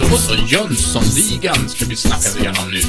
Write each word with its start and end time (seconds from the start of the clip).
Då 0.00 0.16
så, 0.16 0.34
Jönssonligan 0.34 1.68
ska 1.68 1.84
vi 1.84 1.96
snacka 1.96 2.38
igenom 2.38 2.70
nu. 2.70 2.80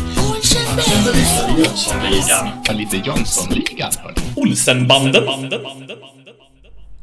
Jönssonligan. 1.58 2.50
Ja, 2.66 2.74
lite 2.74 2.98
Jönssonligan, 2.98 3.92
hörni. 4.00 4.16
Olsenbanden. 4.36 5.24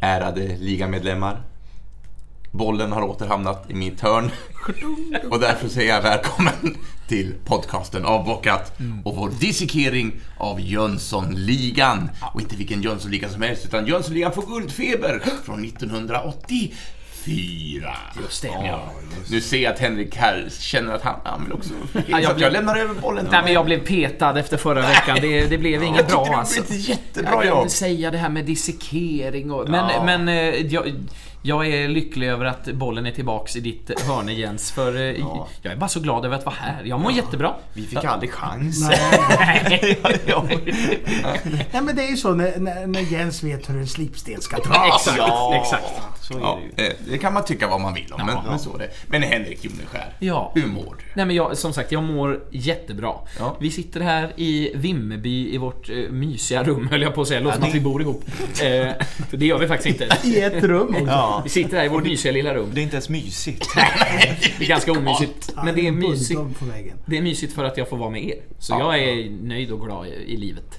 Ärade 0.00 0.56
ligamedlemmar. 0.56 1.49
Bollen 2.52 2.92
har 2.92 3.02
åter 3.02 3.26
hamnat 3.26 3.70
i 3.70 3.74
mitt 3.74 4.00
hörn. 4.00 4.30
Och 5.30 5.40
därför 5.40 5.68
säger 5.68 5.94
jag 5.94 6.02
välkommen 6.02 6.76
till 7.08 7.34
podcasten 7.44 8.04
Avbockat 8.04 8.72
och 9.04 9.16
vår 9.16 9.30
dissekering 9.40 10.12
av 10.38 10.60
Jönssonligan. 10.60 12.10
Och 12.34 12.40
inte 12.40 12.56
vilken 12.56 12.82
Jönssonliga 12.82 13.28
som 13.28 13.42
helst, 13.42 13.64
utan 13.64 13.86
Jönssonligan 13.86 14.32
får 14.32 14.42
guldfeber 14.42 15.22
från 15.44 15.64
1984. 15.64 17.96
Just 18.22 18.42
det. 18.42 18.48
Ja, 18.48 18.90
nu 19.30 19.40
ser 19.40 19.58
jag 19.62 19.72
att 19.72 19.78
Henrik 19.80 20.16
här 20.16 20.48
känner 20.58 20.92
att 20.94 21.02
han, 21.02 21.14
han 21.24 21.44
vill 21.44 21.52
också 21.52 21.70
in, 21.94 22.02
jag 22.08 22.34
blir- 22.34 22.44
jag 22.44 22.52
lämnar 22.52 22.76
över 22.76 22.94
bollen 22.94 23.24
till 23.24 23.32
Nej, 23.32 23.42
men 23.44 23.52
jag 23.52 23.64
blev 23.64 23.86
petad 23.86 24.38
efter 24.40 24.56
förra 24.56 24.80
veckan. 24.80 25.18
Det, 25.20 25.46
det 25.46 25.58
blev 25.58 25.82
inget 25.82 26.00
Jag 26.00 26.08
bra 26.08 26.24
tycker 26.24 26.32
det 26.32 26.38
alltså. 26.40 26.62
blev 26.62 26.80
ett 26.80 26.88
jättebra 26.88 27.32
jag 27.34 27.46
jobb. 27.46 27.62
vill 27.62 27.70
säga 27.70 28.10
det 28.10 28.18
här 28.18 28.28
med 28.28 28.44
dissekering 28.44 29.50
och... 29.50 29.68
Men, 29.68 29.90
Ja. 29.94 30.04
men 30.04 30.28
eh, 30.28 30.34
jag, 30.66 30.92
jag 31.42 31.66
är 31.66 31.88
lycklig 31.88 32.28
över 32.28 32.44
att 32.44 32.64
bollen 32.72 33.06
är 33.06 33.10
tillbaks 33.10 33.56
i 33.56 33.60
ditt 33.60 34.00
hörn 34.06 34.28
Jens, 34.28 34.70
för 34.72 34.96
eh, 34.96 35.02
jag 35.62 35.72
är 35.72 35.76
bara 35.76 35.88
så 35.88 36.00
glad 36.00 36.24
över 36.24 36.36
att 36.36 36.44
vara 36.44 36.54
här. 36.58 36.82
Jag 36.84 37.00
mår 37.00 37.12
jättebra. 37.12 37.54
Vi 37.72 37.82
fick 37.82 38.04
aldrig 38.04 38.32
chansen. 38.32 38.92
Ja. 40.26 40.44
Nej 41.72 41.82
men 41.82 41.96
det 41.96 42.02
är 42.02 42.10
ju 42.10 42.16
så 42.16 42.34
när, 42.34 42.58
när, 42.58 42.86
när 42.86 43.00
Jens 43.00 43.42
vet 43.42 43.70
hur 43.70 43.76
en 43.78 43.86
slipsten 43.88 44.40
ska 44.40 44.56
dras. 44.56 44.96
Exakt, 45.06 45.18
Ja. 45.18 45.54
exakt. 45.62 45.84
Så 46.30 46.36
är 46.36 46.40
Ja, 46.40 46.58
det 46.76 46.82
ju. 46.82 46.88
eh, 46.88 46.94
det 47.10 47.18
kan 47.18 47.34
man 47.34 47.44
tycka 47.44 47.68
vad 47.68 47.80
man 47.80 47.94
vill 47.94 48.12
om, 48.12 48.26
men, 48.26 48.36
men 48.46 48.58
så 48.58 48.74
är 48.74 48.78
det. 48.78 48.88
Men 49.06 49.22
Henrik 49.22 49.64
Joneskär, 49.64 50.16
Ja. 50.18 50.52
hur 50.54 50.66
mår 50.66 50.94
du? 50.98 51.04
Nej 51.14 51.26
men 51.26 51.36
jag, 51.36 51.56
som 51.58 51.72
sagt, 51.72 51.92
jag 51.92 52.02
mår 52.02 52.40
jättebra. 52.50 53.12
Ja. 53.38 53.56
Vi 53.60 53.70
sitter 53.70 54.00
här 54.00 54.32
i 54.36 54.72
Vimmerby 54.74 55.54
i 55.54 55.58
vårt 55.58 55.90
eh, 55.90 55.96
mysiga 55.96 56.62
rum, 56.62 56.88
höll 56.90 57.02
jag 57.02 57.14
på 57.14 57.20
att 57.22 57.28
säga. 57.28 57.40
Låter 57.40 57.56
som 57.58 57.68
att 57.68 57.74
vi 57.74 57.80
bor 57.80 58.02
ihop. 58.02 58.24
Eh, 58.62 58.88
det 59.30 59.46
gör 59.46 59.58
vi 59.58 59.68
faktiskt 59.68 60.00
inte. 60.02 60.16
I 60.28 60.40
ett 60.40 60.64
rum. 60.64 60.96
Ja. 61.06 61.40
Vi 61.44 61.50
sitter 61.50 61.76
här 61.76 61.84
i 61.84 61.88
vårt 61.88 62.04
mysiga 62.04 62.32
lilla 62.32 62.54
rum. 62.54 62.70
Det 62.74 62.80
är 62.80 62.82
inte 62.82 62.96
ens 62.96 63.08
mysigt. 63.08 63.68
Det 64.58 64.64
är 64.64 64.68
ganska 64.68 64.92
omysigt. 64.92 65.52
Men 65.64 65.74
det 65.74 65.86
är 65.86 65.92
mysigt. 65.92 66.40
Det 67.06 67.16
är 67.18 67.22
mysigt 67.22 67.52
för 67.52 67.64
att 67.64 67.76
jag 67.76 67.88
får 67.88 67.96
vara 67.96 68.10
med 68.10 68.24
er. 68.24 68.38
Så 68.58 68.72
jag 68.78 68.98
är 68.98 69.30
nöjd 69.42 69.70
och 69.72 69.80
glad 69.86 70.06
i, 70.06 70.10
i 70.10 70.36
livet. 70.36 70.78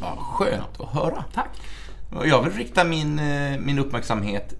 Vad 0.00 0.18
skönt 0.18 0.80
att 0.80 0.88
höra. 0.88 1.24
Tack. 1.34 1.48
Jag 2.24 2.42
vill 2.42 2.52
rikta 2.52 2.84
min, 2.84 3.18
eh, 3.18 3.58
min 3.58 3.78
uppmärksamhet 3.78 4.54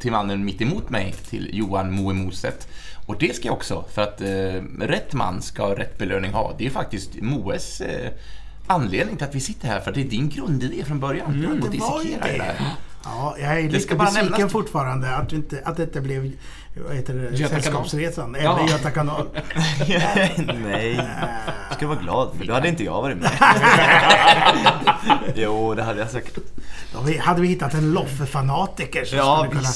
till 0.00 0.12
mannen 0.12 0.44
mitt 0.44 0.60
emot 0.60 0.90
mig, 0.90 1.14
till 1.28 1.50
Johan 1.52 1.92
Moe 1.92 2.14
Moset. 2.14 2.68
Och 3.06 3.16
det 3.18 3.36
ska 3.36 3.48
jag 3.48 3.54
också, 3.54 3.84
för 3.94 4.02
att 4.02 4.20
eh, 4.20 4.86
rätt 4.86 5.12
man 5.12 5.42
ska 5.42 5.74
rätt 5.74 5.98
belöning 5.98 6.32
ha. 6.32 6.54
Det 6.58 6.66
är 6.66 6.70
faktiskt 6.70 7.10
Moes 7.22 7.80
eh, 7.80 8.10
anledning 8.66 9.16
till 9.16 9.26
att 9.26 9.34
vi 9.34 9.40
sitter 9.40 9.68
här, 9.68 9.80
för 9.80 9.92
det 9.92 10.00
är 10.00 10.04
din 10.04 10.28
grundidé 10.28 10.84
från 10.84 11.00
början. 11.00 11.34
Mm, 11.34 11.42
det 11.42 11.48
var 11.48 12.02
ju 12.02 12.08
dissekera 12.08 12.26
det 12.26 12.32
det. 12.32 12.38
där. 12.38 12.76
Ja, 13.04 13.36
jag 13.38 13.60
är 13.60 13.68
ska 13.68 13.78
lite 13.78 13.94
besviken 13.94 14.30
nämnas. 14.30 14.52
fortfarande 14.52 15.16
att, 15.16 15.28
du 15.28 15.36
inte, 15.36 15.62
att 15.64 15.76
det 15.76 15.82
inte 15.82 16.00
blev 16.00 16.32
vad 16.74 16.96
heter 16.96 17.14
det, 17.14 17.22
Göta 17.22 17.36
kanal. 17.48 17.62
Sällskapsresan. 17.62 18.34
Eller 18.34 18.44
Ja. 18.44 18.66
Göta 18.68 18.90
kanal. 18.90 19.26
Nej, 20.62 21.08
du 21.70 21.74
ska 21.76 21.86
vara 21.86 21.98
glad 21.98 22.30
för 22.38 22.44
då 22.44 22.52
hade 22.54 22.68
inte 22.68 22.84
jag 22.84 23.02
varit 23.02 23.16
med. 23.18 23.30
jo, 25.34 25.74
det 25.74 25.82
hade 25.82 26.00
jag 26.00 26.10
säkert. 26.10 26.38
Då 26.92 27.00
vi- 27.00 27.18
hade 27.18 27.40
vi 27.40 27.48
hittat 27.48 27.74
en 27.74 27.92
Loffe-fanatiker 27.94 29.04
som 29.04 29.18
Ja, 29.18 29.38
skulle 29.38 29.50
kunna... 29.60 29.72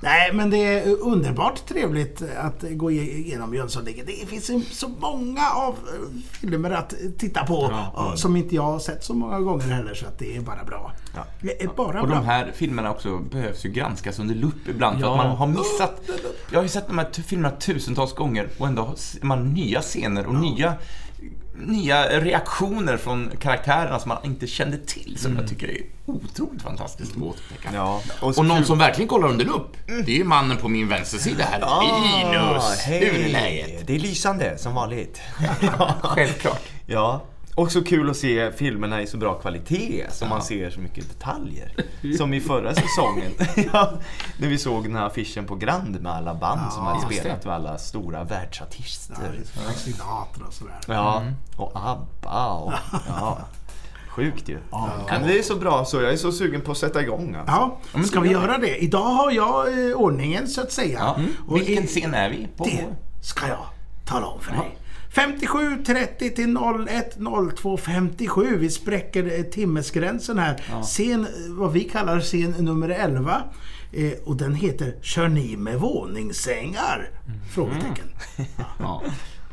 Nej, 0.00 0.32
men 0.32 0.50
det 0.50 0.56
är 0.64 1.00
underbart 1.00 1.66
trevligt 1.68 2.22
att 2.38 2.64
gå 2.70 2.90
igenom 2.90 3.54
Jönssonligan. 3.54 4.06
Det 4.06 4.26
finns 4.28 4.78
så 4.78 4.88
många 4.88 5.50
av 5.50 5.72
eh, 5.74 6.20
filmer 6.30 6.70
att 6.70 6.94
titta 7.18 7.46
på 7.46 7.72
eh, 7.96 8.14
som 8.14 8.36
inte 8.36 8.54
jag 8.54 8.62
har 8.62 8.78
sett 8.78 9.04
så 9.04 9.14
många 9.14 9.40
gånger 9.40 9.66
heller, 9.66 9.94
så 9.94 10.06
att 10.06 10.18
det 10.18 10.36
är 10.36 10.40
bara 10.40 10.64
bra. 10.64 10.92
Ja. 11.14 11.24
Det 11.40 11.62
är 11.62 11.68
bara 11.76 12.00
Och 12.02 12.08
bra. 12.08 12.16
de 12.16 12.24
här 12.24 12.52
filmerna 12.54 12.90
också 12.90 13.18
behövs 13.18 13.64
ju 13.64 13.68
granskas 13.70 14.18
under 14.18 14.34
lupp 14.34 14.68
ibland 14.68 15.00
för 15.00 15.06
Ja. 15.06 15.10
att 15.20 15.26
man 15.26 15.36
har 15.36 15.46
missat. 15.46 16.00
Jag 16.50 16.58
har 16.58 16.62
ju 16.62 16.68
sett 16.68 16.86
de 16.86 16.98
här 16.98 17.10
filmerna 17.22 17.50
tusentals 17.56 18.12
gånger 18.14 18.48
och 18.58 18.66
ändå 18.66 18.92
ser 18.96 19.24
man 19.24 19.52
nya 19.52 19.80
scener 19.80 20.26
och 20.26 20.34
nya, 20.34 20.74
nya 21.56 22.20
reaktioner 22.20 22.96
från 22.96 23.30
karaktärerna 23.40 23.98
som 23.98 24.08
man 24.08 24.18
inte 24.24 24.46
kände 24.46 24.78
till 24.78 25.16
som 25.18 25.36
jag 25.36 25.48
tycker 25.48 25.68
är 25.70 25.80
otroligt 26.06 26.62
fantastiskt 26.62 27.16
att 27.16 27.22
upptäcka. 27.22 27.68
Ja, 27.74 28.00
och 28.20 28.38
Och 28.38 28.44
någon 28.44 28.56
kul- 28.56 28.66
som 28.66 28.78
verkligen 28.78 29.08
kollar 29.08 29.28
under 29.28 29.44
lupp, 29.44 29.76
det 30.06 30.20
är 30.20 30.24
mannen 30.24 30.56
på 30.56 30.68
min 30.68 30.88
vänstersida 30.88 31.44
här. 31.44 31.60
Linus! 31.60 32.86
Hur 32.86 33.24
är 33.24 33.28
läget? 33.28 33.86
Det 33.86 33.94
är 33.94 33.98
lysande, 33.98 34.58
som 34.58 34.74
vanligt. 34.74 35.20
Självklart. 36.02 36.62
Ja, 36.86 37.22
och 37.54 37.72
så 37.72 37.84
kul 37.84 38.10
att 38.10 38.16
se 38.16 38.52
filmerna 38.52 39.02
i 39.02 39.06
så 39.06 39.16
bra 39.16 39.34
kvalitet, 39.34 40.06
som 40.10 40.28
man 40.28 40.42
ser 40.42 40.70
så 40.70 40.80
mycket 40.80 41.08
detaljer. 41.08 41.72
Som 42.18 42.34
i 42.34 42.40
förra 42.40 42.74
säsongen, 42.74 43.32
ja, 43.72 43.92
när 44.38 44.48
vi 44.48 44.58
såg 44.58 44.82
den 44.84 44.96
här 44.96 45.06
affischen 45.06 45.46
på 45.46 45.54
Grand 45.56 46.00
med 46.00 46.12
alla 46.12 46.34
band 46.34 46.72
som 46.72 46.84
hade 46.86 47.00
spelat 47.14 47.42
det. 47.42 47.48
med 47.48 47.54
alla 47.56 47.78
stora 47.78 48.24
världsartister. 48.24 49.14
Frank 49.52 49.76
Sinatra 49.76 50.46
och 50.46 50.52
sådär. 50.54 50.78
Ja, 50.88 51.22
och 51.56 51.72
ABBA 51.74 52.46
och... 52.52 52.72
Ja. 53.08 53.38
Sjukt 54.08 54.48
ju. 54.48 54.58
Men 55.10 55.22
det 55.26 55.38
är 55.38 55.42
så 55.42 55.56
bra 55.56 55.84
så 55.84 56.00
jag 56.02 56.12
är 56.12 56.16
så 56.16 56.32
sugen 56.32 56.60
på 56.60 56.72
att 56.72 56.78
sätta 56.78 57.02
igång 57.02 57.34
alltså. 57.34 57.54
Ja, 57.94 58.02
ska 58.04 58.20
vi 58.20 58.30
göra 58.30 58.58
det? 58.58 58.76
Idag 58.76 59.04
har 59.04 59.30
jag 59.30 59.88
eh, 59.90 59.96
ordningen 59.96 60.48
så 60.48 60.60
att 60.60 60.72
säga. 60.72 60.98
Ja. 60.98 61.16
Och 61.48 61.56
Vilken 61.56 61.84
i- 61.84 61.86
scen 61.86 62.14
är 62.14 62.30
vi 62.30 62.48
på? 62.56 62.64
Det 62.64 62.84
ska 63.22 63.48
jag 63.48 63.66
tala 64.04 64.26
om 64.26 64.40
för 64.40 64.52
dig. 64.52 64.78
57 65.14 65.84
30 65.86 66.30
till 66.30 66.56
01 66.88 67.16
02 67.56 67.76
57. 67.76 68.56
Vi 68.58 68.70
spräcker 68.70 69.38
eh, 69.38 69.42
timmesgränsen 69.42 70.38
här. 70.38 70.62
Scen, 70.82 71.20
eh, 71.24 71.28
vad 71.48 71.72
vi 71.72 71.84
kallar 71.84 72.20
scen 72.20 72.50
nummer 72.50 72.88
11. 72.88 73.42
Eh, 73.92 74.12
och 74.24 74.36
den 74.36 74.54
heter 74.54 74.94
Kör 75.02 75.28
ni 75.28 75.56
med 75.56 75.80
våningssängar? 75.80 77.10
Frågetecken. 77.54 78.08
Ja. 78.78 79.02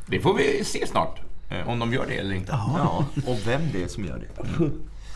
Det 0.06 0.20
får 0.20 0.34
vi 0.34 0.64
se 0.64 0.88
snart, 0.88 1.20
eh, 1.50 1.70
om 1.70 1.80
de 1.80 1.94
gör 1.94 2.06
det 2.08 2.18
eller 2.18 2.36
inte. 2.36 2.52
Ja, 2.52 3.06
och 3.28 3.38
vem 3.46 3.62
det 3.74 3.84
är 3.84 3.88
som 3.88 4.06
gör 4.06 4.18
det. 4.20 4.44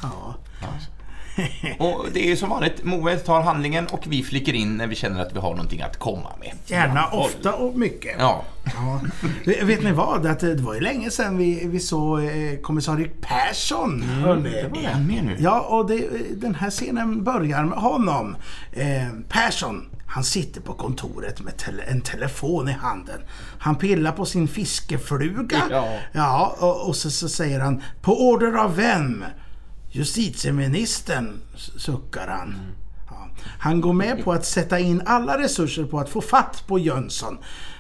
Ja. 0.02 0.36
Och 1.80 2.06
det 2.14 2.32
är 2.32 2.36
som 2.36 2.50
vanligt, 2.50 2.84
Moe 2.84 3.18
tar 3.18 3.42
handlingen 3.42 3.88
och 3.88 4.04
vi 4.08 4.24
flickar 4.24 4.54
in 4.54 4.78
när 4.78 4.88
vi 4.88 4.96
känner 4.96 5.22
att 5.22 5.36
vi 5.36 5.40
har 5.40 5.50
någonting 5.50 5.82
att 5.82 6.00
komma 6.00 6.30
med. 6.40 6.54
Gärna, 6.66 7.08
ofta 7.08 7.54
och 7.54 7.78
mycket. 7.78 8.16
Ja, 8.20 8.46
Ja. 8.66 9.02
Vet 9.46 9.84
ni 9.84 9.92
vad? 9.92 10.26
Att 10.26 10.40
det 10.40 10.56
var 10.56 10.74
ju 10.74 10.80
länge 10.80 11.10
sedan 11.12 11.38
vi, 11.38 11.68
vi 11.68 11.80
såg 11.80 12.24
eh, 12.24 12.60
kommissarie 12.62 13.08
Persson. 13.08 14.02
hörni. 14.02 14.50
är 14.50 14.90
han 14.90 15.08
med 15.08 15.24
nu? 15.24 15.36
Ja, 15.40 15.60
och 15.60 15.88
det, 15.88 16.08
den 16.36 16.56
här 16.56 16.70
scenen 16.70 17.24
börjar 17.24 17.66
med 17.66 17.78
honom. 17.78 18.36
Eh, 18.74 19.10
Persson, 19.30 19.90
han 20.08 20.24
sitter 20.24 20.62
på 20.62 20.74
kontoret 20.74 21.42
med 21.42 21.58
tele, 21.58 21.84
en 21.84 22.02
telefon 22.02 22.70
i 22.70 22.72
handen. 22.72 23.20
Han 23.60 23.76
pillar 23.76 24.12
på 24.12 24.26
sin 24.26 24.48
fiskefluga. 24.48 25.62
Ja. 25.72 25.98
ja 26.12 26.56
och, 26.60 26.88
och 26.88 26.96
så, 26.96 27.12
så 27.12 27.30
säger 27.30 27.60
han, 27.60 27.84
på 28.02 28.30
order 28.30 28.58
av 28.58 28.76
vem? 28.76 29.26
Justitieministern, 29.96 31.42
suckar 31.56 32.28
han. 32.28 32.56
Ja. 33.10 33.30
Han 33.60 33.82
går 33.82 33.94
med 33.94 34.24
på 34.24 34.34
att 34.34 34.46
sätta 34.46 34.80
in 34.80 35.02
alla 35.06 35.40
resurser 35.40 35.84
på 35.84 36.00
att 36.00 36.10
få 36.10 36.22
fatt 36.22 36.64
på 36.68 36.80
Jönsson. 36.80 37.38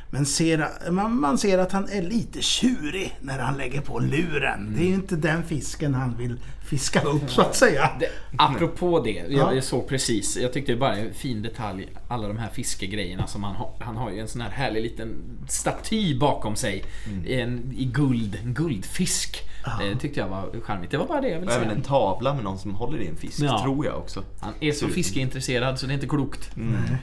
Men 0.09 0.26
ser, 0.26 0.92
man, 0.92 1.20
man 1.20 1.38
ser 1.38 1.58
att 1.58 1.72
han 1.72 1.90
är 1.90 2.02
lite 2.02 2.42
tjurig 2.42 3.18
när 3.22 3.40
han 3.40 3.58
lägger 3.58 3.81
på 3.81 4.00
luren. 4.00 4.74
Det 4.78 4.84
är 4.84 4.88
ju 4.88 4.94
inte 4.94 5.16
den 5.16 5.44
fisken 5.44 5.94
han 5.94 6.18
vill 6.18 6.40
fiska 6.66 7.02
upp 7.02 7.30
så 7.31 7.42
att 7.42 7.56
säga. 7.56 7.92
Det, 8.00 8.08
apropå 8.38 9.00
det, 9.00 9.12
jag, 9.12 9.32
Ja. 9.32 9.53
jag 9.53 9.64
såg 9.64 9.88
precis. 9.88 10.38
Jag 10.38 10.53
tyckte 10.53 10.72
det 10.72 10.78
bara 10.78 10.96
en 10.96 11.14
fin 11.14 11.41
detalj. 11.41 11.88
Alla 12.08 12.28
de 12.28 12.38
här 12.38 12.50
fiskegrejerna 12.50 13.28
som 13.28 13.44
han 13.44 13.56
har. 13.56 13.73
Han 13.79 13.96
har 13.97 14.12
ju 14.12 14.20
en 14.20 14.28
sån 14.28 14.41
här 14.41 14.50
härlig 14.50 14.84
liten 14.84 15.16
staty 15.47 16.20
bakom 16.20 16.56
sig. 16.56 16.85
En, 17.28 17.73
I 17.78 17.85
guld, 17.85 18.40
en 18.44 18.53
guldfisk. 18.53 19.41
Det 19.79 19.96
tyckte 20.00 20.20
jag 20.20 20.28
var 20.28 20.50
charmigt. 20.64 20.91
Det 20.91 20.97
var 20.97 21.06
bara 21.08 21.22
det 21.22 21.29
jag 21.29 21.40
ville 21.40 21.52
även 21.53 21.66
säga. 21.67 21.76
en 21.78 21.82
tavla 21.84 22.34
med 22.34 22.44
någon 22.44 22.59
som 22.59 22.76
håller 22.76 23.00
i 23.02 23.08
en 23.08 23.16
fisk, 23.17 23.40
Ja. 23.41 23.62
tror 23.64 23.85
jag 23.85 23.97
också. 23.97 24.23
Han 24.40 24.53
är 24.59 24.72
så 24.72 24.88
fiskeintresserad 24.88 25.79
så 25.79 25.85
det 25.85 25.91
är 25.91 25.96
inte 25.96 26.08
klokt. 26.08 26.50
Nej. 26.53 26.97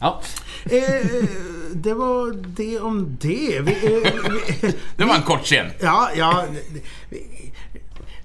Ja, 0.00 0.20
Eh, 0.64 1.24
det 1.74 1.94
var 1.94 2.32
det 2.46 2.80
om 2.80 3.16
det. 3.20 3.60
Vi, 3.60 3.72
eh, 4.04 4.12
vi, 4.62 4.74
det 4.96 5.04
var 5.04 5.14
en 5.14 5.22
kort 5.22 5.42
scen. 5.44 5.66
Ja, 5.80 6.10
ja. 6.16 6.44
Vi, 7.08 7.51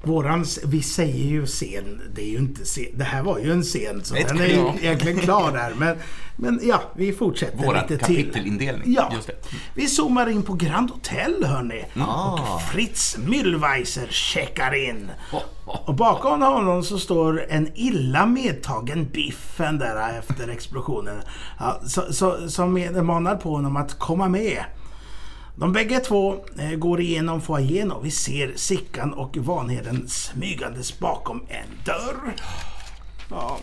våran, 0.08 0.46
vi 0.66 0.82
säger 0.82 1.26
ju 1.26 1.46
scen, 1.46 2.02
det 2.16 2.22
är 2.22 2.30
ju 2.30 2.38
inte 2.38 2.64
scen, 2.64 2.92
det 2.94 3.04
här 3.04 3.24
var 3.24 3.40
ju 3.40 3.52
en 3.52 3.64
scen 3.64 4.02
så 4.04 4.16
Ett 4.16 4.28
den 4.28 4.40
är 4.42 4.48
ju 4.48 4.70
egentligen 4.82 5.20
klar 5.20 5.52
där. 5.52 5.74
Men, 5.78 5.98
men 6.36 6.60
ja, 6.64 6.82
vi 6.96 7.14
fortsätter 7.14 7.58
Våran 7.58 7.86
lite 7.90 8.06
till. 8.06 8.16
kapitelindelning. 8.26 8.94
Ja, 8.94 9.12
Just 9.16 9.28
det. 9.28 9.34
vi 9.74 9.88
zoomar 9.88 10.30
in 10.30 10.44
på 10.44 10.54
Grand 10.54 10.92
Hotel 10.92 11.44
hörni. 11.46 11.86
Ah. 12.00 12.34
Och 12.34 12.62
Fritz 12.62 13.18
Mühlweiser 13.18 14.08
checkar 14.10 14.90
in. 14.90 15.12
Och 15.66 15.96
bakom 15.96 16.42
honom 16.42 16.84
så 16.84 17.00
står 17.00 17.46
en 17.50 17.70
illa 17.76 18.26
medtagen 18.26 19.10
Biffen 19.14 19.78
där 19.78 20.20
efter 20.20 20.48
explosionen. 20.48 21.22
Ja, 21.60 21.82
så, 21.88 22.14
så, 22.14 22.50
som 22.50 22.74
manar 23.02 23.36
på 23.36 23.50
honom 23.52 23.78
att 23.78 24.00
komma 24.00 24.30
med. 24.30 24.64
De 25.60 25.74
bägge 25.74 26.00
två 26.00 26.36
eh, 26.58 26.72
går 26.72 27.02
igenom 27.02 27.42
foajén 27.42 27.92
och 27.92 28.06
vi 28.06 28.12
ser 28.12 28.54
Sickan 28.56 29.14
och 29.14 29.38
Vanheden 29.38 30.08
smygandes 30.10 31.00
bakom 31.00 31.42
en 31.48 31.86
dörr. 31.86 32.36
Ja. 33.30 33.58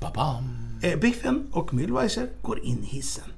Ba-bam. 0.00 0.44
Eh, 0.82 0.98
Biffen 0.98 1.46
och 1.52 1.72
Mühlweiser 1.72 2.28
går 2.42 2.64
in 2.64 2.84
i 2.84 2.86
hissen. 2.86 3.33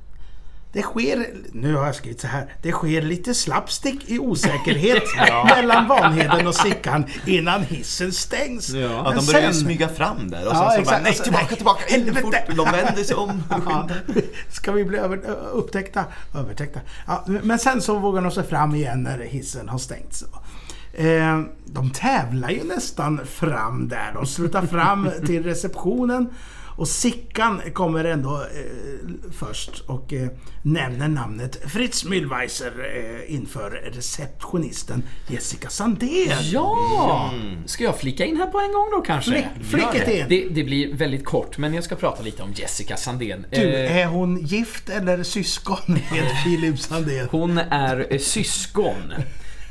Det 0.76 0.82
sker, 0.82 1.26
nu 1.52 1.74
har 1.74 1.86
jag 1.86 1.94
skrivit 1.94 2.20
så 2.20 2.26
här, 2.26 2.54
det 2.62 2.72
sker 2.72 3.02
lite 3.02 3.34
slapstick 3.34 4.10
i 4.10 4.18
osäkerhet 4.18 5.02
mellan 5.56 5.88
Vanheden 5.88 6.46
och 6.46 6.54
Sickan 6.54 7.04
innan 7.26 7.62
hissen 7.62 8.12
stängs. 8.12 8.68
Ja. 8.70 8.80
Ja, 8.80 9.12
de 9.16 9.26
börjar 9.26 9.52
sen- 9.52 9.54
smyga 9.54 9.88
fram 9.88 10.30
där 10.30 10.46
och 10.46 10.52
Ja, 10.54 10.58
sen 10.58 10.70
så 10.70 10.80
exakt. 10.80 10.86
bara, 10.86 11.00
nej 11.02 11.14
tillbaka, 11.14 11.46
nej, 11.48 11.56
tillbaka, 11.56 11.82
helvete. 11.88 12.44
De 12.56 12.64
vänder 12.64 13.04
sig 13.04 13.16
om. 13.16 13.42
Ja, 13.66 13.88
ska 14.50 14.72
vi 14.72 14.84
bli 14.84 14.98
över, 14.98 15.16
upptäckta? 15.52 16.04
Övertäckta. 16.34 16.80
Ja, 17.06 17.24
men 17.26 17.58
sen 17.58 17.82
så 17.82 17.98
vågar 17.98 18.22
de 18.22 18.30
sig 18.30 18.44
fram 18.44 18.74
igen 18.74 19.02
när 19.02 19.18
hissen 19.18 19.68
har 19.68 19.78
stängts. 19.78 20.24
Eh, 20.94 21.40
de 21.66 21.90
tävlar 21.90 22.50
ju 22.50 22.64
nästan 22.64 23.20
fram 23.26 23.88
där. 23.88 24.10
De 24.14 24.26
slutar 24.26 24.66
fram 24.66 25.10
till 25.26 25.42
receptionen. 25.44 26.28
Och 26.76 26.88
Sickan 26.88 27.60
kommer 27.72 28.04
ändå 28.04 28.34
eh, 28.40 29.30
först 29.38 29.82
och 29.86 30.12
eh, 30.12 30.28
nämner 30.62 31.08
namnet 31.08 31.70
Fritz 31.70 32.04
Mühlweiser 32.04 32.72
eh, 32.96 33.34
inför 33.34 33.70
receptionisten 33.70 35.02
Jessica 35.28 35.68
Sandén. 35.68 36.32
Ja! 36.52 37.32
Ska 37.66 37.84
jag 37.84 37.98
flika 37.98 38.24
in 38.24 38.36
här 38.36 38.46
på 38.46 38.60
en 38.60 38.72
gång 38.72 38.88
då 38.90 39.00
kanske? 39.00 39.30
Flick, 39.30 39.70
flicket 39.70 40.08
in. 40.08 40.26
Det, 40.28 40.48
det 40.48 40.64
blir 40.64 40.94
väldigt 40.94 41.24
kort, 41.24 41.58
men 41.58 41.74
jag 41.74 41.84
ska 41.84 41.94
prata 41.96 42.22
lite 42.22 42.42
om 42.42 42.52
Jessica 42.52 42.96
Sandén. 42.96 43.46
Du, 43.50 43.56
Eh, 43.76 43.96
är 43.96 44.06
hon 44.06 44.46
gift 44.46 44.88
eller 44.88 45.22
syskon 45.22 45.76
med 45.88 46.30
Filip 46.44 46.78
Sandén? 46.78 47.28
Hon 47.30 47.58
är 47.58 48.18
syskon. 48.18 49.12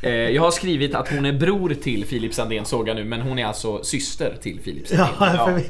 Eh, 0.06 0.12
Jag 0.14 0.42
har 0.42 0.52
skrivit 0.52 0.96
att 0.96 1.08
hon 1.10 1.26
är 1.26 1.34
bror 1.34 1.74
till 1.74 2.06
Filip 2.06 2.34
Sandén 2.34 2.66
såg 2.66 2.88
jag 2.88 2.96
nu, 2.96 3.04
men 3.04 3.22
hon 3.22 3.40
är 3.40 3.46
alltså 3.46 3.84
syster 3.84 4.38
till 4.42 4.60
Filip 4.64 4.88
Sandén. 4.88 5.08
Ja, 5.20 5.46
för 5.46 5.54
vi, 5.54 5.66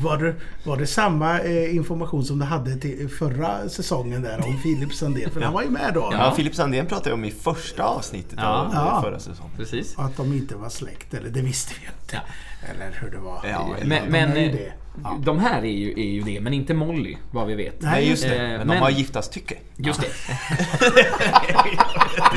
var, 0.00 0.18
det, 0.18 0.34
var 0.64 0.76
det 0.76 0.86
samma 0.86 1.40
eh, 1.40 1.74
information 1.76 2.24
som 2.24 2.38
du 2.38 2.44
hade 2.44 2.76
till 2.76 3.08
förra 3.08 3.68
säsongen 3.68 4.22
där 4.22 4.44
om 4.46 4.58
Filip 4.58 4.94
Sandén? 4.94 5.30
För 5.30 5.40
han 5.40 5.52
var 5.52 5.62
ju 5.62 5.70
med 5.70 5.90
då. 5.94 6.08
Ja, 6.12 6.32
Filip 6.36 6.54
Sandén 6.54 6.86
pratade 6.86 7.10
jag 7.10 7.14
om 7.18 7.24
i 7.24 7.30
första 7.30 7.82
avsnittet 7.82 8.34
Ja. 8.42 8.44
av 8.48 8.70
Ja. 8.74 9.02
förra 9.04 9.18
säsongen. 9.18 9.52
Precis. 9.56 9.98
Att 9.98 10.16
de 10.16 10.32
inte 10.32 10.54
var 10.56 10.68
släkt, 10.68 11.14
eller 11.14 11.30
det 11.30 11.40
visste 11.42 11.74
vi 11.80 11.86
inte. 11.86 12.20
Eller 12.70 12.96
hur 13.00 13.10
det 13.10 13.18
var. 13.18 13.40
Ja, 13.50 13.76
Men, 13.84 14.04
de 14.04 14.10
men 14.10 14.32
är 14.32 14.36
ju 14.40 14.46
eh, 14.46 14.52
det. 14.52 14.72
Ja. 15.04 15.16
de 15.22 15.38
här 15.38 15.62
är 15.62 15.70
ju, 15.70 15.90
är 15.92 16.10
ju 16.10 16.20
det, 16.22 16.40
men 16.40 16.52
inte 16.52 16.74
Molly, 16.74 17.16
vad 17.30 17.46
vi 17.46 17.54
vet. 17.54 17.80
Nej, 17.82 18.08
just 18.08 18.22
det. 18.22 18.36
Eh, 18.36 18.42
Men, 18.42 18.58
men- 18.58 18.68
de 18.68 18.76
har 18.76 18.90
giftastycke. 18.90 19.54
Just 19.76 20.00
det. 20.00 20.08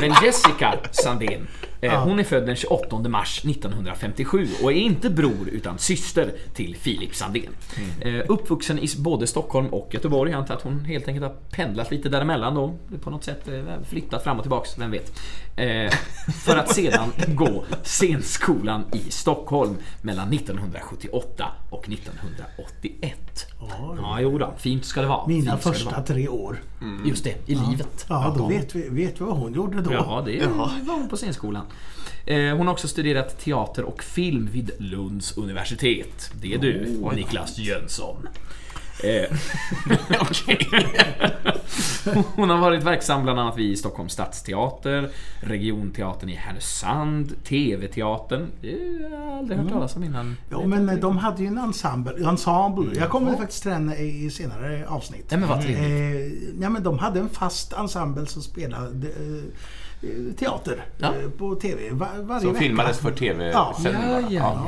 Men 0.00 0.14
Jessica 0.24 0.74
Sandén, 0.90 1.46
Ja. 1.86 2.00
hon 2.04 2.18
är 2.18 2.24
född 2.24 2.46
den 2.46 2.56
28 2.56 2.98
mars 3.08 3.44
1957 3.44 4.48
och 4.62 4.72
är 4.72 4.76
inte 4.76 5.10
bror 5.10 5.48
utan 5.52 5.78
syster 5.78 6.32
till 6.54 6.76
Filip 6.76 7.14
Sandén. 7.14 7.52
Eh, 8.00 8.14
uppvuxen 8.28 8.78
i 8.78 8.86
både 8.98 9.26
Stockholm 9.26 9.66
och 9.66 9.88
Göteborg. 9.94 10.30
Jag 10.30 10.38
antar 10.38 10.54
att 10.54 10.62
hon 10.62 10.84
helt 10.84 11.08
enkelt 11.08 11.26
har 11.26 11.34
pendlat 11.50 11.90
lite 11.90 12.08
däremellan 12.08 12.54
då. 12.54 12.74
På 13.02 13.10
något 13.10 13.24
sätt 13.24 13.48
eh, 13.48 13.64
flyttat 13.88 14.24
fram 14.24 14.36
och 14.36 14.42
tillbaks, 14.42 14.78
vem 14.78 14.90
vet. 14.90 15.20
Eh, 15.56 15.92
för 16.44 16.56
att 16.56 16.74
sedan 16.74 17.12
gå 17.26 17.64
scenskolan 17.82 18.84
i 18.92 19.10
Stockholm 19.10 19.76
mellan 20.02 20.32
1978 20.32 21.48
och 21.70 21.88
1981. 21.88 23.46
Ja, 23.98 24.18
jo 24.20 24.38
då, 24.38 24.54
fint 24.58 24.84
ska 24.84 25.00
det 25.00 25.06
vara. 25.06 25.26
Mina 25.26 25.58
första 25.58 25.90
vara. 25.90 26.02
tre 26.02 26.28
år. 26.28 26.62
Just 27.04 27.24
det, 27.24 27.34
i 27.46 27.54
livet. 27.54 28.06
Ja, 28.08 28.34
då 28.38 28.46
vet 28.46 28.74
vi, 28.74 28.88
vet 28.88 29.20
vi 29.20 29.24
vad 29.24 29.36
hon 29.36 29.54
gjorde 29.54 29.80
då. 29.80 29.92
Ja, 29.92 30.22
det 30.26 30.46
var 30.46 30.94
hon 30.94 31.08
på 31.08 31.16
scenskolan. 31.16 31.66
Eh, 32.26 32.56
Hon 32.56 32.66
har 32.66 32.72
också 32.74 32.88
studerat 32.88 33.38
teater 33.38 33.84
och 33.84 34.02
film 34.02 34.48
vid 34.52 34.70
Lunds 34.78 35.36
universitet. 35.36 36.30
Det 36.40 36.54
är 36.54 36.58
du, 36.58 37.00
Niklas 37.14 37.58
Jönsson. 37.58 38.28
Eh, 39.04 39.24
Hon 42.36 42.50
har 42.50 42.58
varit 42.58 42.82
verksam 42.82 43.22
bland 43.22 43.40
annat 43.40 43.58
vid 43.58 43.78
Stockholms 43.78 44.12
stadsteater, 44.12 45.10
Regionteatern 45.40 46.28
i 46.28 46.34
Härnösand, 46.34 47.44
TV-teatern. 47.44 48.50
Det 48.60 48.70
har 48.70 49.10
jag 49.20 49.38
aldrig 49.38 49.58
hört 49.58 49.68
talas 49.72 49.96
om 49.96 50.04
innan. 50.04 50.36
Ja, 50.50 50.66
men 50.66 50.88
eh, 50.88 50.94
de 50.94 51.18
hade 51.18 51.42
ju 51.42 51.48
en 51.48 51.58
ensemble. 51.58 52.28
ensemble. 52.28 52.98
Jag 52.98 53.10
kommer 53.10 53.36
faktiskt 53.36 53.62
till 53.62 53.70
den 53.70 53.92
i 53.92 54.30
senare 54.30 54.86
avsnitt. 54.88 55.26
Nej 55.30 55.40
men 55.40 55.48
vad 55.48 55.62
trevligt. 55.62 56.54
Ja, 56.60 56.68
men 56.68 56.82
de 56.82 56.98
hade 56.98 57.20
en 57.20 57.28
fast 57.28 57.72
ensemble 57.72 58.26
som 58.26 58.42
spelade 58.42 59.08
teater 60.38 60.84
Ja. 60.98 61.06
eh, 61.14 61.30
på 61.30 61.54
TV 61.54 61.90
var, 61.90 62.08
varje 62.22 62.40
Som 62.40 62.52
vecka. 62.52 62.62
filmades 62.64 62.98
för 62.98 63.10
tv 63.12 63.50
Ja. 63.50 63.76
Ja, 63.84 64.20
ja, 64.30 64.66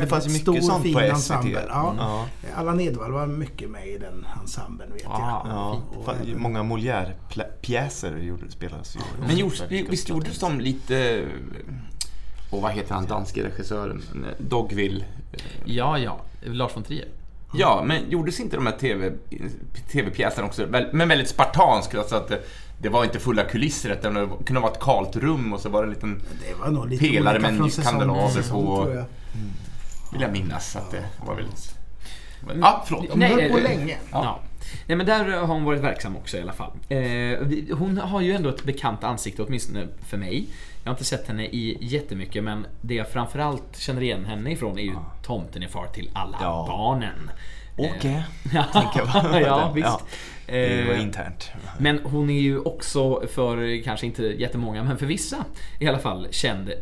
Det 0.00 0.06
fanns 0.06 0.26
ju 0.26 0.30
mycket 0.30 0.42
stor, 0.42 0.60
sånt 0.60 0.82
fin 0.82 0.94
på 0.94 1.00
SVT. 1.00 1.10
ensemble. 1.10 1.62
Ja. 1.68 1.94
Ja. 1.98 2.26
Allan 2.56 2.80
Edwall 2.80 3.12
var 3.12 3.26
mycket 3.26 3.70
med 3.70 3.88
i 3.88 3.98
den 3.98 4.26
ensemblen 4.40 4.92
vet 4.92 5.06
Ah. 5.06 5.42
jag. 5.44 5.52
Ja, 5.54 5.82
Och 5.96 6.14
många 6.40 6.62
Molière-pjäser 6.62 8.36
spelades 8.50 8.96
ju. 8.96 9.00
Men 9.26 9.36
gjordes, 9.36 9.62
visst 9.70 10.08
gjordes 10.08 10.38
de 10.38 10.60
lite... 10.60 11.24
Och 12.50 12.62
vad 12.62 12.72
heter 12.72 12.94
han, 12.94 13.06
danske 13.06 13.44
regissören? 13.44 14.02
Dogville? 14.38 15.04
Ja, 15.64 15.98
ja. 15.98 16.20
Lars 16.42 16.76
von 16.76 16.82
Trier. 16.82 17.08
Ja, 17.54 17.82
men 17.86 18.10
gjordes 18.10 18.40
inte 18.40 18.56
de 18.56 18.66
här 18.66 18.76
TV, 18.78 19.12
tv-pjäserna 19.92 20.46
också, 20.46 20.66
men 20.92 21.08
väldigt 21.08 21.28
spartanskt? 21.28 21.94
Alltså 21.94 22.16
att 22.16 22.32
det, 22.78 22.88
var 22.88 23.04
inte 23.04 23.18
fulla 23.18 23.44
kulisser, 23.44 23.90
utan 23.90 24.14
det 24.14 24.28
kunde 24.46 24.60
vara 24.60 24.72
ett 24.72 24.80
kalt 24.80 25.16
rum 25.16 25.52
och 25.52 25.60
så 25.60 25.68
var 25.68 25.82
det 25.82 25.86
en 25.88 25.94
liten, 25.94 26.22
Det 26.48 26.54
var 26.54 26.70
nog 26.70 26.88
lite 26.90 27.08
Pelare 27.08 27.38
med 27.38 27.72
till 27.72 27.82
kandelaber 27.84 28.50
på- 28.50 28.90
jag. 28.94 29.04
vill 30.12 30.20
jag 30.22 30.32
minnas 30.32 30.76
att 30.76 30.90
det 30.90 31.04
var 31.26 31.34
väldigt... 31.34 31.74
Ja, 32.60 32.82
förlåt. 32.86 33.04
De 33.10 33.22
höll 33.22 33.50
på 33.50 33.58
eh, 33.58 33.62
länge. 33.62 33.96
Ja. 34.12 34.40
Nej 34.86 34.96
men 34.96 35.06
där 35.06 35.24
har 35.36 35.46
hon 35.46 35.64
varit 35.64 35.80
verksam 35.80 36.16
också 36.16 36.36
i 36.36 36.42
alla 36.42 36.52
fall. 36.52 36.70
Eh, 36.88 37.76
hon 37.78 37.98
har 37.98 38.20
ju 38.20 38.32
ändå 38.32 38.48
ett 38.48 38.64
bekant 38.64 39.04
ansikte, 39.04 39.42
åtminstone 39.42 39.86
för 40.06 40.16
mig. 40.16 40.46
Jag 40.82 40.90
har 40.90 40.94
inte 40.94 41.04
sett 41.04 41.28
henne 41.28 41.44
i 41.44 41.78
jättemycket 41.80 42.44
men 42.44 42.66
det 42.80 42.94
jag 42.94 43.08
framförallt 43.08 43.76
känner 43.78 44.02
igen 44.02 44.24
henne 44.24 44.50
ifrån 44.50 44.78
är 44.78 44.82
ju 44.82 44.94
Tomten 45.22 45.62
är 45.62 45.68
far 45.68 45.86
till 45.86 46.10
alla 46.12 46.38
Ja. 46.40 46.64
barnen. 46.68 47.30
Åke. 47.76 48.24
Ja, 48.52 48.64
tänker 48.72 48.98
jag. 49.32 49.42
ja 49.46 49.72
visst. 49.74 50.04
Det 50.46 50.84
var 50.86 50.94
Eh, 50.94 51.02
internt. 51.02 51.50
men 51.78 51.98
hon 52.04 52.30
är 52.30 52.40
ju 52.40 52.58
också 52.58 53.22
för, 53.32 53.82
kanske 53.82 54.06
inte 54.06 54.22
jättemånga, 54.22 54.82
men 54.84 54.98
för 54.98 55.06
vissa 55.06 55.44
i 55.80 55.86
alla 55.88 55.98
fall 55.98 56.26
känd 56.30 56.68
eh, 56.68 56.74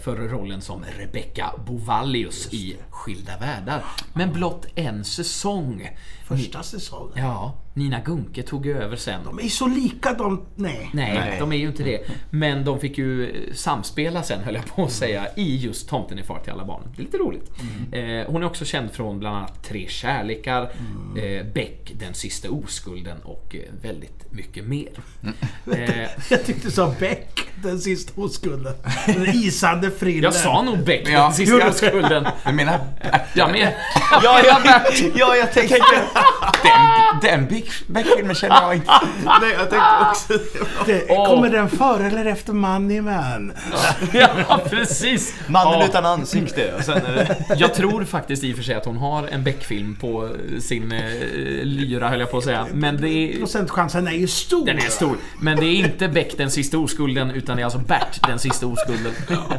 för 0.00 0.28
rollen 0.28 0.60
som 0.60 0.84
Rebecca 0.98 1.50
Bovallius 1.66 2.52
i 2.54 2.76
Skilda 2.90 3.38
världar. 3.38 3.84
Men 4.14 4.32
blott 4.32 4.66
en 4.74 5.04
säsong. 5.04 5.90
Första 6.24 6.62
säsongen. 6.62 7.12
Ja, 7.16 7.54
Nina 7.74 8.00
Gunke 8.00 8.42
tog 8.42 8.66
över 8.66 8.96
sen. 8.96 9.20
De 9.24 9.38
är 9.40 9.48
så 9.48 9.66
lika 9.66 10.12
de... 10.12 10.46
Nej. 10.54 10.90
Nej, 10.92 11.14
Nej. 11.14 11.36
de 11.38 11.52
är 11.52 11.56
ju 11.56 11.66
inte 11.66 11.82
det. 11.82 12.00
Men 12.30 12.64
de 12.64 12.80
fick 12.80 12.98
ju 12.98 13.34
samspela 13.54 14.22
sen, 14.22 14.40
höll 14.44 14.54
jag 14.54 14.66
på 14.66 14.84
att 14.84 14.92
säga, 14.92 15.26
i 15.36 15.56
just 15.56 15.88
Tomten 15.88 16.18
är 16.18 16.22
far 16.22 16.38
till 16.40 16.52
alla 16.52 16.64
barn. 16.64 16.82
Det 16.96 17.02
är 17.02 17.04
lite 17.04 17.16
roligt. 17.18 17.50
Eh, 17.92 18.32
hon 18.32 18.42
är 18.42 18.46
också 18.46 18.64
känd 18.64 18.90
från 18.92 19.18
bland 19.18 19.36
annat 19.36 19.62
Tre 19.64 19.86
kärlekar, 19.88 20.62
eh, 21.16 21.46
Beck, 21.54 21.92
Den 21.98 22.14
sista 22.14 22.50
oskulden 22.50 23.18
och 23.22 23.54
eh, 23.56 23.60
väldigt 23.82 24.32
mycket 24.32 24.64
mer. 24.64 24.88
Eh, 25.72 26.08
Jag 26.30 26.44
tyckte 26.44 26.68
du 26.68 26.70
sa 26.70 26.94
Beck, 27.00 27.40
den 27.62 27.78
sista 27.78 28.20
oskulden. 28.20 28.74
Den 29.06 29.26
isande 29.26 29.90
frillen. 29.90 30.22
jag 30.22 30.34
sa 30.34 30.62
nog 30.62 30.84
Beck, 30.84 31.08
Ja. 31.08 31.22
Den 31.22 31.32
sista 31.32 31.68
oskulden. 31.68 32.26
Jag 32.44 32.54
menar, 32.54 32.80
Ja, 33.34 33.48
men, 33.48 33.60
Ja, 34.22 34.40
ja, 34.44 34.60
ja, 35.14 35.36
jag 35.36 35.52
tänkte... 35.52 35.76
den, 36.62 37.20
den 37.22 37.46
Beck-filmen 37.86 38.34
känner 38.34 38.62
jag 38.62 38.74
inte. 38.74 38.90
Nej, 39.24 39.52
jag 39.58 39.70
tänkte 39.70 40.06
också 40.10 40.32
Det. 40.86 41.06
Kommer 41.06 41.50
den 41.50 41.68
före 41.70 42.06
eller 42.06 42.24
efter 42.24 42.52
Money 42.52 43.00
Man? 43.00 43.52
ja, 44.12 44.60
precis. 44.70 45.34
Mannen 45.46 45.80
Ja. 45.80 45.86
utan 45.86 46.06
ansikte. 46.06 46.72
Och 46.78 46.84
sen 46.84 46.96
är 47.06 47.14
det... 47.14 47.36
Jag 47.56 47.74
tror 47.74 48.04
faktiskt 48.04 48.44
i 48.44 48.52
och 48.52 48.56
för 48.56 48.62
sig 48.62 48.74
att 48.74 48.84
hon 48.84 48.96
har 48.96 49.26
en 49.28 49.44
Beck-film 49.44 49.96
på 50.00 50.28
sin 50.60 50.92
eh, 50.92 51.02
lyra 51.62 52.08
höll 52.08 52.20
jag 52.20 52.30
på 52.30 52.38
att 52.38 52.44
säga. 52.44 52.66
Men 52.72 53.00
det 53.00 53.08
är... 53.08 53.38
Procentchansen 53.38 54.06
är 54.06 54.12
ju 54.12 54.26
stor. 54.28 54.66
Den 54.66 54.76
är 54.78 54.80
stor. 54.90 55.16
Men 55.40 55.56
det 55.56 55.66
är 55.66 55.74
inte 55.76 56.08
Beck 56.08 56.34
den 56.36 56.50
sista 56.50 56.78
oskulden, 56.78 57.30
utan 57.30 57.56
det 57.56 57.62
är 57.62 57.64
alltså 57.64 57.78
Bert 57.78 58.26
den 58.26 58.38
sista 58.38 58.66
oskulden. 58.66 59.12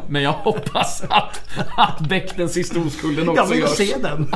Men 0.08 0.22
jag 0.22 0.32
hoppas 0.32 1.02
att, 1.08 1.40
att 1.76 2.00
Beck 2.00 2.36
den 2.36 2.48
sista 2.48 2.80
oskulden 2.80 3.28
också 3.28 3.42
Jag 3.42 3.48
vill 3.48 3.58
görs. 3.60 3.70
se 3.70 3.94
den. 4.02 4.34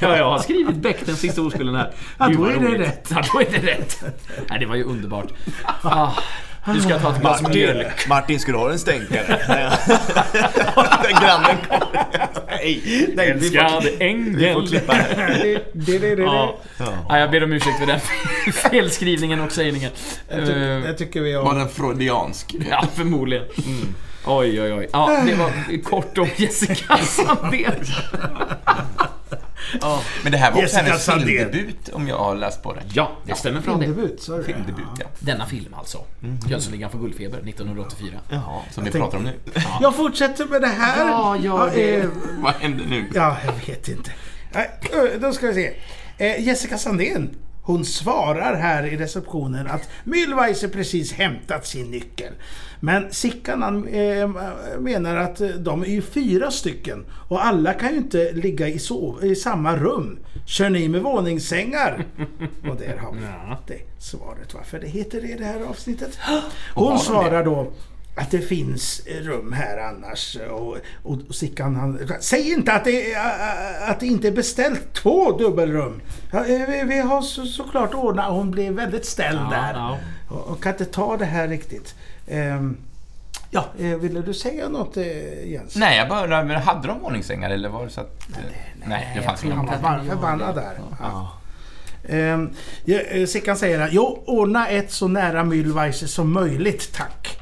Ja, 0.00 0.16
jag 0.16 0.24
har 0.30 0.38
skrivit 0.38 0.76
Beck 0.76 1.06
den 1.06 1.16
sista 1.16 1.42
oskulden 1.42 1.74
här. 1.74 1.90
Ja, 2.18 2.28
då 2.28 2.44
är 2.46 2.78
det. 2.78 2.81
Rätt. 2.82 3.08
Ja, 3.10 3.22
då 3.32 3.40
är 3.40 3.46
det 3.50 3.58
rätt. 3.72 4.02
Nej, 4.50 4.58
det 4.60 4.66
var 4.66 4.74
ju 4.76 4.84
underbart. 4.84 5.26
Ah, 5.82 6.10
nu 6.66 6.80
ska 6.80 6.98
ta 6.98 7.14
ett 7.14 7.20
glas 7.20 7.42
Martin, 7.42 7.58
mjölk. 7.60 8.08
Martin, 8.08 8.40
ska 8.40 8.52
du 8.52 8.58
ha 8.58 8.70
en 8.72 8.78
stänkare? 8.78 9.38
Den 11.02 11.12
grannen 11.20 11.56
kommer. 11.68 12.04
Nej, 12.50 12.82
nej, 13.16 13.26
vi 13.26 13.46
Älskade 13.46 13.80
vi 13.98 14.04
ängel. 14.06 14.54
får 14.54 14.66
klippa 14.66 14.92
här. 14.92 15.28
Det, 15.42 15.58
det, 15.72 15.98
det, 15.98 16.14
det. 16.16 16.22
Ja. 16.22 16.58
Ja, 17.08 17.18
jag 17.18 17.30
ber 17.30 17.44
om 17.44 17.52
ursäkt 17.52 17.78
för 17.78 17.86
den 17.86 18.00
felskrivningen 18.52 19.40
och 19.40 19.52
sägningen. 19.52 19.90
Jag, 20.28 20.46
ty- 20.46 20.52
Eh, 20.52 20.58
jag 20.86 20.98
tycker 20.98 21.20
vi 21.20 21.32
Var 21.34 21.42
har... 21.44 21.58
den 21.58 21.68
freudiansk? 21.68 22.54
Ja, 22.70 22.84
förmodligen. 22.94 23.44
Oj, 24.26 24.60
oj, 24.62 24.72
oj. 24.72 24.88
Ja, 24.92 25.22
det 25.26 25.34
var 25.34 25.82
kort 25.82 26.18
om 26.18 26.28
Jessica 26.36 26.96
Sandén. 26.96 27.84
Men 30.22 30.32
det 30.32 30.38
här 30.38 30.52
var 30.52 30.62
också 30.62 30.76
Jessica 30.76 30.82
hennes 30.82 31.04
Sandén. 31.04 31.26
filmdebut, 31.26 31.88
om 31.88 32.08
jag 32.08 32.18
har 32.18 32.34
läst 32.34 32.62
på 32.62 32.72
det. 32.74 32.80
Ja, 32.92 33.12
det 33.24 33.34
stämmer 33.34 33.60
bra 33.60 33.74
det. 33.74 33.84
Filmdebut, 33.84 34.22
sa 34.22 34.32
du 34.32 34.38
det? 34.38 34.44
Filmdebut, 34.44 34.84
ja. 35.00 35.06
Denna 35.18 35.46
film 35.46 35.74
alltså. 35.74 35.98
Jönssonligan 36.46 36.90
för 36.90 36.98
guldfeber 36.98 37.38
1984. 37.38 38.14
Jaha. 38.28 38.60
Som 38.70 38.84
vi 38.84 38.90
pratar 38.90 39.18
om 39.18 39.24
nu. 39.24 39.32
Jag 39.80 39.94
fortsätter 39.96 40.46
med 40.46 40.60
det 40.60 40.66
här. 40.66 41.38
Ja, 41.44 41.70
det. 41.74 41.94
eh, 41.96 42.04
Vad 42.38 42.54
händer 42.54 42.84
nu? 42.84 43.04
Ja, 43.14 43.36
jag 43.44 43.52
vet 43.66 43.88
inte. 43.88 44.10
Nej, 44.54 44.70
ö, 44.92 45.08
Då 45.20 45.32
ska 45.32 45.46
vi 45.46 45.54
se. 45.54 45.72
Eh, 46.18 46.40
Jessica 46.46 46.78
Sandén, 46.78 47.34
hon 47.62 47.84
svarar 47.84 48.54
här 48.56 48.86
i 48.86 48.96
receptionen 48.96 49.66
att 49.66 49.88
Mühlweiser 50.04 50.68
precis 50.68 51.12
hämtat 51.12 51.66
sin 51.66 51.90
nyckel. 51.90 52.32
Men 52.80 53.12
Sickan 53.12 53.62
han, 53.62 53.88
eh, 53.88 54.30
menar 54.78 55.16
att 55.16 55.40
de 55.58 55.82
är 55.82 55.86
ju 55.86 56.02
fyra 56.02 56.50
stycken 56.50 57.04
och 57.28 57.44
alla 57.46 57.74
kan 57.74 57.90
ju 57.90 57.96
inte 57.96 58.32
ligga 58.32 58.68
i, 58.68 58.78
sov- 58.78 59.24
i 59.24 59.36
samma 59.36 59.76
rum. 59.76 60.18
Kör 60.46 60.70
ni 60.70 60.88
med 60.88 61.02
våningssängar? 61.02 62.04
Och 62.70 62.76
där 62.76 62.96
har 62.96 63.12
vi 63.12 63.20
det 63.66 63.80
svaret 63.98 64.54
varför 64.54 64.78
det 64.80 64.86
heter 64.86 65.20
det 65.20 65.28
i 65.28 65.36
det 65.38 65.44
här 65.44 65.60
avsnittet. 65.60 66.18
Hon 66.74 66.98
svarar 66.98 67.44
då 67.44 67.72
att 68.14 68.30
det 68.30 68.40
finns 68.40 69.02
rum 69.20 69.52
här 69.52 69.78
annars. 69.78 70.36
Och, 70.50 70.76
och, 71.02 71.18
och 71.28 71.34
Sickan 71.34 71.76
han... 71.76 71.98
Säg 72.20 72.52
inte 72.52 72.72
att 72.72 72.84
det, 72.84 73.14
att 73.88 74.00
det 74.00 74.06
inte 74.06 74.28
är 74.28 74.32
beställt 74.32 74.92
två 74.92 75.32
dubbelrum. 75.38 76.00
Ja, 76.32 76.42
vi, 76.42 76.82
vi 76.86 76.98
har 76.98 77.22
så, 77.22 77.46
såklart 77.46 77.94
ordnat. 77.94 78.30
Hon 78.30 78.50
blev 78.50 78.72
väldigt 78.74 79.06
ställd 79.06 79.38
Ja, 79.40 79.50
där. 79.50 79.72
ja. 79.74 79.98
Och, 80.28 80.48
och 80.48 80.62
kan 80.62 80.72
inte 80.72 80.84
ta 80.84 81.16
det 81.16 81.24
här 81.24 81.48
riktigt. 81.48 81.94
Ehm, 82.28 82.76
ja, 83.50 83.64
eh, 83.78 83.86
ville 83.96 84.20
du 84.20 84.34
säga 84.34 84.68
något 84.68 84.96
eh, 84.96 85.50
Jens? 85.50 85.76
Nej, 85.76 85.98
jag 85.98 86.08
bara, 86.08 86.44
men 86.44 86.62
hade 86.62 86.88
de 86.88 87.00
våningssängar 87.00 87.50
eller 87.50 87.68
var 87.68 87.84
det 87.84 87.90
så 87.90 88.00
att... 88.00 88.26
Nej, 88.28 88.74
nej 88.86 89.12
det 89.16 89.22
fanns 89.22 89.40
tror 89.40 89.52
Han 89.52 89.64
inga. 89.64 89.72
var 89.76 89.82
bara 89.82 90.04
förbannad 90.04 90.54
där. 90.54 90.72
Ja. 91.00 91.32
Ja, 92.84 93.00
eh, 93.00 93.26
Sickan 93.26 93.56
säger 93.56 93.80
att 93.80 93.92
jo, 93.92 94.22
ordna 94.26 94.68
ett 94.68 94.90
så 94.92 95.08
nära 95.08 95.42
Mühlweiser 95.44 96.06
som 96.06 96.32
möjligt, 96.32 96.92
tack. 96.94 97.38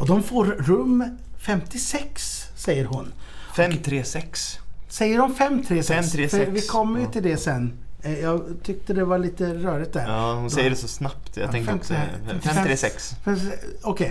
Och 0.00 0.06
de 0.06 0.22
får 0.22 0.44
rum 0.44 1.18
56, 1.38 2.46
säger 2.56 2.84
hon. 2.84 3.12
536. 3.56 4.58
Säger 4.88 5.18
de 5.18 5.34
536? 5.34 5.88
536, 5.88 6.30
För 6.44 6.52
vi 6.52 6.60
kommer 6.60 6.98
ju 7.00 7.04
ja. 7.06 7.12
till 7.12 7.22
det 7.22 7.36
sen. 7.36 7.72
Eh, 8.02 8.18
Jag 8.20 8.56
tyckte 8.62 8.92
det 8.92 9.04
var 9.04 9.18
lite 9.18 9.54
rörigt 9.54 9.92
där. 9.92 10.08
Ja, 10.08 10.34
hon 10.34 10.50
säger 10.50 10.70
det 10.70 10.76
så 10.76 10.88
snabbt. 10.88 11.36
Jag 11.36 11.50
tänkte 11.50 11.70
fem- 11.72 11.78
också 11.80 11.94
nej, 11.94 12.40
536. 12.42 13.14
Okej, 13.82 14.08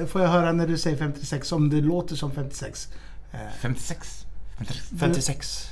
eh, 0.00 0.06
får 0.06 0.20
jag 0.22 0.28
höra 0.28 0.52
när 0.52 0.66
du 0.66 0.78
säger 0.78 0.96
56 0.96 1.52
om 1.52 1.70
det 1.70 1.80
låter 1.80 2.16
som 2.16 2.30
56? 2.32 2.88
Eh, 3.32 3.38
56? 3.60 4.24
56. 4.58 4.88
56. 5.00 5.70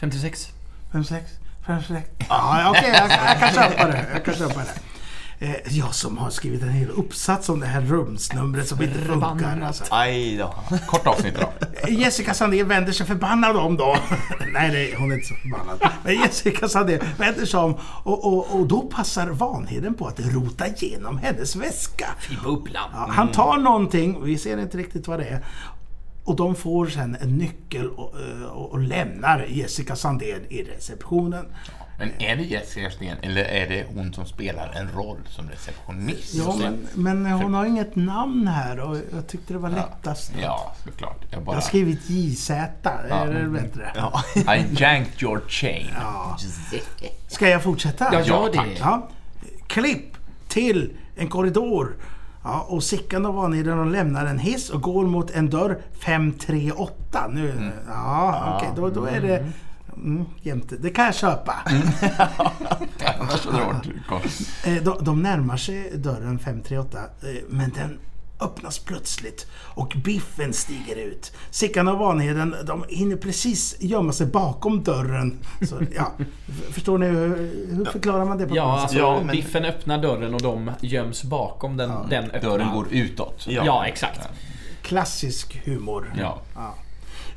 56. 0.00 0.48
56? 0.92 1.26
56? 1.66 2.10
Ja, 2.28 2.70
okej, 2.70 2.90
jag, 2.94 3.10
jag 3.10 3.38
kan 3.38 3.52
köpa 3.54 3.86
det. 3.86 4.06
Jag 4.12 4.24
kan 4.24 4.34
köpa 4.34 4.60
det. 4.60 4.70
Eh, 5.38 5.54
jag 5.68 5.94
som 5.94 6.18
har 6.18 6.30
skrivit 6.30 6.62
en 6.62 6.68
hel 6.68 6.90
uppsats 6.90 7.48
om 7.48 7.60
det 7.60 7.66
här 7.66 7.80
rumsnumret 7.80 8.68
som 8.68 8.82
inte 8.82 8.98
funkar. 8.98 9.60
Alltså. 9.60 9.84
Aj 9.90 10.36
då. 10.36 10.54
Kort 10.86 11.06
avsnitt 11.06 11.34
då. 11.40 11.52
Jessica 11.88 12.34
Sandén 12.34 12.68
vänder 12.68 12.92
sig 12.92 13.06
förbannad 13.06 13.56
om 13.56 13.76
då. 13.76 13.96
Nej, 14.52 14.72
nej, 14.72 14.94
hon 14.98 15.10
är 15.10 15.14
inte 15.14 15.26
så 15.26 15.34
förbannad. 15.34 15.90
Men 16.04 16.14
Jessica 16.14 16.68
Sandén 16.68 17.00
vänder 17.18 17.46
sig 17.46 17.60
om 17.60 17.74
och, 18.02 18.24
och, 18.24 18.60
och 18.60 18.66
då 18.66 18.80
passar 18.80 19.26
Vanheden 19.26 19.94
på 19.94 20.06
att 20.06 20.20
rota 20.20 20.66
igenom 20.66 21.18
hennes 21.18 21.56
väska. 21.56 22.08
I 22.30 22.44
bubblan. 22.44 22.90
Ja, 22.92 23.06
han 23.10 23.32
tar 23.32 23.56
någonting, 23.56 24.24
vi 24.24 24.38
ser 24.38 24.58
inte 24.58 24.78
riktigt 24.78 25.08
vad 25.08 25.18
det 25.18 25.24
är. 25.24 25.44
Och 26.24 26.36
de 26.36 26.54
får 26.54 26.86
sen 26.86 27.16
en 27.20 27.38
nyckel 27.38 27.90
och, 27.90 28.20
eh, 28.20 28.46
och, 28.46 28.70
och 28.72 28.78
lämnar 28.78 29.46
Jessica 29.48 29.96
Sandén 29.96 30.40
i 30.48 30.62
receptionen. 30.62 31.44
Men 31.98 32.10
är 32.22 32.36
det 32.36 32.42
Jessica 32.42 32.90
Sten 32.90 33.16
eller 33.22 33.44
är 33.44 33.68
det 33.68 33.84
hon 33.94 34.12
som 34.12 34.26
spelar 34.26 34.72
en 34.76 34.88
roll 34.92 35.18
som 35.28 35.48
receptionist? 35.50 36.34
Ja, 36.34 36.54
men, 36.58 36.86
men 36.94 37.26
hon 37.32 37.54
har 37.54 37.64
inget 37.64 37.96
namn 37.96 38.46
här 38.48 38.80
och 38.80 38.96
jag 39.14 39.26
tyckte 39.26 39.52
det 39.52 39.58
var 39.58 39.70
lättast. 39.70 40.32
Ja, 40.42 40.74
såklart. 40.84 41.16
Jag 41.30 41.38
Jag 41.38 41.44
bara... 41.44 41.56
har 41.56 41.60
skrivit 41.60 42.10
JZ, 42.10 42.50
är 42.50 43.32
det 43.42 43.48
bättre? 43.48 43.92
Ja. 43.96 44.22
I 44.54 44.64
janked 44.76 45.22
your 45.22 45.40
chain. 45.48 45.90
Ja. 46.00 46.38
Ska 47.28 47.48
jag 47.48 47.62
fortsätta? 47.62 48.04
Ja, 48.12 48.20
Ja, 48.20 48.24
gör 48.26 48.52
tack. 48.52 48.66
det. 48.66 48.78
Ja. 48.78 49.08
Klipp 49.66 50.16
till 50.48 50.92
en 51.16 51.28
korridor. 51.28 51.96
Ja, 52.44 52.66
och 52.68 52.82
Sickan 52.82 53.26
och 53.26 53.34
Vanheden 53.34 53.78
de 53.78 53.92
lämnar 53.92 54.26
en 54.26 54.38
hiss 54.38 54.70
och 54.70 54.82
går 54.82 55.04
mot 55.06 55.30
en 55.30 55.50
dörr 55.50 55.78
538. 56.00 57.26
Nu, 57.30 57.50
Mm. 57.50 57.70
ja, 57.88 58.54
okej, 58.56 58.68
då, 58.76 58.88
då 58.90 59.04
är 59.04 59.20
det 59.20 59.46
mm, 59.96 60.24
jämte. 60.42 60.76
Det 60.76 60.90
kan 60.90 61.04
jag 61.04 61.14
köpa. 61.14 61.54
Annars 63.20 63.44
hade 63.46 63.58
det 63.58 63.64
varit 63.64 64.06
konstigt. 64.08 64.48
Eh, 64.66 64.74
De, 64.82 65.04
de 65.04 65.22
närmar 65.22 65.56
sig 65.56 65.92
dörren 65.96 66.38
538, 66.38 66.98
eh, 67.22 67.28
men 67.48 67.70
den 67.70 67.98
öppnas 68.40 68.78
plötsligt 68.78 69.46
och 69.54 69.92
Biffen 70.04 70.52
stiger 70.52 70.96
ut. 70.96 71.32
Sickan 71.50 71.88
och 71.88 71.98
Vanheden, 71.98 72.54
de 72.66 72.84
hinner 72.88 73.16
precis 73.16 73.76
gömma 73.80 74.12
sig 74.12 74.26
bakom 74.26 74.82
dörren. 74.84 75.38
Så, 75.68 75.80
ja, 75.96 76.12
förstår 76.70 76.98
ni 76.98 77.06
hur, 77.06 77.36
hur 77.76 77.84
förklarar 77.84 78.24
man 78.24 78.38
det 78.38 78.46
på 78.46 78.56
Ja, 78.56 78.80
alltså 78.80 78.98
Ja, 78.98 79.18
men- 79.18 79.36
Biffen 79.36 79.64
öppnar 79.64 79.98
dörren 80.02 80.34
och 80.34 80.42
de 80.42 80.70
göms 80.80 81.24
bakom 81.24 81.76
den, 81.76 81.92
den 82.10 82.24
öppna. 82.30 82.50
Dörren 82.50 82.74
går 82.74 82.86
utåt. 82.90 83.46
Ja, 83.48 83.86
exakt. 83.86 84.20
Klassisk 84.82 85.60
humor. 85.64 86.12
Ja. 86.18 86.38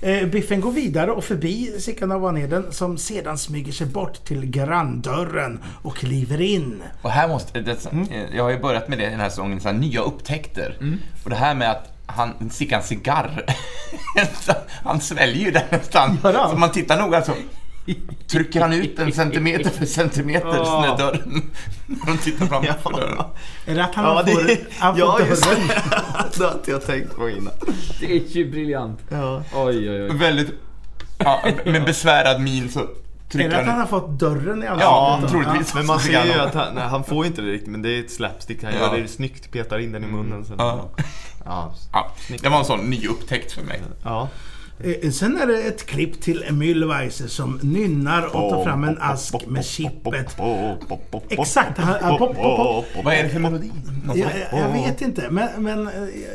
Eh, 0.01 0.27
Biffen 0.27 0.61
går 0.61 0.71
vidare 0.71 1.11
och 1.11 1.23
förbi 1.23 1.75
Sickan 1.79 2.11
och 2.11 2.21
Vanheden 2.21 2.65
som 2.71 2.97
sedan 2.97 3.37
smyger 3.37 3.71
sig 3.71 3.87
bort 3.87 4.25
till 4.25 4.45
granndörren 4.45 5.59
och 5.81 5.95
kliver 5.95 6.41
in. 6.41 6.83
Och 7.01 7.11
här 7.11 7.27
måste... 7.27 7.59
Det, 7.61 7.85
eh, 7.85 8.35
Jag 8.35 8.43
har 8.43 8.49
ju 8.51 8.59
börjat 8.59 8.87
med 8.87 8.97
det 8.97 9.03
i 9.07 9.09
den 9.09 9.19
här 9.19 9.29
säsongen, 9.29 9.59
så 9.59 9.67
här, 9.69 9.75
nya 9.75 10.01
upptäckter. 10.01 10.77
Och 11.23 11.29
det 11.29 11.35
här 11.35 11.55
med 11.55 11.71
att 11.71 11.93
han, 12.05 12.49
Sickan 12.49 12.83
cigarr, 12.83 13.45
han 14.83 15.01
sväljer 15.01 15.45
ju 15.45 15.51
den 15.51 15.63
nästan. 15.69 16.17
Så 16.51 16.57
man 16.57 16.71
tittar 16.71 16.99
noga 17.01 17.21
så 17.21 17.31
trycker 18.27 18.61
han 18.61 18.73
ut 18.73 18.99
en 18.99 19.11
centimeter 19.11 19.69
för 19.69 19.85
centimeter 19.85 20.47
Ja. 20.55 20.81
när 20.81 20.97
dörren... 21.05 21.41
När 21.85 22.05
de 22.05 22.17
tittar 22.17 22.45
framför 22.45 22.91
dörren. 22.91 23.17
Är 23.65 23.75
det 23.75 23.83
att 23.83 23.95
han 23.95 24.05
Ja, 24.05 24.23
får, 24.33 24.43
det, 24.43 24.57
han 24.79 24.97
får 24.97 24.99
ja 25.07 25.19
just 25.29 25.43
dörren? 25.43 25.67
det. 25.67 26.37
Det 26.37 26.43
har 26.45 26.51
inte 26.53 26.71
jag 26.71 26.85
tänkt 26.85 27.15
på 27.15 27.29
innan. 27.29 27.53
Det 27.99 28.05
är 28.11 28.27
ju 28.27 28.51
briljant. 28.51 28.99
Ja. 29.09 29.43
Oj, 29.53 29.89
oj, 29.89 30.03
oj. 30.03 30.17
Väldigt... 30.17 30.49
Ja, 31.17 31.41
med 31.65 31.85
besvärad 31.85 32.41
min 32.41 32.69
så 32.71 32.79
Är 32.79 32.87
trycker 33.31 33.49
det 33.49 33.55
att 33.57 33.61
han 33.65 33.71
han 33.71 33.79
har 33.79 33.87
fått 33.87 34.09
dörren 34.19 34.63
i 34.63 34.67
ansiktet? 34.67 34.81
Ja, 34.81 35.19
då? 35.21 35.27
troligtvis. 35.27 35.73
Men 35.73 35.85
man 35.85 35.99
ser 35.99 36.25
ju 36.25 36.33
att 36.33 36.53
han, 36.53 36.75
nej, 36.75 36.83
han 36.87 37.03
får 37.03 37.25
inte 37.25 37.41
det 37.41 37.51
riktigt, 37.51 37.69
men 37.71 37.81
det 37.81 37.89
är 37.89 37.99
ett 37.99 38.11
slapstick. 38.11 38.63
Han 38.63 38.73
Ja. 38.79 38.95
gör 38.95 39.01
det 39.01 39.07
snyggt, 39.07 39.51
petar 39.51 39.79
in 39.79 39.91
den 39.91 40.03
i 40.03 40.07
munnen. 40.07 40.45
Sen. 40.45 40.55
Ja. 40.59 40.89
Ja. 41.45 41.73
Ja, 41.93 42.11
det 42.41 42.49
var 42.49 42.59
en 42.59 42.65
sån 42.65 42.79
ny 42.89 43.07
upptäckt 43.07 43.51
för 43.51 43.61
mig. 43.63 43.81
ja. 44.03 44.27
Eh, 44.83 45.11
Sen 45.11 45.37
är 45.41 45.47
det 45.47 45.61
ett 45.61 45.85
klipp 45.85 46.21
till 46.21 46.43
Mühlweiser 46.49 47.27
som 47.27 47.59
nynnar 47.63 48.25
och 48.25 48.49
tar 48.49 48.63
fram 48.63 48.83
en 48.83 48.97
ask 49.01 49.35
med 49.47 49.65
chippet. 49.65 50.37
Exakt, 51.29 51.77
han- 51.77 51.95
han- 52.01 52.17
pop, 52.17 52.35
pop, 52.35 52.57
pop. 52.57 52.85
Vad 53.03 53.13
är 53.13 53.23
det 53.23 53.29
för 53.29 53.39
melodi? 53.39 53.71
Jag, 54.51 54.69
vet 54.73 55.01
inte, 55.01 55.27
men, 55.29 55.47
men 55.57 55.87
eh, 55.87 55.93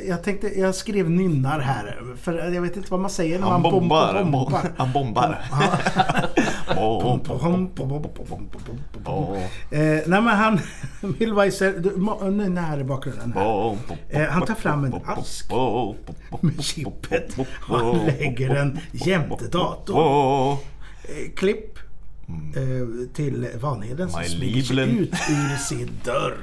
jag 0.08 0.22
tänkte, 0.22 0.60
jag 0.60 0.74
skrev 0.74 1.10
nynnar 1.10 1.60
här. 1.60 1.98
För 2.22 2.52
jag 2.54 2.62
vet 2.62 2.76
inte 2.76 2.90
vad 2.90 3.00
man 3.00 3.10
säger 3.10 3.38
när 3.38 3.46
man 3.46 3.62
bom- 3.62 3.72
bombar. 3.72 4.14
bom- 4.14 4.30
bombar. 4.30 4.60
Han 4.76 4.92
bombar. 4.92 5.38
Nej 10.06 10.22
men 10.22 10.28
han, 10.28 10.60
Millweiser... 11.18 11.74
Nu 11.82 11.92
må- 11.96 12.20
här 12.60 12.80
i 12.80 12.84
bakgrunden. 12.84 13.32
Här. 13.32 13.76
Eh, 14.08 14.22
han 14.22 14.46
tar 14.46 14.54
fram 14.54 14.84
en 14.84 14.94
ask 15.04 15.50
med 16.40 16.64
chippet 16.64 17.38
och 17.38 17.46
han 17.60 18.06
lägger 18.06 18.54
den 18.54 18.78
jämte 18.92 19.48
datorn. 19.48 20.58
Eh, 21.04 21.32
klipp. 21.36 21.78
till 23.14 23.48
Vanheden 23.60 24.10
som 24.10 24.24
smyger 24.24 24.62
sig 24.62 24.98
ut 24.98 25.12
ur 25.12 25.56
sin 25.56 25.90
dörr. 26.04 26.36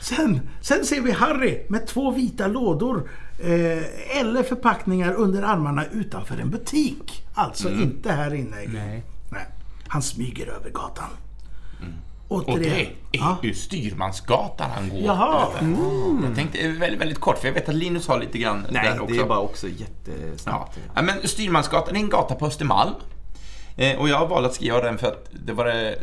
Sen, 0.00 0.40
sen 0.60 0.84
ser 0.84 1.00
vi 1.00 1.12
Harry 1.12 1.62
med 1.68 1.86
två 1.86 2.10
vita 2.10 2.46
lådor 2.46 3.10
eh, 3.38 4.18
eller 4.20 4.42
förpackningar 4.42 5.12
under 5.12 5.42
armarna 5.42 5.84
utanför 5.92 6.38
en 6.38 6.50
butik. 6.50 7.24
Alltså 7.34 7.70
inte 7.70 8.12
här 8.12 8.34
inne. 8.34 8.56
Nej. 8.66 9.02
Nej. 9.30 9.46
Han 9.88 10.02
smyger 10.02 10.46
över 10.46 10.70
gatan. 10.70 11.08
Och 12.28 12.58
det 12.58 12.80
är 12.82 12.92
Ja. 13.12 13.36
ju 13.42 13.54
Styrmansgatan 13.54 14.70
han 14.70 14.88
går 14.88 14.98
Jaha. 14.98 15.46
över. 15.46 15.76
Jag 16.26 16.34
tänkte 16.36 16.58
eh, 16.58 16.70
väldigt, 16.72 17.00
väldigt 17.00 17.18
kort, 17.20 17.38
för 17.38 17.46
jag 17.48 17.54
vet 17.54 17.68
att 17.68 17.74
Linus 17.74 18.08
har 18.08 18.20
lite 18.20 18.38
grann 18.38 18.66
Nej, 18.70 18.84
där 18.90 19.00
också. 19.00 19.14
det 19.14 19.20
är 19.20 19.26
bara 19.26 19.38
också 19.38 19.66
jättesnabbt. 19.68 20.78
ja, 20.94 21.02
men 21.02 21.28
Styrmansgatan 21.28 21.96
är 21.96 22.00
en 22.00 22.08
gata 22.08 22.34
på 22.34 22.46
Östermalm. 22.46 22.94
Eh, 23.76 23.96
och 23.98 24.08
jag 24.08 24.26
valde 24.28 24.48
att 24.48 24.54
skriva 24.54 24.80
den 24.82 24.98
för 24.98 25.06
att 25.06 25.28
det 25.46 25.52
var 25.52 25.64
det... 25.64 25.98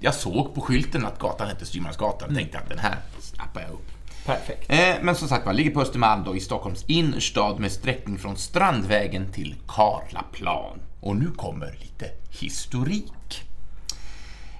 Jag 0.00 0.14
såg 0.14 0.54
på 0.54 0.60
skylten 0.60 1.04
att 1.06 1.18
gatan 1.18 1.48
hette 1.48 1.66
Styrmansgatan 1.66 2.28
och 2.28 2.34
tänkte 2.36 2.58
att 2.58 2.68
den 2.68 2.78
här 2.78 2.96
snappar 3.20 3.60
jag 3.60 3.70
upp. 3.70 3.88
Perfekt. 4.24 4.70
Eh, 4.70 4.96
men 5.02 5.16
som 5.16 5.28
sagt 5.28 5.46
var, 5.46 5.52
ligger 5.52 5.70
på 5.70 5.80
Östermalm 5.80 6.24
då 6.24 6.36
i 6.36 6.40
Stockholms 6.40 6.84
innerstad 6.86 7.60
med 7.60 7.72
sträckning 7.72 8.18
från 8.18 8.36
Strandvägen 8.36 9.32
till 9.32 9.54
Karlaplan. 9.66 10.80
Och 11.00 11.16
nu 11.16 11.30
kommer 11.30 11.78
lite 11.80 12.10
historik. 12.40 13.42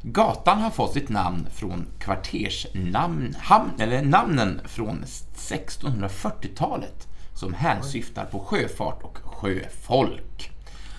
Gatan 0.02 0.62
har 0.62 0.70
fått 0.70 0.92
sitt 0.92 1.08
namn 1.08 1.46
från 1.54 1.86
kvartersnamn, 1.98 3.36
eller 3.78 4.02
namnen 4.02 4.60
från 4.64 5.04
1640-talet 5.36 7.08
som 7.34 7.54
hänsyftar 7.54 8.24
på 8.24 8.38
sjöfart 8.38 9.02
och 9.02 9.18
sjöfolk. 9.22 10.53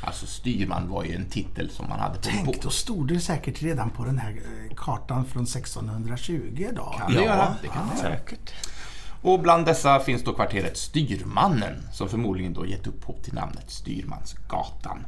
Alltså 0.05 0.25
styrman 0.25 0.89
var 0.89 1.03
ju 1.03 1.15
en 1.15 1.25
titel 1.25 1.69
som 1.69 1.89
man 1.89 1.99
hade 1.99 2.15
på 2.15 2.21
Tänk, 2.23 2.61
då 2.61 2.69
stod 2.69 3.07
det 3.07 3.19
säkert 3.19 3.61
redan 3.61 3.89
på 3.89 4.05
den 4.05 4.17
här 4.17 4.31
eh, 4.31 4.75
kartan 4.75 5.25
från 5.25 5.43
1620 5.43 6.67
idag. 6.71 6.95
Kan 6.99 7.13
det 7.13 7.23
göra? 7.23 7.55
Det 7.61 7.67
kan 7.67 7.89
det 7.89 8.01
göra. 8.01 8.17
säkert. 8.17 8.53
Och 9.21 9.39
bland 9.39 9.65
dessa 9.65 9.99
finns 9.99 10.23
då 10.23 10.33
kvarteret 10.33 10.77
Styrmannen 10.77 11.87
som 11.93 12.09
förmodligen 12.09 12.53
då 12.53 12.65
gett 12.65 12.87
upphov 12.87 13.21
till 13.23 13.33
namnet 13.33 13.71
Styrmansgatan. 13.71 15.05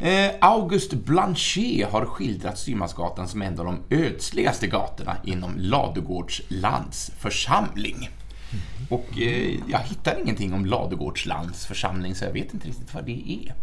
Eh, 0.00 0.30
August 0.40 0.94
Blanchet 0.94 1.88
har 1.90 2.06
skildrat 2.06 2.58
Styrmansgatan 2.58 3.28
som 3.28 3.42
en 3.42 3.58
av 3.58 3.64
de 3.64 3.78
ödsligaste 3.90 4.66
gatorna 4.66 5.16
inom 5.24 5.54
Ladugårds 5.56 6.42
landsförsamling. 6.48 8.10
Och 8.90 9.20
eh, 9.20 9.58
jag 9.68 9.78
hittar 9.78 10.20
ingenting 10.22 10.52
om 10.52 10.66
Ladugårds 10.66 11.26
landsförsamling 11.26 12.14
så 12.14 12.24
jag 12.24 12.32
vet 12.32 12.54
inte 12.54 12.68
riktigt 12.68 12.94
vad 12.94 13.04
det 13.04 13.32
är. 13.32 13.54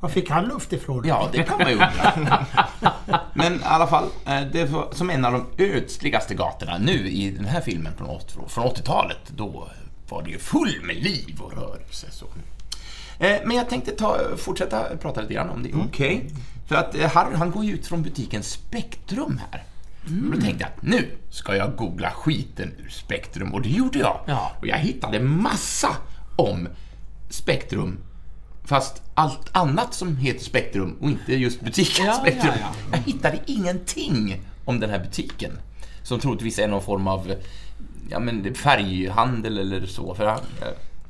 Var 0.00 0.08
fick 0.08 0.30
han 0.30 0.44
luft 0.44 0.72
ifrån? 0.72 1.02
Ja, 1.06 1.28
det 1.32 1.42
kan 1.42 1.58
man 1.58 1.68
ju 1.68 1.74
undra. 1.74 2.46
Men 3.34 3.54
i 3.54 3.60
alla 3.64 3.86
fall, 3.86 4.08
eh, 4.26 4.40
det 4.52 4.64
var 4.64 4.88
som 4.92 5.10
en 5.10 5.24
av 5.24 5.32
de 5.32 5.64
ödsligaste 5.64 6.34
gatorna 6.34 6.78
nu 6.78 7.08
i 7.08 7.30
den 7.30 7.44
här 7.44 7.60
filmen 7.60 7.92
från 7.96 8.08
80 8.08 8.34
från 8.48 8.64
80-talet. 8.64 9.18
Då 9.28 9.68
var 10.08 10.22
det 10.22 10.30
ju 10.30 10.38
full 10.38 10.80
med 10.82 10.96
liv 10.96 11.40
och 11.40 11.52
rörelse. 11.52 12.06
Så. 12.10 12.26
Eh, 13.18 13.36
Men 13.44 13.56
jag 13.56 13.68
tänkte 13.68 13.92
ta, 13.92 14.18
fortsätta 14.36 14.96
prata 14.96 15.20
lite 15.20 15.34
grann 15.34 15.50
om 15.50 15.62
det. 15.62 15.72
Okej? 15.74 16.30
För 16.68 16.74
att 16.76 16.94
eh, 16.94 17.10
Harry, 17.10 17.36
han 17.36 17.50
går 17.50 17.64
ju 17.64 17.74
ut 17.74 17.86
från 17.86 18.02
butiken 18.02 18.42
Spektrum 18.42 19.40
här. 19.50 19.64
Och 20.04 20.36
då 20.36 20.40
tänkte 20.40 20.64
jag 20.64 20.68
att 20.76 20.82
nu 20.82 21.18
ska 21.30 21.56
jag 21.56 21.76
googla 21.76 22.10
skiten 22.10 22.72
ur 22.78 22.88
Spektrum 22.88 23.54
och 23.54 23.62
det 23.62 23.68
gjorde 23.68 23.98
jag. 23.98 24.20
Ja. 24.26 24.52
Och 24.60 24.66
jag 24.66 24.76
hittade 24.76 25.20
massa 25.20 25.96
om 26.36 26.68
Spektrum 27.30 27.98
Fast 28.70 29.02
allt 29.14 29.48
annat 29.52 29.94
som 29.94 30.16
heter 30.16 30.44
Spektrum 30.44 30.96
och 31.00 31.08
inte 31.10 31.34
just 31.34 31.60
butiken 31.60 32.06
Ja, 32.06 32.12
Spektrum. 32.12 32.52
ja, 32.60 32.72
Jag 32.92 32.98
hittade 32.98 33.38
ingenting 33.46 34.40
om 34.64 34.80
den 34.80 34.90
här 34.90 34.98
butiken. 34.98 35.50
Som 36.02 36.20
troligtvis 36.20 36.58
är 36.58 36.68
någon 36.68 36.82
form 36.82 37.06
av 37.08 37.34
ja, 38.10 38.18
men 38.18 38.54
färghandel 38.54 39.58
eller 39.58 39.86
så. 39.86 40.14
För, 40.14 40.26
han- 40.26 40.40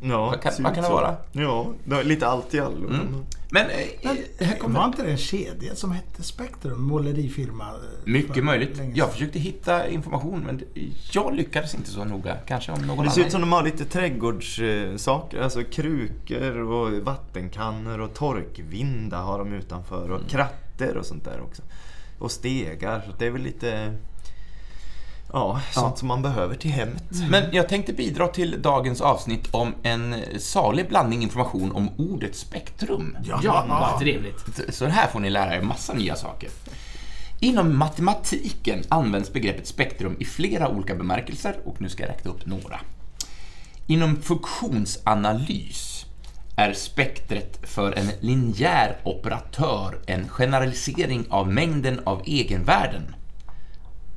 Ja, 0.02 0.26
Vad 0.26 0.40
kan- 0.42 0.52
vad 0.58 0.74
kan 0.74 0.84
det 0.84 0.90
vara? 0.90 1.16
Ja, 1.32 1.72
det 1.84 1.96
är 1.96 2.04
lite 2.04 2.26
allt 2.26 2.54
i 2.54 2.60
allo. 2.60 2.88
men 3.50 3.66
eh, 3.66 3.76
här 4.40 4.52
Var 4.52 4.58
kommer... 4.58 4.84
inte 4.84 5.02
det 5.02 5.10
en 5.10 5.16
kedja 5.18 5.74
som 5.74 5.92
hette 5.92 6.22
Spektrum? 6.22 6.82
Målerifirma? 6.82 7.64
eh, 7.68 7.72
Mycket 8.12 8.44
möjligt. 8.44 8.80
Jag 8.94 9.12
försökte 9.12 9.38
hitta 9.38 9.88
information 9.88 10.40
men 10.46 10.62
jag 11.12 11.34
lyckades 11.34 11.74
inte 11.74 11.90
så 11.90 12.04
noga. 12.04 12.36
Kanske 12.46 12.72
om 12.72 12.82
någon 12.86 13.04
Det 13.04 13.10
ser 13.10 13.24
ut 13.24 13.32
som 13.32 13.40
de 13.40 13.52
har 13.52 13.62
lite 13.62 13.84
trädgårdssaker, 13.84 15.40
alltså 15.40 15.62
krukor 15.64 16.58
och 16.60 16.92
vattenkannor 16.92 18.00
och 18.00 18.14
torkvindar 18.14 19.22
har 19.22 19.38
de 19.38 19.52
utanför 19.52 20.04
Mm. 20.04 20.16
och 20.16 20.28
kratter 20.28 20.96
och 20.96 21.06
sånt 21.06 21.24
där 21.24 21.40
också. 21.40 21.62
Och 22.18 22.30
stegar, 22.30 23.02
så 23.06 23.12
det 23.18 23.26
är 23.26 23.30
väl 23.30 23.42
lite... 23.42 23.94
Ja, 25.32 25.60
sånt 25.72 25.98
som 25.98 26.08
man 26.08 26.22
behöver 26.22 26.54
till 26.54 26.70
hemmet. 26.70 27.04
Men 27.30 27.44
jag 27.52 27.68
tänkte 27.68 27.92
bidra 27.92 28.28
till 28.28 28.62
dagens 28.62 29.00
avsnitt 29.00 29.48
om 29.50 29.74
en 29.82 30.14
salig 30.38 30.88
blandning 30.88 31.22
information 31.22 31.72
om 31.72 31.90
ordet 31.98 32.36
spektrum. 32.36 33.16
Ja, 33.42 33.64
vad 33.68 34.00
trevligt. 34.00 34.74
Så 34.74 34.86
här 34.86 35.08
får 35.08 35.20
ni 35.20 35.30
lära 35.30 35.56
er 35.56 35.62
massa 35.62 35.92
nya 35.92 36.16
saker. 36.16 36.50
Inom 37.40 37.78
matematiken 37.78 38.82
används 38.88 39.32
begreppet 39.32 39.66
spektrum 39.66 40.16
i 40.18 40.24
flera 40.24 40.68
olika 40.68 40.94
bemärkelser 40.94 41.56
och 41.64 41.80
nu 41.80 41.88
ska 41.88 42.02
jag 42.02 42.10
räkna 42.10 42.30
upp 42.30 42.46
några. 42.46 42.80
Inom 43.86 44.16
funktionsanalys 44.22 46.06
är 46.56 46.72
spektret 46.72 47.70
för 47.70 47.92
en 47.92 48.10
linjär 48.20 48.96
operatör 49.04 49.98
en 50.06 50.28
generalisering 50.28 51.26
av 51.30 51.52
mängden 51.52 52.00
av 52.04 52.22
egenvärden. 52.24 53.14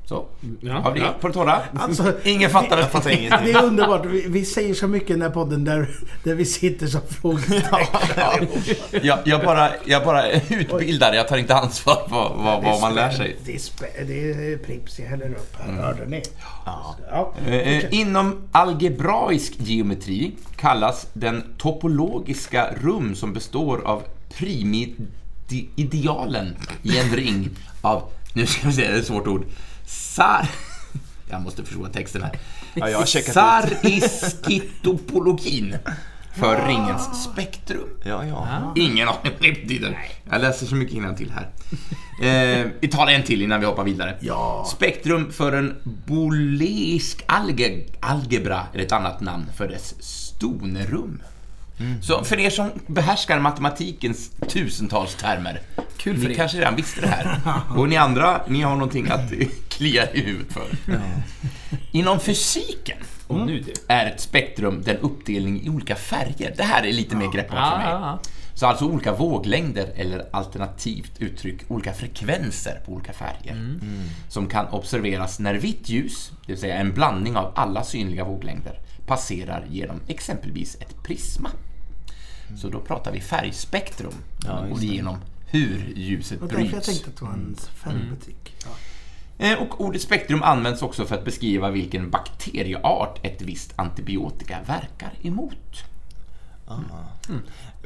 Så, 0.05 0.25
Ja, 0.61 0.73
har 0.73 0.91
vi 0.91 0.99
ja. 0.99 1.13
på 1.21 1.27
det 1.27 1.33
torra? 1.33 1.61
Alltså, 1.75 2.13
Ingen 2.23 2.49
fattar 2.49 2.77
Jag 2.77 2.91
fattar 2.91 3.09
ingenting. 3.09 3.45
Det 3.45 3.51
är 3.51 3.63
underbart. 3.63 4.05
Vi, 4.05 4.25
vi 4.27 4.45
säger 4.45 4.73
så 4.73 4.87
mycket 4.87 5.09
i 5.09 5.13
den 5.13 5.21
här 5.21 5.29
podden 5.29 5.63
där, 5.63 5.89
där 6.23 6.35
vi 6.35 6.45
sitter 6.45 6.87
som 6.87 7.01
frågetecken. 7.09 8.47
Jag, 9.01 9.19
jag, 9.25 9.43
bara, 9.43 9.69
jag 9.85 10.05
bara 10.05 10.31
utbildar, 10.31 11.13
jag 11.13 11.27
tar 11.27 11.37
inte 11.37 11.55
ansvar 11.55 11.95
för 12.09 12.35
vad, 12.43 12.63
vad 12.63 12.81
man 12.81 12.95
lär 12.95 13.11
sig. 13.11 13.35
Det 13.45 13.55
är, 13.55 14.05
det 14.05 14.53
är 14.53 14.57
Pripps 14.57 14.99
jag 14.99 15.05
häller 15.05 15.29
upp 15.29 15.55
här. 15.59 15.73
Hörde 15.73 16.05
ni? 16.05 16.21
Ja. 16.65 16.95
ja. 17.09 17.33
Eh, 17.47 17.93
inom 17.93 18.47
algebraisk 18.51 19.53
geometri 19.57 20.31
kallas 20.55 21.07
den 21.13 21.43
topologiska 21.57 22.69
rum 22.81 23.15
som 23.15 23.33
består 23.33 23.81
av 23.85 24.03
primidealen 24.37 26.55
i 26.83 26.97
en 26.97 27.15
ring 27.15 27.49
av, 27.81 28.03
nu 28.33 28.45
ska 28.45 28.67
vi 28.67 28.73
se, 28.73 28.81
det 28.81 28.87
är 28.87 28.99
ett 28.99 29.05
svårt 29.05 29.27
ord, 29.27 29.45
sar... 30.13 30.47
Jag 31.30 31.41
måste 31.41 31.63
förstå 31.63 31.88
texten 31.88 32.23
här. 32.23 32.39
Ja, 32.73 32.89
jag 32.89 32.97
har 32.97 33.06
checkat 33.06 33.30
ut. 33.30 33.34
Sariskitopologin 33.34 35.78
för 36.36 36.67
ringens 36.67 37.23
spektrum. 37.23 37.89
Ja, 38.06 38.26
ja. 38.26 38.73
Ingen 38.76 39.08
aning 39.08 39.21
vad 39.23 39.34
det 39.41 39.52
betyder. 39.62 39.99
Jag 40.32 40.41
läser 40.41 40.65
så 40.65 40.76
mycket 40.76 41.17
till 41.17 41.32
här. 41.32 41.49
Eh, 42.21 42.65
vi 42.80 42.88
tar 42.88 43.08
en 43.08 43.23
till 43.23 43.41
innan 43.41 43.60
vi 43.60 43.65
hoppar 43.65 43.84
vidare. 43.84 44.17
Ja. 44.19 44.67
Spektrum 44.76 45.32
för 45.32 45.52
en 45.52 45.76
booleisk 45.84 47.23
alge, 47.26 47.86
algebra 47.99 48.62
är 48.73 48.80
ett 48.80 48.91
annat 48.91 49.21
namn 49.21 49.45
för 49.56 49.67
dess 49.67 49.95
stonerum. 49.99 51.21
Så 52.02 52.23
för 52.23 52.39
er 52.39 52.49
som 52.49 52.69
behärskar 52.88 53.39
matematikens 53.39 54.32
tusentals 54.49 55.15
termer, 55.15 55.62
Kul 55.97 56.17
för 56.17 56.28
ni 56.28 56.34
er. 56.34 56.38
kanske 56.38 56.58
redan 56.58 56.76
visste 56.76 57.02
det 57.02 57.08
här. 57.08 57.39
Och 57.78 57.89
ni 57.89 57.97
andra, 57.97 58.41
ni 58.47 58.62
har 58.62 58.73
någonting 58.73 59.12
att 59.12 59.32
klia 59.77 60.13
i 60.13 60.21
huvudet 60.21 60.53
för. 60.53 60.67
Inom 61.91 62.19
fysiken 62.19 62.97
nu 63.29 63.59
du. 63.59 63.73
är 63.88 64.05
ett 64.05 64.19
spektrum 64.19 64.81
den 64.86 64.97
uppdelning 64.97 65.62
i 65.65 65.69
olika 65.69 65.95
färger. 65.95 66.53
Det 66.57 66.63
här 66.63 66.83
är 66.86 66.93
lite 66.93 67.15
mer 67.15 67.31
greppbart 67.31 67.57
för 67.57 67.65
Ja, 67.71 67.77
mig. 67.77 67.88
ja, 67.88 67.99
ja. 68.01 68.19
Så 68.55 68.65
alltså 68.67 68.86
olika 68.86 69.13
våglängder 69.15 69.91
eller 69.95 70.25
alternativt 70.31 71.12
uttryck 71.19 71.62
olika 71.67 71.93
frekvenser 71.93 72.81
på 72.86 72.91
olika 72.91 73.13
färger. 73.13 73.77
Som 74.29 74.47
kan 74.47 74.67
observeras 74.67 75.39
när 75.39 75.53
vitt 75.53 75.89
ljus, 75.89 76.31
det 76.45 76.51
vill 76.53 76.62
säga 76.62 76.75
en 76.75 76.93
blandning 76.93 77.36
av 77.38 77.51
alla 77.55 77.83
synliga 77.83 78.23
våglängder, 78.23 78.79
passerar 79.05 79.65
genom 79.69 79.99
exempelvis 80.07 80.75
ett 80.75 81.03
prisma. 81.03 81.49
Så 82.57 82.69
då 82.69 82.79
pratar 82.79 83.12
vi 83.12 83.21
färgspektrum 83.21 84.13
och 84.71 84.79
genom 84.83 85.17
hur 85.45 85.93
ljuset 85.95 86.39
Det 86.39 86.45
var 86.45 86.47
därför 86.47 86.62
jag 86.63 86.71
bryts. 86.71 86.86
tänkte 86.86 87.09
att 87.09 87.17
det 87.17 87.25
var 87.25 87.31
en 87.33 87.55
färgbutik. 87.83 88.55
Ja. 88.65 88.71
Eh, 89.43 89.62
och 89.62 89.82
ordet 89.82 90.01
spektrum 90.01 90.43
används 90.43 90.82
också 90.82 91.06
för 91.06 91.15
att 91.15 91.25
beskriva 91.25 91.69
vilken 91.69 92.10
bakterieart 92.10 93.25
ett 93.25 93.41
visst 93.41 93.73
antibiotika 93.75 94.58
verkar 94.65 95.13
emot. 95.21 95.92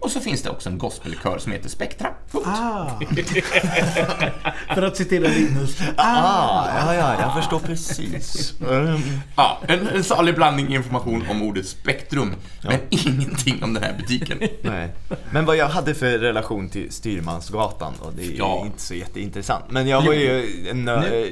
Och 0.01 0.11
så 0.11 0.19
finns 0.19 0.41
det 0.41 0.49
också 0.49 0.69
en 0.69 0.77
gospelkör 0.77 1.37
som 1.37 1.51
heter 1.51 1.69
Spektra. 1.69 2.09
Punkt. 2.31 2.47
Ah. 2.47 2.99
För 4.75 4.81
att 4.81 4.97
citera 4.97 5.27
Linus. 5.27 5.77
Ah, 5.95 6.67
ja, 6.79 6.93
ja, 6.95 7.21
jag 7.21 7.33
förstår 7.35 7.59
precis. 7.59 8.53
Mm. 8.61 9.01
Ja, 9.35 9.61
en, 9.67 9.87
en 9.87 10.03
salig 10.03 10.35
blandning 10.35 10.75
information 10.75 11.23
om 11.29 11.41
ordet 11.41 11.67
spektrum, 11.67 12.35
men 12.63 12.79
ingenting 12.89 13.63
om 13.63 13.73
den 13.73 13.83
här 13.83 13.93
butiken. 13.97 14.39
Nej. 14.61 14.89
Men 15.31 15.45
vad 15.45 15.57
jag 15.57 15.67
hade 15.69 15.95
för 15.95 16.17
relation 16.19 16.69
till 16.69 16.91
Styrmansgatan, 16.91 17.93
och 17.99 18.13
det 18.13 18.25
är 18.25 18.37
Ja. 18.37 18.63
inte 18.65 18.81
så 18.81 18.93
jätteintressant. 18.93 19.65
Men 19.69 19.87
jag 19.87 20.01
var 20.05 20.13
ju 20.13 20.67
en 20.69 20.85
nö- 20.89 21.31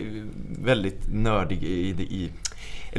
väldigt 0.63 1.01
nördig 1.13 1.63
i, 1.63 1.89
i 1.89 2.31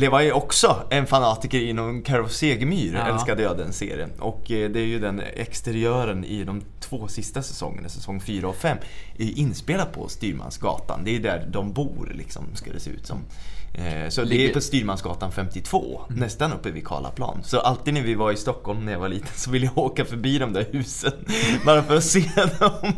var 0.09 0.21
ju 0.21 0.33
också 0.33 0.77
en 0.91 1.07
fanatiker 1.07 1.61
inom 1.61 2.03
Carol 2.03 2.29
Segemyhr, 2.29 2.95
Ja. 2.95 3.15
älskade 3.15 3.43
jag 3.43 3.59
den 3.59 3.73
serien. 3.73 4.11
Och 4.19 4.51
eh, 4.51 4.71
det 4.71 4.81
är 4.81 4.87
ju 4.87 4.99
den 4.99 5.21
exteriören 5.35 6.25
i 6.25 6.45
de 6.45 6.63
två 6.81 7.09
sista 7.09 7.43
säsongerna, 7.43 7.89
säsong 7.89 8.21
4 8.21 8.49
och 8.49 8.57
5, 8.57 8.79
är 9.19 9.39
inspelad 9.39 9.93
på 9.93 10.09
Styrmansgatan. 10.09 11.01
Det 11.05 11.17
är 11.17 11.21
där 11.21 11.49
de 11.53 11.73
bor 11.73 12.13
liksom, 12.15 12.45
ska 12.55 12.73
det 12.73 12.81
se 12.81 12.91
ut 12.91 13.07
som. 13.07 13.19
Eh, 13.75 14.09
Så 14.09 14.25
det 14.25 14.47
är 14.49 14.53
på 14.53 14.61
Styrmansgatan 14.61 15.33
52, 15.33 16.01
nästan 16.09 16.53
uppe 16.53 16.71
vid 16.71 16.87
Karlaplan. 16.87 17.41
Så 17.45 17.61
alltid 17.61 17.95
när 17.95 18.03
vi 18.03 18.15
var 18.15 18.33
i 18.33 18.37
Stockholm 18.37 18.85
när 18.85 18.93
jag 18.93 18.99
var 19.01 19.09
liten 19.09 19.29
så 19.37 19.51
ville 19.51 19.67
jag 19.67 19.79
åka 19.79 20.05
förbi 20.05 20.39
de 20.39 20.53
där 20.53 20.67
husen. 20.73 21.13
Bara 21.67 21.83
för 21.83 21.97
att 21.97 22.05
se 22.05 22.25
dem. 22.59 22.93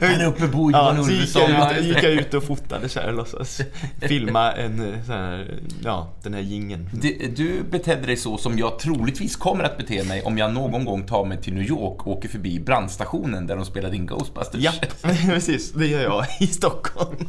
Här 0.00 0.26
uppe 0.26 0.46
bor 0.48 0.72
Ja, 0.72 0.92
Johan 0.92 1.04
så 1.04 1.10
gick 1.10 1.36
jag, 1.36 1.78
ut, 1.78 1.84
gick 1.84 1.96
jag 2.02 2.12
ut 2.12 2.34
och 2.34 2.42
fotade 2.44 2.88
så 2.88 3.00
här, 3.00 3.12
låtsas 3.12 3.60
filma 4.00 4.52
en 4.52 4.80
eh, 4.94 5.02
sån 5.06 5.14
här, 5.14 5.60
ja, 5.84 6.12
den 6.22 6.34
här 6.34 6.40
gingen. 6.40 6.90
Du, 6.92 7.32
du 7.36 7.62
betedde 7.70 8.06
dig 8.06 8.16
så 8.16 8.38
som 8.38 8.58
jag 8.58 8.78
troligtvis 8.78 9.36
kommer 9.36 9.64
att 9.64 9.76
bete 9.78 10.04
mig 10.04 10.22
om 10.22 10.38
jag 10.38 10.52
någon 10.52 10.84
gång 10.84 11.06
tar 11.06 11.24
mig 11.24 11.42
till 11.42 11.54
New 11.54 11.62
York 11.68 12.06
och 12.06 12.12
åker 12.12 12.28
förbi 12.28 12.60
brandstationen 12.60 13.46
där 13.46 13.56
de 13.56 13.64
spelade 13.64 13.96
in 13.96 14.06
Ghostbusters. 14.06 14.60
Ja, 14.62 14.72
precis. 15.26 15.72
Det 15.72 15.86
gör 15.86 16.02
jag 16.02 16.26
i 16.40 16.46
Stockholm. 16.46 17.28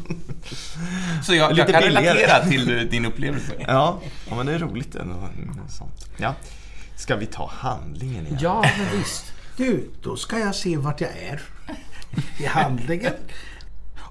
Så 1.23 1.35
jag, 1.35 1.57
jag 1.57 1.67
kan 1.67 1.81
billigare. 1.81 2.07
relatera 2.19 2.46
till 2.49 2.89
din 2.89 3.05
upplevelse. 3.05 3.53
Ja, 3.67 4.01
men 4.29 4.45
det 4.45 4.53
är 4.53 4.59
roligt 4.59 4.95
ändå. 4.95 5.29
Sånt. 5.69 6.09
Ja. 6.17 6.35
Ska 6.95 7.15
vi 7.15 7.25
ta 7.25 7.51
handlingen 7.53 8.25
igen? 8.25 8.37
Ja, 8.41 8.65
men 8.77 8.99
visst. 8.99 9.33
Du, 9.57 9.89
då 10.01 10.15
ska 10.15 10.39
jag 10.39 10.55
se 10.55 10.77
vart 10.77 11.01
jag 11.01 11.09
är. 11.09 11.41
I 12.39 12.45
handlingen. 12.45 13.13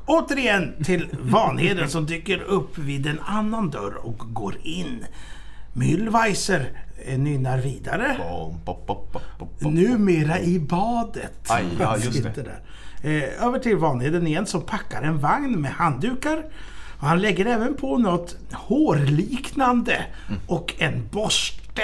Återigen 0.06 0.84
till 0.84 1.08
Vanheden 1.20 1.90
som 1.90 2.06
dyker 2.06 2.42
upp 2.42 2.78
vid 2.78 3.06
en 3.06 3.20
annan 3.20 3.70
dörr 3.70 3.94
och 3.94 4.18
går 4.18 4.56
in. 4.62 5.04
Mühlweiser 5.72 6.64
eh, 7.06 7.18
nynnar 7.18 7.58
vidare. 7.58 8.16
Bom. 9.58 9.74
Numera 9.74 10.40
i 10.40 10.58
badet. 10.58 11.50
Aj, 11.50 11.64
ja, 11.80 11.86
Han 11.86 12.00
just 12.00 12.12
sitter 12.12 12.30
det. 12.30 12.42
Där. 12.42 12.60
Eh, 13.02 13.46
över 13.46 13.58
till 13.58 13.76
Vanheden 13.76 14.26
igen 14.26 14.46
som 14.46 14.62
packar 14.62 15.02
en 15.02 15.18
vagn 15.18 15.60
med 15.60 15.72
handdukar. 15.72 16.44
Och 17.00 17.06
han 17.06 17.20
lägger 17.20 17.46
även 17.46 17.74
på 17.74 17.98
något 17.98 18.36
hårliknande 18.52 20.06
och 20.46 20.74
en 20.78 21.08
borste. 21.10 21.82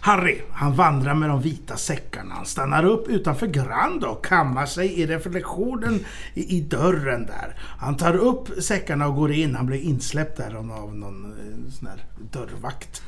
Harry, 0.00 0.40
han 0.50 0.74
vandrar 0.74 1.14
med 1.14 1.28
de 1.28 1.42
vita 1.42 1.76
säckarna. 1.76 2.34
Han 2.34 2.46
stannar 2.46 2.84
upp 2.84 3.08
utanför 3.08 3.46
Grand 3.46 4.04
och 4.04 4.24
kammar 4.24 4.66
sig 4.66 5.00
i 5.00 5.06
reflektionen 5.06 6.00
i, 6.34 6.56
i 6.56 6.60
dörren 6.60 7.26
där. 7.26 7.54
Han 7.78 7.96
tar 7.96 8.16
upp 8.16 8.62
säckarna 8.62 9.06
och 9.06 9.14
går 9.14 9.32
in. 9.32 9.54
Han 9.54 9.66
blir 9.66 9.80
insläppt 9.80 10.36
där 10.36 10.54
av 10.54 10.96
någon 10.96 11.24
eh, 11.24 11.72
sån 11.72 11.88
här 11.88 12.04
dörrvakt. 12.32 13.02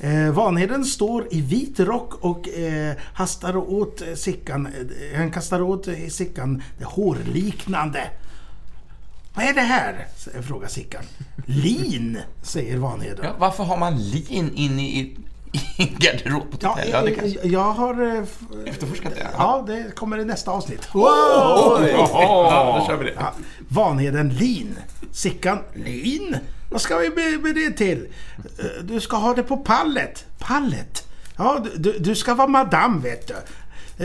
Eh, 0.00 0.30
Vanheden 0.30 0.84
står 0.84 1.26
i 1.30 1.40
vit 1.40 1.80
rock 1.80 2.24
och 2.24 2.48
eh, 2.48 2.94
hastar 3.14 3.56
åt 3.56 4.02
eh, 4.02 4.14
Sickan. 4.14 4.66
Eh, 4.66 5.18
han 5.18 5.30
kastar 5.30 5.62
åt 5.62 5.88
eh, 5.88 5.94
Sickan 6.08 6.62
det 6.78 6.84
hårliknande. 6.84 8.10
Vad 9.34 9.44
är 9.44 9.54
det 9.54 9.60
här? 9.60 10.06
frågar 10.42 10.68
Sickan. 10.68 11.02
Lin, 11.46 12.18
säger 12.42 12.76
Vanheden. 12.78 13.18
Ja, 13.24 13.34
varför 13.38 13.64
har 13.64 13.76
man 13.76 13.96
lin 14.10 14.52
inne 14.54 14.82
i, 14.82 15.16
i 15.78 15.84
garderob 15.98 16.50
på 16.50 16.56
Ja? 16.60 16.78
Ja, 16.92 17.02
det 17.02 17.10
kanske... 17.14 17.48
jag 17.48 17.72
har... 17.72 18.16
eh, 18.16 18.22
Efterforskat 18.66 19.14
det? 19.14 19.28
Ja, 19.38 19.64
det 19.66 19.94
kommer 19.96 20.18
i 20.18 20.24
nästa 20.24 20.50
avsnitt. 20.50 20.88
Ja, 20.94 22.76
då 22.80 22.86
kör 22.86 22.96
vi 22.96 23.04
det. 23.04 23.14
Ja, 23.18 23.32
Vanheden 23.68 24.28
Lin. 24.28 24.76
Sickan 25.12 25.58
Lin? 25.74 26.36
Vad 26.70 26.80
ska 26.80 26.96
vi 26.98 27.08
med, 27.10 27.40
med 27.42 27.54
det 27.54 27.70
till? 27.70 28.08
Eh, 28.58 28.64
Du 28.84 29.00
ska 29.00 29.16
ha 29.16 29.34
det 29.34 29.42
på 29.42 29.56
pallet. 29.56 30.24
Pallet? 30.38 31.06
Ja, 31.36 31.64
du- 31.76 31.98
du, 31.98 32.14
ska 32.14 32.34
vara 32.34 32.48
madam 32.48 33.00
vet 33.00 33.28
du. 33.28 33.34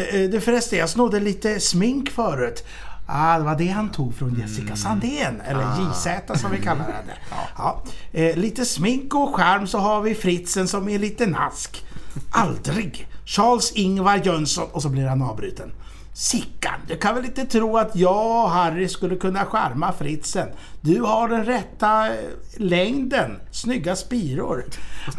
Eh, 0.01 0.29
Du 0.29 0.41
förresten, 0.41 0.79
jag 0.79 0.89
snodde 0.89 1.19
lite 1.19 1.59
smink 1.59 2.09
förut. 2.09 2.63
Ah, 3.05 3.37
det 3.37 3.43
var 3.43 3.55
det 3.55 3.67
han 3.67 3.89
tog 3.91 4.15
från 4.15 4.35
Jessica 4.39 4.75
Sandén, 4.75 5.41
eller 5.41 5.61
JZ 5.61 6.39
som 6.41 6.51
vi 6.51 6.57
kallar 6.61 6.83
henne. 6.83 7.13
Ja. 7.57 7.83
Eh, 8.11 8.35
lite 8.37 8.65
smink 8.65 9.15
och 9.15 9.35
charm 9.35 9.67
så 9.67 9.79
har 9.79 10.01
vi 10.01 10.15
Fritzen 10.15 10.67
som 10.67 10.89
är 10.89 10.99
lite 10.99 11.25
nask. 11.25 11.85
Aldrig! 12.31 13.07
Charles 13.25 13.71
Ingvar 13.71 14.21
Jönsson 14.23 14.67
och 14.71 14.81
så 14.81 14.89
blir 14.89 15.07
han 15.07 15.21
avbruten. 15.21 15.71
Sickan, 16.17 16.73
du 16.87 16.97
kan 16.97 17.15
väl 17.15 17.25
inte 17.25 17.45
tro 17.45 17.77
att 17.77 17.95
jag 17.95 18.43
och 18.43 18.49
Harry 18.49 18.87
skulle 18.87 19.15
kunna 19.15 19.45
charma 19.45 19.93
Fritzen? 19.93 20.47
Du 20.81 21.01
har 21.01 21.27
den 21.27 21.45
rätta 21.45 22.07
eh, 22.07 22.13
längden, 22.57 23.39
snygga 23.51 23.95
spiror. 23.95 24.65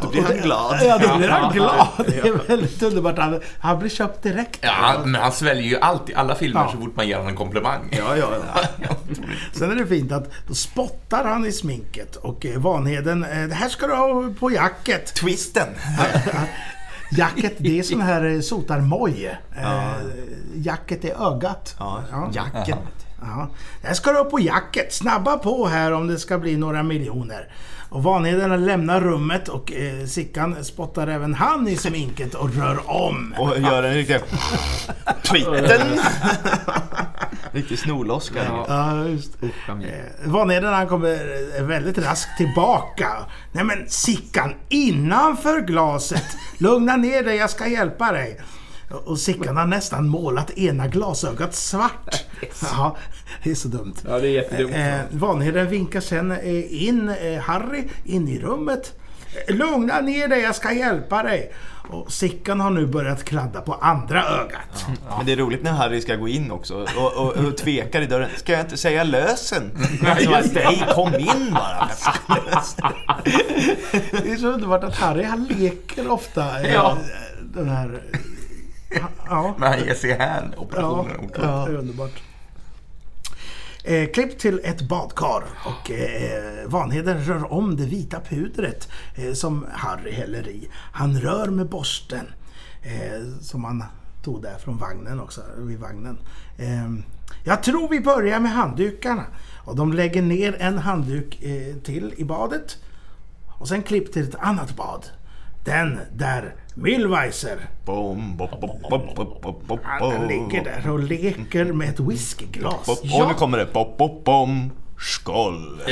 Då 0.01 0.09
blir 0.09 0.21
han 0.21 0.37
glad. 0.37 0.77
Ja, 0.83 0.97
då 0.97 1.17
blir 1.17 1.27
han 1.27 1.53
glad. 1.53 1.87
Det 1.97 2.17
är 2.19 2.47
väldigt 2.47 2.83
underbart. 2.83 3.17
Han, 3.17 3.41
han 3.59 3.79
blir 3.79 3.89
köpt 3.89 4.23
direkt. 4.23 4.59
Ja, 4.61 4.71
han, 4.71 5.11
men 5.11 5.21
han 5.21 5.31
sväljer 5.31 5.63
ju 5.63 5.77
allt 5.79 6.09
i 6.09 6.15
alla 6.15 6.35
filmer 6.35 6.61
Ja. 6.61 6.71
så 6.71 6.77
fort 6.77 6.95
man 6.95 7.07
ger 7.07 7.15
honom 7.15 7.29
en 7.29 7.35
komplimang. 7.37 7.89
Ja, 7.91 8.17
ja, 8.17 8.29
ja. 8.79 8.95
Sen 9.53 9.71
är 9.71 9.75
det 9.75 9.87
fint 9.87 10.11
att 10.11 10.31
då 10.47 10.53
spottar 10.53 11.23
han 11.23 11.45
i 11.45 11.51
sminket 11.51 12.15
och 12.15 12.45
eh, 12.45 12.59
Vanheden, 12.59 13.23
eh, 13.23 13.47
det 13.47 13.55
här 13.55 13.69
ska 13.69 13.87
du 13.87 13.93
ha 13.93 14.33
på 14.39 14.51
jacket. 14.51 15.15
Twisten. 15.15 15.67
Jacket, 17.11 17.53
det 17.57 17.79
är 17.79 17.83
sån 17.83 18.01
här 18.01 18.41
sotarmoj. 18.41 19.37
Eh, 19.57 19.91
jacket 20.63 21.05
är 21.05 21.27
ögat. 21.27 21.75
Ja, 21.79 22.03
Ja. 22.11 22.29
jacken. 22.33 22.77
Ja. 23.21 23.49
Det 23.81 23.87
här 23.87 23.93
ska 23.93 24.11
du 24.11 24.17
ha 24.17 24.25
på 24.25 24.39
jacket. 24.39 24.93
Snabba 24.93 25.37
på 25.37 25.67
här 25.67 25.91
om 25.91 26.07
det 26.07 26.17
ska 26.19 26.37
bli 26.37 26.57
några 26.57 26.83
miljoner. 26.83 27.51
Och 27.89 28.03
Vanheden 28.03 28.65
lämnar 28.65 29.01
rummet 29.01 29.47
och 29.49 29.71
eh, 29.73 30.05
Sickan 30.05 30.63
spottar 30.63 31.07
även 31.07 31.33
han 31.33 31.67
i 31.67 31.75
sminket 31.77 32.33
och 32.33 32.53
rör 32.55 32.79
om. 32.85 33.35
Och 33.37 33.59
gör 33.59 33.83
en 33.83 33.93
riktig... 33.93 34.19
Twitten! 35.23 35.99
Riktig 37.51 37.79
snorloska. 37.79 38.43
Ja. 38.43 38.65
Ja, 38.67 39.05
just. 39.07 39.43
Eh, 39.43 39.49
Vanheden 40.25 40.73
han 40.73 40.87
kommer 40.87 41.19
eh, 41.57 41.63
väldigt 41.63 41.97
raskt 41.97 42.37
tillbaka. 42.37 43.07
Nej 43.51 43.63
men 43.63 43.85
Sickan, 43.89 44.53
innanför 44.69 45.61
glaset! 45.61 46.37
Lugna 46.57 46.95
ner 46.95 47.23
dig, 47.23 47.35
jag 47.35 47.49
ska 47.49 47.67
hjälpa 47.67 48.11
dig. 48.11 48.41
Och 48.89 49.19
Sickan 49.19 49.57
har 49.57 49.65
nästan 49.65 50.07
målat 50.09 50.51
ena 50.51 50.87
glasögat 50.87 51.55
svart. 51.55 52.23
Ja, 52.61 52.97
det 53.43 53.51
är 53.51 53.55
så 53.55 53.67
dumt. 53.67 53.93
Ja, 54.07 54.19
det 54.19 54.27
är 54.27 54.31
jättedumt. 54.31 54.75
Eh, 54.75 54.95
Vanheden 55.11 55.69
vinkar 55.69 55.99
sen 56.01 56.31
eh, 56.31 56.83
in 56.87 57.09
eh, 57.09 57.39
Harry 57.41 57.83
in 58.05 58.27
i 58.27 58.39
rummet. 58.39 58.93
Eh, 59.47 59.55
Lugna 59.55 60.01
ner 60.01 60.27
dig, 60.27 60.41
jag 60.41 60.55
ska 60.55 60.71
hjälpa 60.73 61.23
dig. 61.23 61.53
Och 61.89 62.11
Sickan 62.11 62.59
har 62.59 62.69
nu 62.69 62.85
börjat 62.85 63.23
kladda 63.23 63.61
på 63.61 63.73
andra 63.73 64.23
ögat. 64.25 64.85
Men 65.17 65.25
det 65.25 65.31
är 65.31 65.35
roligt 65.37 65.63
när 65.63 65.71
Harry 65.71 66.01
ska 66.01 66.15
gå 66.15 66.27
in 66.27 66.51
också 66.51 66.87
och, 66.97 67.13
och, 67.13 67.37
och 67.37 67.57
tvekar 67.57 68.01
i 68.01 68.05
dörren. 68.05 68.29
Ska 68.37 68.51
jag 68.51 68.61
inte 68.61 68.77
säga 68.77 69.03
lösen? 69.03 69.71
Nej, 70.01 70.83
kom 70.95 71.15
in 71.15 71.53
bara. 71.53 71.89
Det 74.11 74.31
är 74.31 74.37
så 74.37 74.47
underbart 74.47 74.83
att 74.83 74.95
Harry 74.95 75.23
han 75.23 75.43
leker 75.45 76.11
ofta 76.11 76.61
eh, 76.61 76.73
Ja. 76.73 76.97
den 77.53 77.69
här... 77.69 78.01
Ja, 79.29 79.55
Men 79.57 79.71
han 79.71 79.79
ger 79.85 79.93
sig 79.93 80.11
hän 80.11 80.53
ja, 80.55 80.61
operationen. 80.61 81.31
ja, 81.35 81.65
det 81.67 81.73
är 81.73 81.77
underbart. 81.77 82.21
Eh, 83.83 84.09
klipp 84.09 84.39
till 84.39 84.61
ett 84.63 84.81
badkar 84.81 85.43
och 85.65 85.91
eh, 85.91 86.67
Vanheden 86.67 87.23
rör 87.23 87.53
om 87.53 87.75
det 87.75 87.85
vita 87.85 88.19
pudret 88.19 88.89
eh, 89.15 89.33
som 89.33 89.65
Harry 89.71 90.11
häller 90.11 90.47
i. 90.47 90.69
Han 90.73 91.19
rör 91.19 91.47
med 91.47 91.69
borsten 91.69 92.25
eh, 92.81 93.41
som 93.41 93.63
han 93.63 93.83
tog 94.23 94.41
där 94.41 94.57
från 94.57 94.77
vagnen 94.77 95.19
också, 95.19 95.41
vid 95.57 95.79
vagnen. 95.79 96.17
Eh, 96.57 96.89
jag 97.43 97.63
tror 97.63 97.89
vi 97.89 97.99
börjar 97.99 98.39
med 98.39 98.51
handdukarna. 98.51 99.25
Och 99.65 99.75
de 99.75 99.93
lägger 99.93 100.21
ner 100.21 100.55
en 100.59 100.77
handduk 100.77 101.43
eh, 101.43 101.75
till 101.75 102.13
i 102.17 102.23
badet. 102.23 102.77
Och 103.47 103.67
sen 103.67 103.83
klipp 103.83 104.13
till 104.13 104.29
ett 104.29 104.35
annat 104.39 104.75
bad. 104.75 105.05
Den 105.67 105.99
där 106.13 106.55
Bom, 107.85 108.37
bop, 109.67 109.79
han 109.83 110.27
ligger 110.27 110.63
där 110.63 110.89
och 110.91 110.99
leker 110.99 111.65
med 111.65 111.89
ett 111.89 111.99
whiskyglas. 111.99 112.87
Och 112.87 113.27
nu 113.27 113.33
kommer 113.33 113.57
det 113.57 113.73
bop, 113.73 113.97
bop, 113.97 114.23
bom. 114.23 114.71
Skål! 114.99 115.81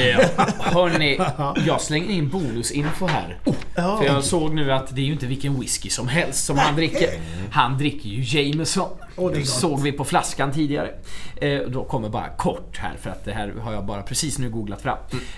Hörni, 0.60 1.20
jag 1.68 1.82
slänger 1.82 2.10
in 2.10 2.30
bonusinfo 2.30 3.08
här. 3.08 3.40
Ja. 3.76 3.98
För 3.98 4.06
jag 4.06 4.24
såg 4.24 4.54
nu 4.54 4.72
att 4.72 4.96
det 4.96 5.02
är 5.02 5.06
ju 5.06 5.14
inte 5.14 5.26
vilken 5.26 5.60
whisky 5.60 5.90
som 5.90 6.08
helst 6.08 6.46
som 6.46 6.58
han 6.58 6.76
dricker. 6.76 7.10
Han 7.52 7.78
dricker 7.78 8.10
ju 8.10 8.40
Jameson. 8.40 8.90
Åh, 9.16 9.32
det 9.32 9.46
såg 9.46 9.82
vi 9.82 9.92
på 9.92 10.04
flaskan 10.04 10.52
tidigare. 10.52 10.92
Eh, 11.36 11.60
då 11.60 11.84
kommer 11.84 12.10
bara 12.10 12.30
kort 12.30 12.78
här 12.78 12.98
för 13.02 13.10
att 13.10 13.26
det 13.26 13.34
här 13.34 13.54
har 13.62 13.74
jag 13.74 13.86
bara 13.86 14.02
precis 14.02 14.40
nu 14.40 14.50
googlat 14.50 14.82
fram. 14.82 14.98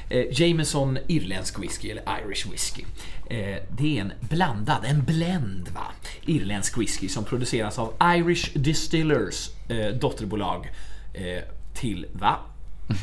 Eh, 0.09 0.25
Jameson 0.31 0.97
irländsk 1.07 1.59
whisky 1.63 1.89
eller 1.89 2.03
Irish 2.21 2.51
whisky. 2.51 2.83
Eh, 3.29 3.57
det 3.69 3.97
är 3.97 4.01
en 4.01 4.13
blandad, 4.19 4.85
en 4.85 5.03
blend 5.03 5.69
va. 5.75 5.87
Irländsk 6.21 6.77
whisky 6.77 7.07
som 7.07 7.23
produceras 7.23 7.79
av 7.79 7.93
Irish 8.01 8.49
Distillers 8.53 9.49
eh, 9.69 9.87
dotterbolag 9.87 10.71
eh, 11.13 11.43
till 11.73 12.05
va? 12.13 12.37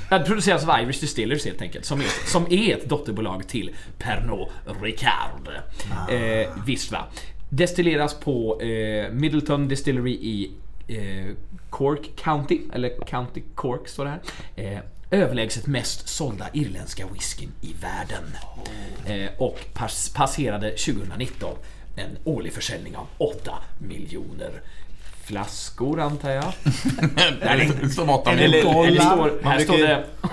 Det 0.09 0.25
produceras 0.27 0.68
av 0.68 0.81
Irish 0.81 1.01
Distillers 1.01 1.44
helt 1.44 1.62
enkelt, 1.62 1.85
som 1.85 2.01
är, 2.01 2.31
som 2.31 2.53
är 2.53 2.77
ett 2.77 2.88
dotterbolag 2.88 3.49
till 3.49 3.70
Pernod 3.99 4.49
Ricard. 4.83 5.49
Eh, 6.11 6.49
visst 6.66 6.92
va? 6.92 7.05
Destilleras 7.49 8.14
på 8.14 8.61
eh, 8.61 9.11
Middleton 9.12 9.68
Distillery 9.68 10.12
i 10.12 10.51
eh, 10.88 11.35
Cork 11.70 12.11
County, 12.16 12.61
eller 12.73 13.05
County 13.07 13.42
Cork 13.55 13.88
står 13.88 14.05
det 14.05 14.11
här. 14.11 14.20
Eh, 14.57 14.79
överlägset 15.11 15.66
mest 15.66 16.09
sålda 16.09 16.47
irländska 16.53 17.07
whiskyn 17.12 17.53
i 17.61 17.75
världen. 17.81 18.25
Eh, 19.07 19.31
och 19.38 19.61
pass, 19.75 20.12
passerade 20.14 20.70
2019 20.70 21.57
en 21.97 22.18
årlig 22.25 22.53
försäljning 22.53 22.97
av 22.97 23.07
8 23.18 23.53
miljoner 23.79 24.62
flaskor 25.27 26.01
antar 26.01 26.31
jag. 26.31 26.45
Det 27.83 27.89
står 27.91 28.11
åtta 28.11 28.33
Eller- 28.33 28.49
miljoner. 28.49 28.87
Eller 28.87 29.01
står, 29.01 29.41
här 29.45 29.59
står 29.59 29.73
brukar 29.77 29.87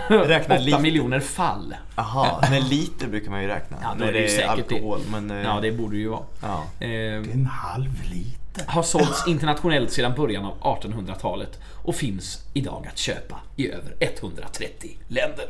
det 0.10 0.18
räkna 0.28 0.56
8 0.56 0.64
lite. 0.64 0.80
miljoner 0.80 1.20
fall. 1.20 1.76
Aha, 1.96 2.44
men 2.52 2.64
liter 2.70 3.08
brukar 3.08 3.32
man 3.32 3.42
ju 3.42 3.48
räkna. 3.48 3.78
Ja, 3.82 3.96
då 4.00 4.06
är 4.06 4.14
det 4.14 4.20
ju 4.20 4.28
säkert 4.30 4.50
alkohol. 4.72 5.00
det. 5.06 5.12
Men, 5.22 5.32
eh, 5.32 5.44
Ja, 5.44 5.60
det 5.62 5.72
borde 5.72 5.98
ju 5.98 6.08
vara. 6.08 6.24
ja. 6.42 6.64
Eh, 6.80 6.90
En 7.16 7.46
halv 7.52 8.04
liter. 8.14 8.64
har 8.68 8.84
sålts 8.84 9.28
internationellt 9.28 9.92
sedan 9.92 10.14
början 10.16 10.46
av 10.46 10.58
1800-talet 10.62 11.60
och 11.84 11.96
finns 11.96 12.40
idag 12.54 12.88
att 12.92 12.98
köpa 12.98 13.40
i 13.56 13.72
över 13.72 13.94
130 14.00 14.98
länder. 15.08 15.46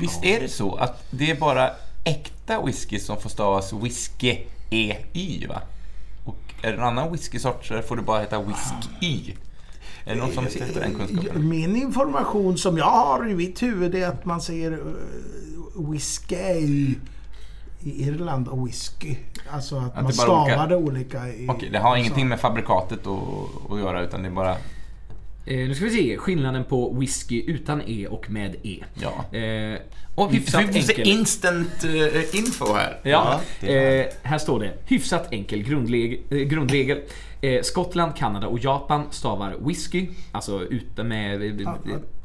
Visst 0.00 0.24
är 0.24 0.40
det 0.40 0.48
så 0.48 0.74
att 0.74 1.04
det 1.10 1.30
är 1.30 1.34
bara 1.36 1.70
äkta 2.04 2.62
whisky 2.62 2.98
som 2.98 3.20
får 3.20 3.30
stavas 3.30 3.72
whisky 3.72 4.36
EY 4.70 5.46
va? 5.48 5.60
Är 6.62 6.72
det 6.72 6.78
en 6.78 6.84
annan 6.84 7.12
whiskysort 7.12 7.64
så 7.64 7.82
får 7.82 7.96
det 7.96 8.02
bara 8.02 8.20
heta 8.20 8.42
whisky. 8.42 9.34
Är 10.04 10.14
det 10.14 10.20
någon 10.20 10.32
som 10.32 10.46
sitter 10.46 10.72
på 10.72 10.78
den 10.78 10.94
kunskapen? 10.94 11.48
Min 11.48 11.76
information 11.76 12.58
som 12.58 12.78
jag 12.78 12.84
har 12.84 13.28
i 13.28 13.34
mitt 13.34 13.62
huvud 13.62 13.94
är 13.94 14.08
att 14.08 14.24
man 14.24 14.40
säger 14.40 14.72
uh, 14.72 15.90
whisky 15.90 16.36
i 16.36 18.04
Irland 18.04 18.48
och 18.48 18.66
whisky. 18.66 19.16
Alltså 19.50 19.76
att, 19.76 19.96
Att 19.96 20.02
man 20.02 20.12
stavar 20.12 20.68
det 20.68 20.76
olika. 20.76 21.28
I, 21.28 21.48
Okej, 21.48 21.70
det 21.70 21.78
har 21.78 21.96
ingenting 21.96 22.28
med 22.28 22.40
fabrikatet 22.40 23.06
att, 23.06 23.72
att 23.72 23.78
göra 23.78 24.02
utan 24.02 24.22
det 24.22 24.28
är 24.28 24.32
bara... 24.32 24.56
Eh, 25.46 25.56
nu 25.68 25.74
ska 25.74 25.84
vi 25.84 25.90
se 25.90 26.18
skillnaden 26.18 26.64
på 26.64 26.92
whisky 26.94 27.42
utan 27.46 27.82
E 27.86 28.06
och 28.06 28.30
med 28.30 28.56
E. 28.62 28.84
Ja. 28.94 29.38
Eh, 29.38 29.78
Och 30.14 30.32
vi 30.32 30.36
hyfsat 30.36 30.60
enkel. 30.74 31.08
instant 31.08 31.84
eh, 31.84 32.36
info 32.38 32.74
här. 32.74 33.00
Ja, 33.02 33.40
är 33.60 34.00
eh, 34.00 34.06
här 34.22 34.38
står 34.38 34.60
det. 34.60 34.72
Hyfsat 34.86 35.32
enkel 35.32 35.62
grundleg, 35.62 36.22
eh, 36.30 36.36
grundregel. 36.38 37.00
Eh, 37.40 37.62
Skottland, 37.62 38.16
Kanada 38.16 38.46
och 38.46 38.58
Japan 38.58 39.06
stavar 39.10 39.56
whisky, 39.60 40.08
alltså 40.32 40.62
utan, 40.62 41.08
med, 41.08 41.42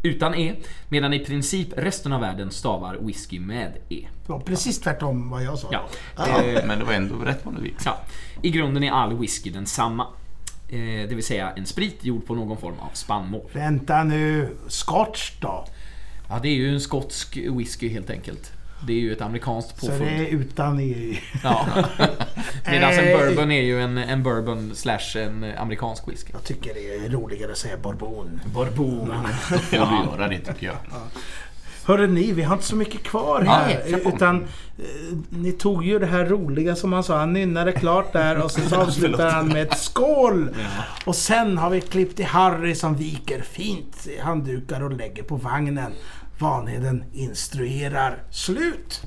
utan 0.04 0.36
E. 0.36 0.54
Medan 0.90 1.14
i 1.14 1.20
princip 1.20 1.68
resten 1.78 2.14
av 2.14 2.22
världen 2.22 2.52
stavar 2.52 2.98
whisky 3.02 3.40
med 3.40 3.72
E. 3.90 4.08
Det 4.26 4.32
var 4.32 4.40
precis 4.40 4.80
tvärtom 4.80 5.30
vad 5.30 5.44
jag 5.44 5.60
sa. 5.60 5.68
Ja. 5.72 5.86
Ja, 6.18 6.44
Eh, 6.44 6.66
men 6.66 6.80
det 6.80 6.86
var 6.86 6.94
ändå 6.94 7.16
rätt 7.16 7.44
på 7.44 7.52
något 7.52 7.62
vis. 7.64 7.74
ja. 7.86 7.98
I 8.42 8.50
grunden 8.52 8.84
är 8.84 8.92
all 8.92 9.18
whisky 9.18 9.50
densamma. 9.50 10.08
Eh, 10.70 11.10
det 11.10 11.16
vill 11.16 11.24
säga 11.24 11.52
en 11.56 11.66
sprit 11.66 12.04
gjord 12.06 12.26
på 12.26 12.36
någon 12.36 12.58
form 12.58 12.80
av 12.80 12.90
spannmål. 12.94 13.50
Vänta 13.54 14.04
nu. 14.04 14.56
Scotch 14.68 15.32
då? 15.42 15.66
Ja, 16.30 16.40
det 16.44 16.50
är 16.50 16.54
ju 16.56 16.70
en 16.74 16.82
skotsk 16.82 17.38
whisky 17.38 17.90
helt 17.90 18.10
enkelt. 18.10 18.52
Det 18.88 18.94
är 18.94 19.00
ju 19.00 19.12
ett 19.14 19.22
amerikanskt 19.22 19.80
Så 19.80 19.86
påfund. 19.88 20.06
det 20.06 20.16
är 20.16 20.26
utan 20.28 20.80
i... 20.80 21.20
Ja. 21.44 21.68
Medan 22.66 22.92
en 22.94 23.08
Eh, 23.08 23.18
bourbon 23.18 23.52
är 23.52 23.62
ju 23.62 23.82
en, 23.82 23.98
en 23.98 24.24
bourbon 24.24 24.76
slash 24.76 25.18
en 25.18 25.44
amerikansk 25.58 26.08
whisky. 26.08 26.30
Jag 26.34 26.44
tycker 26.44 26.74
det 26.74 26.96
är 27.06 27.10
roligare 27.10 27.52
att 27.52 27.58
säga 27.58 27.78
bourbon. 27.78 28.42
Bourbon. 28.54 29.08
Då 29.52 29.58
får 29.58 29.78
du 29.78 30.12
göra 30.12 30.28
det 30.28 30.40
tycker 30.40 30.68
jag. 30.68 30.78
Hörde 31.88 32.08
ni, 32.08 32.32
vi 32.32 32.44
har 32.44 32.54
inte 32.54 32.66
så 32.68 32.76
mycket 32.76 33.04
kvar 33.04 33.42
här. 33.42 33.68
Nej, 33.68 34.02
utan 34.06 34.42
eh, 34.78 35.18
ni 35.30 35.52
tog 35.52 35.86
ju 35.86 36.00
det 36.00 36.06
här 36.06 36.26
roliga 36.26 36.76
som 36.76 36.94
han 36.94 37.04
sa. 37.04 37.18
Han 37.18 37.34
nynnade 37.34 37.72
klart 37.72 38.14
där 38.14 38.44
och 38.44 38.52
sen 38.52 38.70
så 38.70 38.76
avslutar 38.82 39.32
han 39.32 39.48
med 39.48 39.62
ett 39.62 39.78
skål. 39.78 40.50
Och 41.06 41.16
sen 41.16 41.58
har 41.58 41.70
vi 41.70 41.82
klippt 41.82 42.16
till 42.16 42.26
Harry 42.26 42.76
som 42.76 42.96
viker 42.96 43.42
fint 43.42 44.08
handdukar 44.22 44.84
och 44.84 44.92
lägger 44.92 45.24
på 45.24 45.36
vagnen. 45.36 45.92
Vanheden 46.40 47.04
instruerar. 47.14 48.18
Slut! 48.32 49.02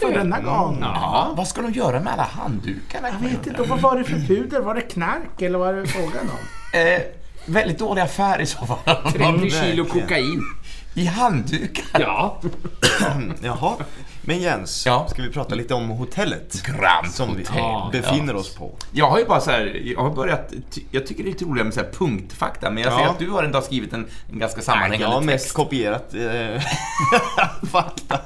För 0.00 0.12
denna 0.12 0.40
gång. 0.40 0.78
Ja, 0.80 1.34
vad 1.36 1.48
ska 1.48 1.62
de 1.62 1.72
göra 1.72 2.00
med 2.00 2.12
alla 2.12 2.22
handdukarna? 2.22 3.08
Jag 3.08 3.28
vet 3.28 3.46
inte, 3.46 3.62
vad 3.62 3.80
var 3.80 3.98
det 3.98 4.04
för 4.04 4.16
puder? 4.26 4.60
Var 4.60 4.74
det 4.74 4.80
knark 4.80 5.42
eller 5.42 5.58
vad 5.58 5.74
var 5.74 5.80
det 5.80 5.86
frågan 5.86 6.30
om? 6.30 6.78
Eh, 6.80 7.00
väldigt 7.46 7.78
dålig 7.78 8.02
affär 8.02 8.40
i 8.40 8.46
så 8.46 8.66
fall. 8.66 9.12
30 9.12 9.50
kilo 9.50 9.84
kokain. 9.84 10.40
I 10.94 11.06
handdukar? 11.06 11.84
Ja. 12.00 12.40
Jaha. 13.42 13.76
Men 14.22 14.38
Jens, 14.40 14.86
Ja. 14.86 15.06
ska 15.10 15.22
vi 15.22 15.30
prata 15.30 15.54
lite 15.54 15.74
om 15.74 15.88
hotellet? 15.88 16.62
Grand 16.66 17.10
Som 17.10 17.36
vi 17.36 17.44
Hotel. 17.44 18.02
befinner 18.02 18.32
Ja. 18.34 18.38
oss 18.40 18.54
på. 18.54 18.70
Jag 18.92 19.10
har 19.10 19.18
ju 19.18 19.24
bara 19.24 19.40
så 19.40 19.50
här, 19.50 19.80
jag 19.84 20.00
har 20.00 20.10
börjat, 20.10 20.52
jag 20.90 21.06
tycker 21.06 21.22
det 21.22 21.28
är 21.28 21.32
lite 21.32 21.44
roligare 21.44 21.64
med 21.64 21.74
så 21.74 21.80
här 21.80 21.90
punktfakta, 21.92 22.70
men 22.70 22.82
jag 22.82 22.92
ser 22.92 23.00
Ja. 23.00 23.10
att 23.10 23.18
du 23.18 23.30
har 23.30 23.42
ändå 23.42 23.60
skrivit 23.60 23.92
en, 23.92 24.06
en 24.32 24.38
ganska 24.38 24.58
Jag 24.58 24.64
sammanhängande 24.64 25.06
har 25.16 25.22
mest 25.22 25.44
text. 25.44 25.56
kopierat 25.56 26.14
eh, 26.14 26.62
fakta. 27.70 28.18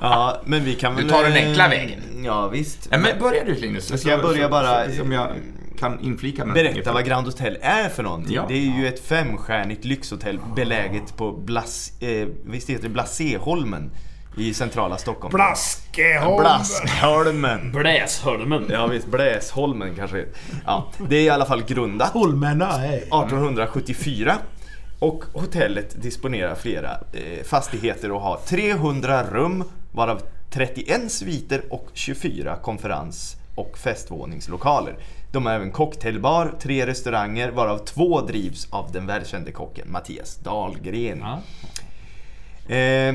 Ja, 0.00 0.40
men 0.44 0.64
vi 0.64 0.74
kan 0.74 0.96
Du 0.96 1.02
väl... 1.02 1.10
tar 1.12 1.22
den 1.22 1.32
eh, 1.36 1.48
enkla 1.48 1.68
vägen. 1.68 2.00
Ja, 2.24 2.48
visst. 2.48 2.88
Ja, 2.90 2.98
men 2.98 3.18
börja 3.20 3.44
du 3.44 3.54
Linus. 3.54 4.00
Ska 4.00 4.10
jag 4.10 4.22
börja 4.22 4.48
bara- 4.48 4.90
Som 4.90 5.12
jag 5.12 5.28
kan 5.78 6.00
inflika 6.00 6.44
med. 6.44 6.54
Berätta 6.54 6.92
vad 6.92 7.04
Grand 7.04 7.26
Hotel 7.26 7.58
är 7.60 7.88
för 7.88 8.02
någonting. 8.02 8.34
Ja. 8.34 8.44
Det 8.48 8.54
är 8.54 8.78
ju 8.78 8.88
ett 8.88 9.00
femstjärnigt 9.06 9.84
lyxhotell 9.84 10.38
beläget 10.56 11.16
på 11.16 11.32
Blas, 11.32 11.92
eh, 12.00 12.28
visst 12.44 12.70
heter 12.70 12.82
det 12.82 12.88
Blaséholmen 12.88 13.90
i 14.36 14.54
centrala 14.54 14.96
Stockholm. 14.96 15.32
Blaskeholm! 15.32 16.42
Blaskholmen! 16.42 17.72
Bläshölmen. 17.72 18.66
Ja 18.70 18.86
visst, 18.86 19.06
Bläsholmen 19.06 19.94
kanske. 19.94 20.24
Ja, 20.66 20.90
det 21.08 21.16
är 21.16 21.22
i 21.22 21.30
alla 21.30 21.46
fall 21.46 21.62
grundat 21.62 22.12
Holmena, 22.12 22.66
hej. 22.66 22.96
1874. 22.96 24.34
Och 24.98 25.24
hotellet 25.32 26.02
disponerar 26.02 26.54
flera 26.54 26.90
eh, 26.90 27.44
fastigheter 27.44 28.10
och 28.10 28.20
har 28.20 28.38
300 28.46 29.22
rum 29.22 29.64
varav 29.92 30.22
31 30.50 31.12
sviter 31.12 31.62
och 31.70 31.88
24 31.92 32.56
konferens 32.56 33.36
och 33.54 33.78
festvåningslokaler. 33.78 34.96
De 35.34 35.46
har 35.46 35.52
även 35.52 35.70
cocktailbar, 35.70 36.54
tre 36.60 36.86
restauranger 36.86 37.50
varav 37.50 37.78
två 37.78 38.20
drivs 38.20 38.68
av 38.70 38.92
den 38.92 39.06
välkände 39.06 39.52
kocken 39.52 39.92
Mattias 39.92 40.36
Dahlgren. 40.36 41.24
Ja. 42.68 42.74
Eh, 42.74 43.14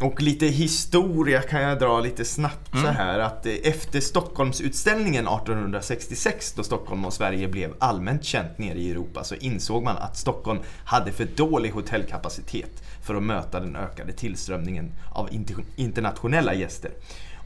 och 0.00 0.22
lite 0.22 0.46
historia 0.46 1.42
kan 1.42 1.62
jag 1.62 1.78
dra 1.78 2.00
lite 2.00 2.24
snabbt 2.24 2.70
så 2.72 2.86
här 2.86 3.18
att 3.18 3.46
eh, 3.46 3.52
efter 3.62 4.00
Stockholmsutställningen 4.00 5.28
1866 5.28 6.52
då 6.52 6.62
Stockholm 6.62 7.04
och 7.04 7.12
Sverige 7.12 7.48
blev 7.48 7.74
allmänt 7.78 8.24
känt 8.24 8.58
nere 8.58 8.78
i 8.78 8.90
Europa 8.90 9.24
så 9.24 9.34
insåg 9.34 9.82
man 9.82 9.96
att 9.96 10.16
Stockholm 10.16 10.60
hade 10.84 11.12
för 11.12 11.24
dålig 11.36 11.70
hotellkapacitet 11.70 12.82
för 13.02 13.14
att 13.14 13.22
möta 13.22 13.60
den 13.60 13.76
ökade 13.76 14.12
tillströmningen 14.12 14.92
av 15.12 15.28
inter- 15.30 15.64
internationella 15.76 16.54
gäster. 16.54 16.90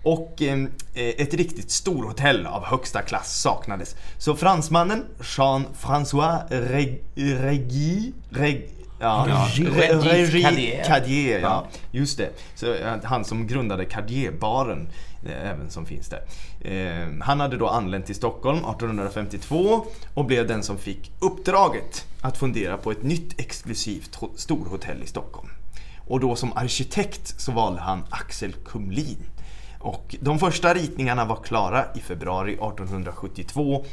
Och 0.03 0.43
eh, 0.43 0.65
ett 0.95 1.35
riktigt 1.35 1.71
storhotell 1.71 2.47
av 2.47 2.65
högsta 2.65 3.03
klass 3.03 3.41
saknades. 3.41 3.97
Så 4.19 4.37
fransmannen 4.37 5.05
Jean-François 5.21 6.49
Reg- 6.51 6.99
Regis 7.15 8.15
Reg- 8.31 8.69
Ja, 9.01 9.27
Regis 9.29 9.69
Re- 9.69 10.01
Regis 10.01 10.45
Cartier. 10.45 10.85
Cartier, 10.85 11.41
ja. 11.41 11.67
Just 11.91 12.19
det. 12.19 12.31
Så, 12.55 12.75
eh, 12.75 12.95
han 13.05 13.25
som 13.25 13.47
grundade 13.47 13.85
Cartier-baren, 13.85 14.89
eh, 15.27 15.51
även 15.51 15.71
som 15.71 15.87
finns 15.87 16.09
där. 16.09 16.23
Eh, 16.61 17.09
han 17.23 17.41
hade 17.41 17.57
då 17.57 17.69
anlänt 17.69 18.07
till 18.07 18.15
Stockholm 18.15 18.59
1852 18.59 19.87
och 20.15 20.25
blev 20.25 20.47
den 20.47 20.63
som 20.63 20.79
fick 20.79 21.13
uppdraget 21.21 22.07
att 22.21 22.37
fundera 22.39 22.77
på 22.77 22.91
ett 22.91 23.03
nytt 23.03 23.41
exklusivt 23.41 24.17
ho- 24.17 24.37
storhotell 24.37 25.03
i 25.03 25.07
Stockholm. 25.07 25.49
Och 26.09 26.21
då 26.21 26.37
som 26.37 26.53
arkitekt 26.57 27.41
så 27.41 27.53
valde 27.53 27.81
han 27.81 28.03
Axel 28.11 28.53
Kumlin. 28.53 29.17
Och 29.83 30.17
de 30.21 30.39
första 30.39 30.75
ritningarna 30.75 31.25
var 31.25 31.37
klara 31.37 31.85
i 31.95 32.01
februari 32.01 32.53
1872 32.53 33.85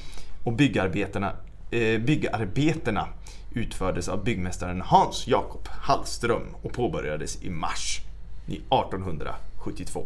och 0.44 0.54
byggarbetena 0.54 1.34
eh, 1.72 2.00
byggarbetena 2.02 3.08
utfördes 3.54 4.10
av 4.10 4.24
byggmästaren 4.24 4.82
Hans 4.82 5.28
Jakob 5.28 5.68
Hallström 5.68 6.48
och 6.62 6.74
påbörjades 6.74 7.44
i 7.44 7.50
mars 7.50 8.02
1872. 8.48 10.06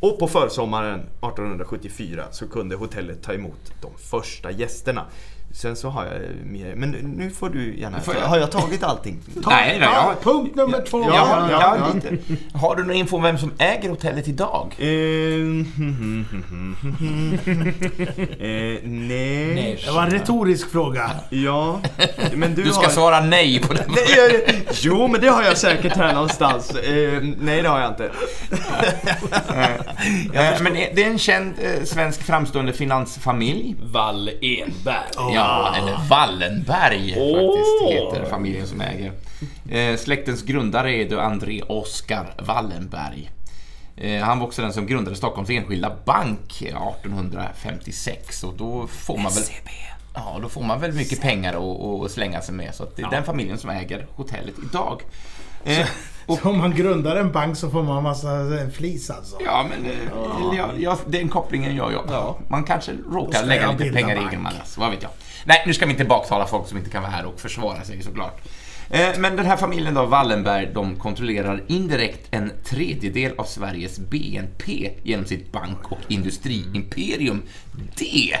Och 0.00 0.18
på 0.18 0.28
försommaren 0.28 1.00
1874 1.00 2.24
så 2.30 2.48
kunde 2.48 2.76
hotellet 2.76 3.22
ta 3.22 3.32
emot 3.32 3.72
de 3.82 3.90
första 3.98 4.50
gästerna. 4.50 5.06
Sen 5.52 5.76
så 5.76 5.88
har 5.88 6.04
jag 6.04 6.12
mer, 6.46 6.74
men 6.76 6.90
nu 6.90 7.30
får 7.30 7.48
du 7.50 7.78
gärna... 7.78 8.00
Får 8.00 8.14
jag? 8.14 8.22
Har 8.22 8.38
jag 8.38 8.50
tagit 8.50 8.82
allting? 8.82 9.18
Nej, 9.34 9.42
nej, 9.46 9.78
Ja, 9.80 9.90
ja. 9.94 10.14
punkt 10.22 10.54
nummer 10.56 10.84
två. 10.90 11.00
Ja, 11.08 11.48
Ja, 11.50 11.50
ja, 11.50 11.76
ja. 11.78 11.94
lite. 11.94 12.16
Har 12.58 12.76
du 12.76 12.82
någon 12.84 12.96
info 12.96 13.16
om 13.16 13.22
vem 13.22 13.38
som 13.38 13.50
äger 13.58 13.88
hotellet 13.88 14.28
idag? 14.28 14.74
Eh, 14.78 14.86
eh, 18.38 18.78
nej. 18.84 19.54
Nej. 19.54 19.82
Det 19.84 19.90
var 19.92 20.02
en 20.02 20.10
retorisk 20.10 20.70
fråga. 20.70 21.10
Ja, 21.30 21.80
men 22.34 22.54
du, 22.54 22.62
Du 22.62 22.70
ska 22.70 22.82
har... 22.82 22.90
svara 22.90 23.20
nej 23.20 23.60
på 23.60 23.72
den. 23.74 23.84
Nej, 23.88 24.04
jag- 24.16 24.54
Jo, 24.80 25.08
men 25.08 25.20
det 25.20 25.28
har 25.28 25.42
jag 25.42 25.58
säkert 25.58 25.96
här 25.96 26.14
någonstans. 26.14 26.70
Eh, 26.74 27.22
nej, 27.40 27.62
det 27.62 27.68
har 27.68 27.80
jag 27.80 27.90
inte. 27.90 28.10
Eh, 30.34 30.60
Men 30.62 30.74
det 30.74 31.02
är 31.02 31.06
en 31.10 31.18
känd 31.18 31.54
eh, 31.58 31.84
svensk 31.84 32.22
framstående 32.22 32.72
finansfamilj. 32.72 33.76
Wall 33.82 34.28
Enberg. 34.28 35.06
Ja, 35.40 35.74
eller 35.76 35.98
Wallenberg 36.08 37.08
faktiskt 37.14 37.82
heter 37.92 38.30
familjen 38.30 38.66
som 38.66 38.80
äger. 38.80 39.12
Eh, 39.70 39.96
släktens 39.96 40.42
grundare 40.42 40.92
är 40.92 41.08
då 41.10 41.20
André 41.20 41.62
Oskar 41.62 42.34
Wallenberg. 42.38 43.30
Eh, 43.96 44.22
han 44.22 44.38
var 44.38 44.46
också 44.46 44.62
den 44.62 44.72
som 44.72 44.86
grundade 44.86 45.16
Stockholms 45.16 45.50
Enskilda 45.50 45.92
Bank 46.04 46.62
1856 46.62 48.44
och 48.44 48.54
då 48.56 48.86
får 48.86 49.16
man 49.18 49.32
väl... 49.32 49.42
Ja, 50.14 50.38
då 50.42 50.48
får 50.48 50.62
man 50.62 50.80
väl 50.80 50.92
mycket 50.92 51.20
pengar 51.20 51.52
att- 51.54 52.04
att 52.04 52.10
slänga 52.10 52.40
sig 52.40 52.54
med. 52.54 52.74
Så 52.74 52.82
att 52.82 52.96
det 52.96 53.02
är 53.02 53.10
den 53.10 53.24
familjen 53.24 53.58
som 53.58 53.70
äger 53.70 54.06
hotellet 54.10 54.54
idag. 54.70 55.02
Eh, 55.64 55.86
och, 56.26 56.38
Så 56.38 56.48
om 56.50 56.58
man 56.58 56.74
grundar 56.74 57.16
en 57.16 57.32
bank 57.32 57.56
så 57.56 57.70
får 57.70 57.82
man 57.82 58.02
massa 58.02 58.60
eh, 58.60 58.68
flis 58.68 59.10
alltså. 59.10 59.36
ja, 59.44 59.66
men 59.70 59.84
eh, 59.90 59.98
eller 60.46 60.58
jag, 60.58 60.68
jag, 60.80 60.98
den 61.06 61.28
kopplingen 61.28 61.74
gör 61.76 61.90
jag. 61.92 62.04
Ja. 62.10 62.38
Man 62.48 62.64
kanske 62.64 62.92
råkar 63.12 63.44
lägga 63.44 63.62
jag 63.62 63.80
lite 63.80 63.92
pengar 63.94 64.14
i 64.16 64.18
bank. 64.18 64.30
egen 64.32 64.42
madrass, 64.42 64.78
vad 64.78 64.90
vet 64.90 65.02
jag. 65.02 65.10
Nej, 65.44 65.62
nu 65.66 65.74
ska 65.74 65.86
vi 65.86 65.92
inte 65.92 66.04
baktala 66.04 66.46
folk 66.46 66.68
som 66.68 66.78
inte 66.78 66.90
kan 66.90 67.02
vara 67.02 67.12
här 67.12 67.24
och 67.26 67.40
försvara 67.40 67.84
sig 67.84 68.02
såklart. 68.02 68.40
Eh, 68.90 69.08
Men 69.18 69.36
den 69.36 69.46
här 69.46 69.56
familjen 69.56 69.94
då, 69.94 70.06
Wallenberg, 70.06 70.66
de 70.74 70.96
kontrollerar 70.96 71.62
indirekt 71.66 72.28
en 72.30 72.52
tredjedel 72.64 73.32
av 73.38 73.44
Sveriges 73.44 73.98
BNP 73.98 74.90
genom 75.02 75.26
sitt 75.26 75.52
bank 75.52 75.92
och 75.92 75.98
industriimperium. 76.08 77.42
Det 77.96 78.32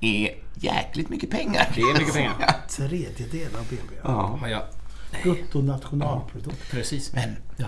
är 0.00 0.34
jäkligt 0.54 1.08
mycket 1.08 1.30
pengar. 1.30 1.68
Det 1.74 1.80
är 1.80 1.98
mycket 1.98 2.14
pengar. 2.14 2.56
Tredjedel 2.68 3.48
av 3.58 3.66
BNP. 3.68 3.94
Ja. 4.02 4.38
Jag... 4.48 4.62
Bruttonationalprodukt. 5.22 6.70
Precis. 6.70 7.12
Men 7.12 7.36
Ja. 7.56 7.66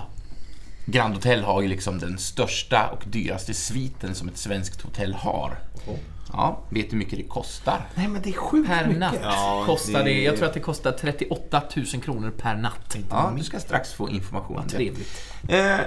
Grand 0.87 1.15
Hotel 1.15 1.43
har 1.43 1.63
ju 1.63 1.69
liksom 1.69 1.99
den 1.99 2.19
största 2.19 2.89
och 2.89 3.05
dyraste 3.07 3.55
sviten 3.55 4.15
som 4.15 4.29
ett 4.29 4.37
svenskt 4.39 4.81
hotell 4.83 5.15
har. 5.15 5.59
Ja, 6.33 6.61
vet 6.71 6.85
du 6.85 6.91
hur 6.91 6.99
mycket 6.99 7.19
det 7.19 7.25
kostar? 7.25 7.81
Nej 7.95 8.09
men 8.09 8.23
det 8.23 8.29
är 8.29 8.33
sjukt 8.33 8.69
Per 8.69 8.85
mycket. 8.87 9.01
natt 9.01 9.15
Ja, 9.23 9.63
kostar 9.67 9.99
det... 9.99 10.05
det- 10.05 10.23
Jag 10.23 10.37
tror 10.37 10.47
att 10.49 10.55
det 10.55 10.61
kostar 10.61 10.93
38 10.93 11.63
000 11.77 11.87
kronor 11.87 12.31
per 12.39 12.57
natt. 12.57 12.97
Ja, 13.11 13.33
du 13.37 13.43
ska 13.45 13.61
strax 13.61 13.93
få 13.93 14.11
information 14.11 14.57
om 14.57 14.63
det. 14.67 14.75
Trevligt. 14.77 15.09
Eh, 15.49 15.75
eh, 15.75 15.81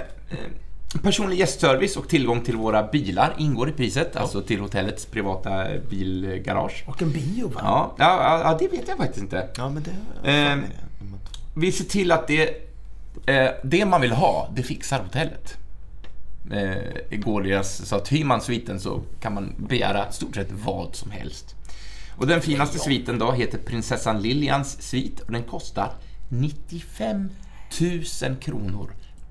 personlig 1.02 1.38
gästservice 1.38 1.96
och 1.96 2.08
tillgång 2.08 2.40
till 2.40 2.56
våra 2.56 2.82
bilar 2.82 3.34
ingår 3.38 3.68
i 3.68 3.72
priset, 3.72 4.16
alltså 4.16 4.42
till 4.42 4.60
hotellets 4.60 5.06
privata 5.06 5.64
bilgarage. 5.90 6.84
Och 6.86 7.02
en 7.02 7.12
bio 7.12 7.48
va? 7.48 7.60
Ja, 7.64 7.94
ja, 7.98 8.40
ja, 8.44 8.56
det 8.58 8.68
vet 8.68 8.88
jag 8.88 8.96
faktiskt 8.96 9.22
inte. 9.22 9.48
Ja, 9.56 9.68
men 9.68 9.82
det... 9.82 10.30
Ehm, 10.30 10.64
Vi 11.54 11.72
ser 11.72 11.84
till 11.84 12.12
att 12.12 12.26
det, 12.26 12.69
eh, 13.26 13.50
det 13.62 13.84
man 13.84 14.00
vill 14.00 14.12
ha, 14.12 14.50
det 14.54 14.62
fixar 14.62 15.00
hotellet. 15.02 15.56
Eh, 16.50 17.18
går 17.18 17.42
deras, 17.42 17.88
så 17.88 17.96
att 17.96 18.12
hyr 18.12 18.24
man 18.24 18.40
sviten 18.40 18.80
så 18.80 19.02
kan 19.20 19.34
man 19.34 19.54
begära 19.58 20.12
stort 20.12 20.34
sett 20.34 20.52
vad 20.52 20.96
som 20.96 21.10
helst. 21.10 21.56
Och 22.16 22.26
den 22.26 22.40
finaste 22.40 22.78
sviten 22.78 23.18
då 23.18 23.32
heter 23.32 23.58
Prinsessan 23.58 24.22
Lilians 24.22 24.82
svit 24.82 25.20
och 25.20 25.32
den 25.32 25.42
kostar 25.42 25.92
95 26.28 27.30
000 28.22 28.36
kronor 28.36 28.90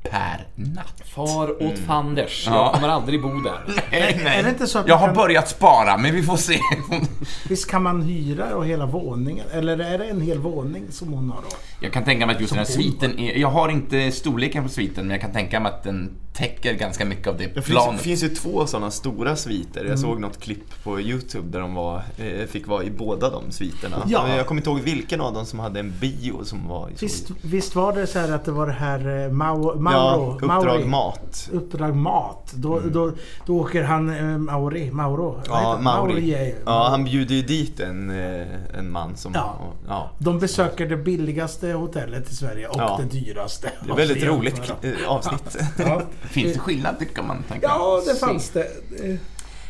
per 0.10 0.48
natt. 0.56 1.02
Far 1.06 1.64
åt 1.64 1.80
fanders. 1.80 2.44
Ja. 2.48 2.54
Jag 2.66 2.74
kommer 2.74 2.88
aldrig 2.90 3.22
bo 3.22 3.30
där. 3.30 3.60
Är 3.92 4.44
det 4.44 4.50
inte 4.50 4.68
så 4.68 4.80
att 4.80 4.88
Jag 4.88 4.96
har 4.98 5.08
kan, 5.08 5.16
börjat 5.16 5.50
spara, 5.50 5.98
men 5.98 6.16
vi 6.16 6.24
får 6.24 6.38
se. 6.38 6.60
visst 7.50 7.70
kan 7.70 7.84
man 7.84 8.02
hyra 8.02 8.56
och 8.56 8.66
hela 8.66 8.86
våningen? 8.86 9.46
Eller 9.54 9.80
är 9.80 9.98
det 9.98 10.06
en 10.06 10.22
hel 10.22 10.40
våning 10.40 10.84
som 10.90 11.14
hon 11.14 11.30
har 11.30 11.42
då? 11.42 11.56
Jag 11.82 11.94
kan 11.94 12.04
tänka 12.04 12.26
mig 12.26 12.36
att 12.36 12.42
just 12.42 12.54
den 12.54 12.58
här 12.60 12.66
sviten 12.66 13.20
är, 13.20 13.38
Jag 13.38 13.48
har 13.48 13.70
inte 13.70 14.12
storleken 14.12 14.64
på 14.64 14.70
sviten, 14.70 15.08
men 15.08 15.12
jag 15.12 15.22
kan 15.22 15.32
tänka 15.32 15.60
mig 15.60 15.72
att 15.72 15.84
den 15.84 16.12
täcker 16.34 16.74
ganska 16.74 17.06
mycket 17.06 17.28
av 17.28 17.38
det 17.38 17.44
Det 17.44 17.54
finns, 17.54 17.66
planet. 17.66 18.02
finns 18.02 18.24
ju 18.24 18.30
två 18.30 18.66
sådana 18.66 18.92
stora 18.92 19.36
sviter. 19.36 19.86
Jag 19.86 20.00
såg 20.00 20.20
något 20.20 20.40
klipp 20.40 20.84
på 20.84 21.02
Youtube 21.02 21.48
där 21.52 21.60
de 21.60 21.74
var, 21.74 22.04
eh, 22.18 22.48
fick 22.48 22.68
vara 22.68 22.84
i 22.84 22.92
båda 22.92 23.30
de 23.30 23.52
sviterna. 23.52 24.04
Ja. 24.08 24.36
Jag 24.36 24.48
kommer 24.48 24.62
inte 24.62 24.70
ihåg 24.70 24.80
vilken 24.80 25.22
av 25.22 25.34
dem 25.34 25.46
som 25.46 25.60
hade 25.60 25.80
en 25.80 25.94
bio 26.00 26.44
som 26.44 26.68
var 26.68 26.90
i 26.90 26.94
Visst, 27.00 27.32
visst 27.42 27.76
var 27.76 27.94
det 27.94 28.08
så 28.08 28.20
här 28.20 28.32
att 28.32 28.46
det 28.46 28.52
var 28.52 28.68
det 28.68 28.74
här 28.74 29.26
eh, 29.26 29.32
Mau, 29.32 29.80
Mauro, 30.00 30.38
Ja, 30.42 30.46
Uppdrag 30.46 30.66
Mauri. 30.66 30.86
Mat. 30.86 31.50
Uppdrag 31.54 31.96
Mat. 31.96 32.52
Då, 32.56 32.80
då, 32.80 33.12
då 33.46 33.60
åker 33.60 33.84
han 33.84 34.10
eh, 34.10 34.38
Mauri, 34.38 34.92
Mauro. 34.92 35.42
Ja, 35.48 35.78
Mauri. 35.82 36.34
är- 36.34 36.56
Ja, 36.66 36.88
han 36.90 37.04
bjuder 37.04 37.36
ju 37.36 37.42
dit 37.42 37.80
en, 37.80 38.10
eh, 38.10 38.48
en 38.80 38.92
man 38.92 39.18
som... 39.18 39.32
Ja. 39.36 39.56
ja. 39.88 40.10
De 40.18 40.40
besöker 40.40 40.86
det 40.90 40.98
billigaste 40.98 41.72
hotellet 41.72 42.32
i 42.32 42.36
Sverige 42.36 42.68
och 42.68 42.76
Ja. 42.80 43.00
det 43.02 43.20
dyraste. 43.20 43.72
Det 43.86 43.92
är 43.92 43.96
väldigt 43.96 44.24
roligt 44.28 44.74
eh, 44.82 44.92
avsnitt. 45.12 45.58
Ja. 45.78 46.02
Finns 46.22 46.54
det 46.54 46.60
skillnad, 46.60 46.96
det 47.00 47.06
kan 47.06 47.28
man 47.28 47.44
tänka. 47.44 47.68
ja, 47.68 48.02
det 48.08 48.16
fanns 48.20 48.50
det. 48.50 48.68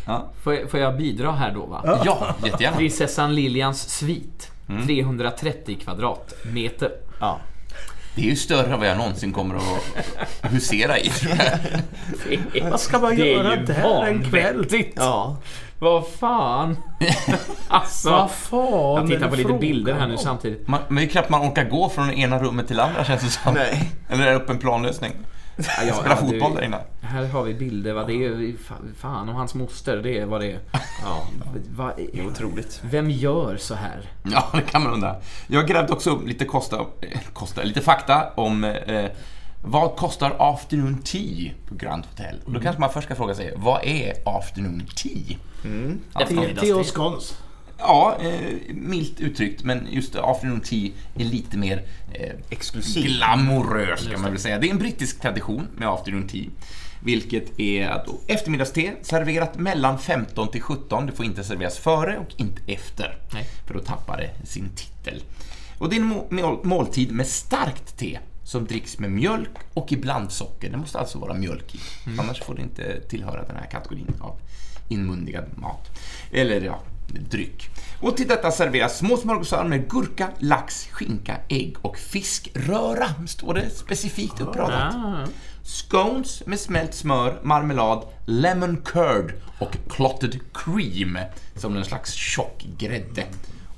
Ja, 0.06 0.26
Får 0.44 0.54
jag, 0.54 0.70
får 0.72 0.80
jag 0.80 0.98
bidra 0.98 1.32
här 1.32 1.54
då 1.54 1.66
va? 1.66 2.00
ja 2.06 2.36
jättegärna. 2.44 2.78
Prinsessan 2.78 3.36
Lilians 3.36 3.90
svit. 3.90 4.52
330 4.86 5.78
kvadratmeter. 5.84 6.92
Ja. 7.20 7.40
Det 8.16 8.22
är 8.22 8.26
ju 8.26 8.36
större 8.36 8.74
än 8.74 8.80
vad 8.80 8.90
jag 8.90 8.98
någonsin 8.98 9.34
kommer 9.34 9.56
att 9.56 10.52
husera 10.52 10.98
i. 11.00 11.12
Vad 12.72 12.80
ska 12.80 13.00
man 13.00 13.16
Det 13.16 13.28
göra 13.28 13.56
där 13.56 14.06
en 14.06 14.24
kväll? 14.30 14.56
vanvettigt. 14.56 14.94
ja. 14.96 15.38
Vad 15.80 16.08
fan. 16.08 16.78
alltså. 17.68 18.10
Vad 18.10 18.32
fan 18.32 18.96
Jag 18.96 19.08
tittar 19.08 19.30
på 19.30 19.36
lite 19.36 19.54
bilder 19.54 19.94
här 19.94 20.08
nu 20.08 20.18
samtidigt. 20.18 20.68
Man, 20.68 20.80
men 20.88 20.96
det 20.96 21.04
är 21.04 21.08
knappt 21.08 21.30
man 21.30 21.42
orkar 21.52 21.64
gå 21.64 21.90
från 21.90 22.08
det 22.08 22.14
ena 22.14 22.40
rummet 22.40 22.68
till 22.68 22.78
det 22.78 22.84
andra 22.84 23.06
känns 23.06 23.22
det 23.22 23.30
som. 23.30 23.54
Nej. 23.54 23.92
Eller 24.10 24.24
är 24.28 24.30
det 24.30 24.36
upp 24.36 24.50
en 24.50 24.58
planlösning? 24.60 25.12
Ja, 25.60 25.84
ja, 25.88 25.94
Spela 25.94 26.10
ja, 26.10 26.16
fotboll 26.16 26.56
där 26.56 26.62
inne. 26.64 26.78
Här 27.02 27.26
har 27.28 27.44
vi 27.44 27.54
bilder. 27.54 27.94
Va? 27.94 28.04
Det 28.04 28.14
är 28.14 28.30
fa- 28.32 28.94
fan 28.98 29.30
och 29.30 29.36
hans 29.36 29.56
moster. 29.56 29.98
Det 29.98 30.18
är 30.20 30.26
vad 30.26 30.42
det 30.42 30.52
är. 30.52 30.60
ja. 31.04 31.28
Va, 31.76 31.94
Det 31.98 32.20
är 32.20 32.28
otroligt. 32.28 32.80
vem 32.84 33.10
gör 33.12 33.58
så 33.58 33.76
här? 33.76 34.10
Ja, 34.24 34.48
det 34.54 34.62
kan 34.62 34.84
man 34.84 34.94
undra. 34.94 35.16
Jag 35.48 35.68
grävde 35.68 35.94
också 35.94 36.10
upp 36.10 36.28
lite, 36.28 36.46
kosta, 36.46 36.80
eh, 37.02 37.20
kosta, 37.34 37.64
lite 37.64 37.82
fakta 37.82 38.30
om 38.36 38.64
eh, 38.64 39.06
vad 39.64 39.96
kostar 39.96 40.36
afternoon 40.40 41.02
tea 41.02 41.52
på 41.70 41.76
Grand 41.76 42.06
Hotel? 42.06 42.40
Och 42.46 42.52
då 42.52 42.60
kanske 42.60 42.80
man 42.80 42.90
först 42.92 43.06
ska 43.06 43.16
fråga 43.16 43.36
sig, 43.36 43.54
vad 43.56 43.84
är 43.84 44.14
afternoon 44.26 44.84
tea? 44.96 45.38
Ja, 46.14 46.26
Te- 46.28 46.56
Te 46.56 46.74
och 46.74 46.86
scones. 46.86 47.38
Ja, 47.80 48.18
eh, 48.22 48.54
milt 48.74 49.20
uttryckt, 49.20 49.64
men 49.64 49.88
just 49.92 50.16
afternoon 50.16 50.62
tea 50.62 50.90
är 51.16 51.24
lite 51.24 51.58
mer 51.58 51.84
eh, 52.14 52.32
Exklusiv. 52.50 53.04
glamorös 53.06 54.08
kan 54.08 54.22
man 54.22 54.32
väl 54.32 54.40
säga. 54.40 54.60
Det 54.60 54.68
är 54.68 54.72
en 54.72 54.78
brittisk 54.80 55.22
tradition 55.22 55.68
med 55.78 55.88
afternoon 55.90 56.28
tea. 56.28 56.50
Vilket 57.04 57.60
är 57.60 57.88
att 57.90 58.08
eftermiddagste 58.28 58.94
serverat 59.02 59.58
mellan 59.60 60.00
15 60.00 60.52
till 60.52 60.62
17. 60.62 61.06
Det 61.06 61.12
får 61.12 61.26
inte 61.26 61.44
serveras 61.44 61.78
före 61.78 62.18
och 62.18 62.34
inte 62.38 62.62
efter. 62.68 63.18
Nej. 63.34 63.48
För 63.68 63.74
då 63.74 63.80
tappar 63.80 64.18
det 64.18 64.48
sin 64.48 64.70
titel. 64.76 65.24
Och 65.78 65.90
det 65.90 65.96
är 65.96 66.00
en 66.00 66.06
må- 66.06 66.28
mål- 66.30 66.60
måltid 66.64 67.12
med 67.12 67.28
starkt 67.28 67.98
te 67.98 68.20
som 68.44 68.66
dricks 68.66 69.00
med 69.00 69.12
mjölk 69.12 69.50
och 69.74 69.92
ibland 69.92 70.32
socker. 70.32 70.70
Det 70.70 70.78
måste 70.78 71.00
alltså 71.00 71.20
vara 71.20 71.34
mjölk 71.34 71.76
i. 71.76 71.80
Annars 72.20 72.42
får 72.44 72.56
det 72.56 72.62
inte 72.62 73.02
tillhöra 73.02 73.44
den 73.44 73.56
här 73.56 73.66
kategorin 73.72 74.14
av 74.22 74.40
inmundigad 74.90 75.46
mat. 75.56 75.88
Eller 76.34 76.62
ja, 76.62 76.80
dryck. 77.14 77.70
Och 78.02 78.18
till 78.18 78.28
detta 78.28 78.52
serveras 78.52 78.98
små 78.98 79.18
smörgåsar 79.18 79.64
med 79.64 79.90
gurka, 79.90 80.30
lax, 80.40 80.88
skinka, 80.92 81.38
ägg 81.48 81.76
och 81.82 81.98
fiskröra. 81.98 83.08
Står 83.28 83.54
det 83.54 83.70
specifikt 83.70 84.42
uppradat. 84.42 84.96
Ah. 84.96 85.26
Scones 85.64 86.46
med 86.46 86.60
smält 86.60 86.94
smör, 86.94 87.40
marmelad, 87.44 88.04
lemon 88.26 88.78
curd 88.86 89.34
och 89.60 89.78
clotted 89.90 90.40
cream 90.54 91.18
som 91.56 91.78
en 91.78 91.86
slags 91.86 92.14
tjock 92.14 92.66
grädde. 92.78 93.26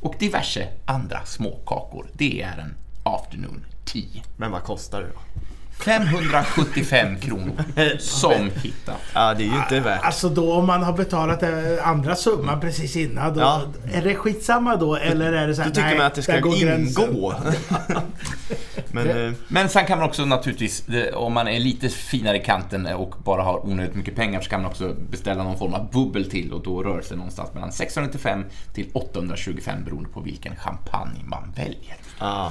Och 0.02 0.16
diverse 0.20 0.68
andra 0.86 1.26
småkakor. 1.26 2.10
Det 2.14 2.42
är 2.42 2.58
en 2.58 2.76
afternoon 3.04 3.66
tea. 3.86 4.24
Men 4.38 4.52
vad 4.52 4.64
kostar 4.64 5.02
det 5.02 5.08
då? 5.08 5.42
575 5.86 7.20
kronor 7.20 7.98
som 8.00 8.50
hitta. 8.64 8.94
Ja, 9.14 9.34
det 9.34 9.44
är 9.44 9.48
ju 9.48 9.56
inte 9.56 9.80
värt. 9.80 10.04
Alltså 10.04 10.30
då 10.30 10.54
om 10.54 10.68
man 10.68 10.84
har 10.84 10.94
betalat 10.94 11.44
eh, 11.44 11.50
andra 11.84 12.16
summan 12.16 12.60
precis 12.60 12.96
innan. 12.96 13.34
Då, 13.34 13.40
Ja. 13.40 13.62
Är 13.94 14.02
det 14.02 14.16
skitsamma 14.16 14.76
då 14.76 14.96
eller 14.96 15.34
är 15.34 15.48
det 15.48 15.56
så 15.56 15.62
här, 15.62 15.70
Då 15.70 15.76
tycker 15.76 15.88
nej, 15.88 15.98
man 15.98 16.06
att 16.06 16.16
det 16.16 16.22
ska 16.22 16.38
ingå. 16.38 17.34
Men 18.92 19.10
eh, 19.10 19.34
Men 19.48 19.70
sen 19.70 19.86
kan 19.86 20.00
man 20.00 20.08
också 20.08 20.26
naturligtvis, 20.26 20.84
om 21.14 21.34
man 21.34 21.48
är 21.48 21.60
lite 21.60 21.90
finare 21.90 22.38
i 22.38 22.44
kanten 22.44 22.86
och 22.86 23.16
bara 23.24 23.42
har 23.42 23.66
onödigt 23.66 23.96
mycket 23.96 24.16
pengar 24.16 24.42
så 24.42 24.50
kan 24.50 24.62
man 24.62 24.72
också 24.72 24.96
beställa 25.10 25.44
någon 25.44 25.58
form 25.58 25.74
av 25.74 25.92
bubbel 25.92 26.30
till 26.30 26.54
och 26.54 26.64
då 26.64 26.84
rör 26.84 27.02
sig 27.02 27.18
någonstans 27.18 27.54
mellan 27.54 27.72
695 27.72 28.46
till 28.74 28.90
825 28.94 29.84
beroende 29.84 30.10
på 30.10 30.22
vilken 30.22 30.56
champagne 30.56 31.24
man 31.24 31.54
väljer. 31.56 31.98
Ah. 32.20 32.50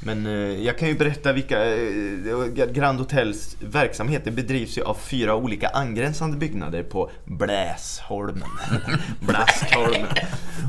Men 0.00 0.26
eh, 0.26 0.32
jag 0.64 0.78
kan 0.78 0.88
ju 0.88 0.94
berätta 0.94 1.32
vilka... 1.32 1.74
Eh, 1.74 2.46
Grand 2.72 2.98
Hotels 2.98 3.56
verksamhet 3.60 4.24
det 4.24 4.30
bedrivs 4.30 4.78
ju 4.78 4.82
av 4.82 4.94
fyra 4.94 5.34
olika 5.34 5.68
angränsande 5.68 6.36
byggnader 6.36 6.82
på 6.82 7.10
Bläsholmen. 7.24 8.48
Bläsholmen. 9.20 10.06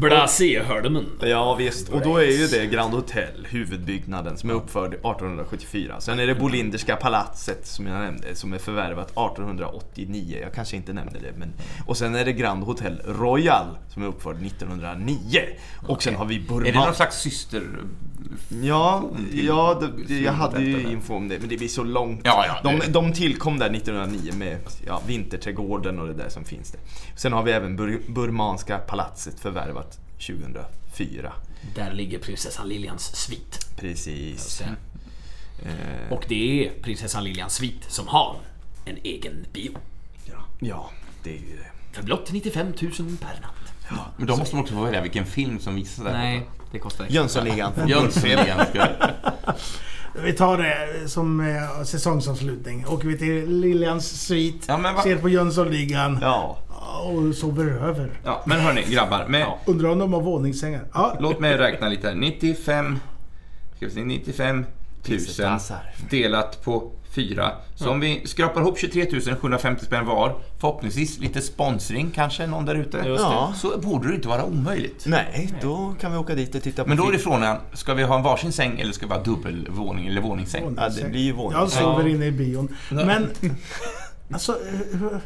Blasé-hördemen. 0.01 1.05
Ja 1.21 1.55
visst, 1.55 1.89
och 1.89 2.01
då 2.01 2.17
är 2.17 2.39
ju 2.39 2.47
det 2.47 2.65
Grand 2.65 2.93
Hotel, 2.93 3.47
huvudbyggnaden, 3.49 4.37
som 4.37 4.49
är 4.49 4.53
uppförd 4.53 4.93
1874. 4.93 5.95
Sen 5.99 6.19
är 6.19 6.27
det 6.27 6.35
Bolinderska 6.35 6.95
palatset 6.95 7.67
som 7.67 7.87
jag 7.87 7.99
nämnde, 7.99 8.35
som 8.35 8.53
är 8.53 8.57
förvärvat 8.57 9.11
1889. 9.11 10.37
Jag 10.41 10.53
kanske 10.53 10.75
inte 10.75 10.93
nämnde 10.93 11.19
det, 11.19 11.33
men... 11.37 11.53
Och 11.85 11.97
sen 11.97 12.15
är 12.15 12.25
det 12.25 12.33
Grand 12.33 12.63
Hotel 12.63 13.01
Royal, 13.05 13.77
som 13.89 14.03
är 14.03 14.07
uppförd 14.07 14.45
1909. 14.45 15.17
Och 15.87 16.03
sen 16.03 16.15
har 16.15 16.25
vi 16.25 16.39
Burma... 16.39 16.67
Är 16.67 16.71
det 16.71 16.79
någon 16.79 16.95
slags 16.95 17.21
syster... 17.21 17.63
Ja, 18.63 19.09
ja 19.33 19.77
det, 19.81 20.03
det, 20.07 20.19
jag 20.19 20.33
hade 20.33 20.61
ju 20.61 20.91
info 20.91 21.15
om 21.15 21.27
det, 21.27 21.39
men 21.39 21.49
det 21.49 21.57
blir 21.57 21.67
så 21.67 21.83
långt. 21.83 22.21
Ja, 22.23 22.45
ja, 22.47 22.71
de, 22.71 22.91
de 22.91 23.13
tillkom 23.13 23.59
där 23.59 23.69
1909 23.75 24.33
med 24.35 24.57
ja, 24.85 25.01
Vinterträdgården 25.07 25.99
och 25.99 26.07
det 26.07 26.13
där 26.13 26.29
som 26.29 26.45
finns 26.45 26.71
där. 26.71 26.81
Sen 27.15 27.33
har 27.33 27.43
vi 27.43 27.51
även 27.51 27.75
Bur 27.75 28.01
Burmanska 28.07 28.77
palatset 28.77 29.39
förvärvat 29.39 29.99
2004. 30.13 31.33
Där 31.75 31.93
ligger 31.93 32.19
prinsessan 32.19 32.69
Liljans 32.69 33.15
svit. 33.15 33.67
Precis. 33.77 34.61
Eh, 34.61 36.11
Och 36.11 36.25
det 36.27 36.67
är 36.67 36.71
prinsessan 36.81 37.23
Liljans 37.23 37.53
svit 37.53 37.83
som 37.87 38.07
har 38.07 38.35
en 38.85 38.97
egen 39.03 39.45
bio. 39.53 39.71
ja, 40.59 40.89
det 41.23 41.29
är 41.29 41.33
ju 41.39 41.57
det. 41.57 41.95
För 41.95 42.03
blott 42.03 42.31
95 42.31 42.67
000 42.67 42.75
per 42.97 43.39
natt. 43.41 44.07
Men 44.17 44.27
då 44.27 44.37
måste 44.37 44.55
man 44.55 44.63
också 44.63 44.73
få 44.75 44.83
välja 44.83 45.01
vilken 45.01 45.25
film 45.25 45.59
som 45.59 45.75
visas 45.75 46.05
där. 46.05 46.13
Nej, 46.13 46.45
det 46.71 46.79
kostar 46.79 47.03
extra. 47.03 47.21
Jönssonligan. 47.21 47.71
Jönssonligan. 47.87 48.59
Vi 50.23 50.33
tar 50.33 50.57
det 50.57 51.09
som 51.09 51.39
eh, 51.39 51.83
säsongsavslutning. 51.83 52.85
Åker 52.87 53.07
vi 53.07 53.17
till 53.17 53.59
Liljans 53.59 54.21
svit, 54.27 54.65
Ja, 54.67 54.99
ser 55.03 55.15
på 55.17 55.29
Jönssonligan 55.29 56.19
Ja. 56.21 56.57
och 57.03 57.35
sover 57.35 57.65
över. 57.65 58.19
Ja, 58.23 58.43
men 58.45 58.59
hörni 58.59 58.83
grabbar. 58.83 59.25
Med, 59.27 59.45
Undrar 59.65 59.89
om 59.89 59.99
de 59.99 60.13
har 60.13 60.21
våningssängar? 60.21 60.81
Ja, 60.93 61.17
Låt 61.19 61.39
mig 61.39 61.57
räkna 61.57 61.89
lite 61.89 62.07
här. 62.07 62.15
95... 62.15 62.99
Ska 63.75 63.85
vi 63.85 63.91
se, 63.91 64.03
95 64.03 64.65
000 65.09 65.19
Tusendassar. 65.19 65.93
delat 66.09 66.63
på 66.63 66.91
4. 67.15 67.51
Så 67.75 67.89
om 67.91 67.99
vi 67.99 68.21
skrapar 68.27 68.61
ihop 68.61 68.77
23 68.79 69.05
750 69.41 69.85
spänn 69.85 70.05
var, 70.05 70.35
förhoppningsvis 70.59 71.19
lite 71.19 71.41
sponsring 71.41 72.11
kanske, 72.15 72.47
någon 72.47 72.65
där 72.65 72.75
ute. 72.75 72.97
Ja. 73.05 73.53
Så 73.57 73.77
borde 73.79 74.07
det 74.07 74.15
inte 74.15 74.27
vara 74.27 74.43
omöjligt. 74.45 75.03
Nej, 75.07 75.53
då 75.61 75.95
kan 76.01 76.11
vi 76.11 76.17
åka 76.17 76.35
dit 76.35 76.55
och 76.55 76.63
titta 76.63 76.83
på 76.83 76.89
Men 76.89 76.97
då 76.97 77.07
är 77.07 77.11
det 77.11 77.17
frågan, 77.19 77.57
ska 77.73 77.93
vi 77.93 78.03
ha 78.03 78.15
en 78.17 78.23
varsin 78.23 78.51
säng 78.51 78.79
eller 78.79 78.93
ska 78.93 79.07
vi 79.07 79.13
ha 79.13 79.23
dubbelvåning 79.23 80.07
eller 80.07 80.21
våningssäng? 80.21 80.75
Ja, 80.77 80.89
det 80.89 81.09
blir 81.09 81.21
ju 81.21 81.31
våning. 81.31 81.59
jag 81.59 81.69
sover 81.71 82.03
Ja. 82.03 82.09
inne 82.09 82.25
i 82.25 82.31
bion. 82.31 82.75
Men, 82.89 83.29
alltså, 84.33 84.57
hur, 84.91 85.19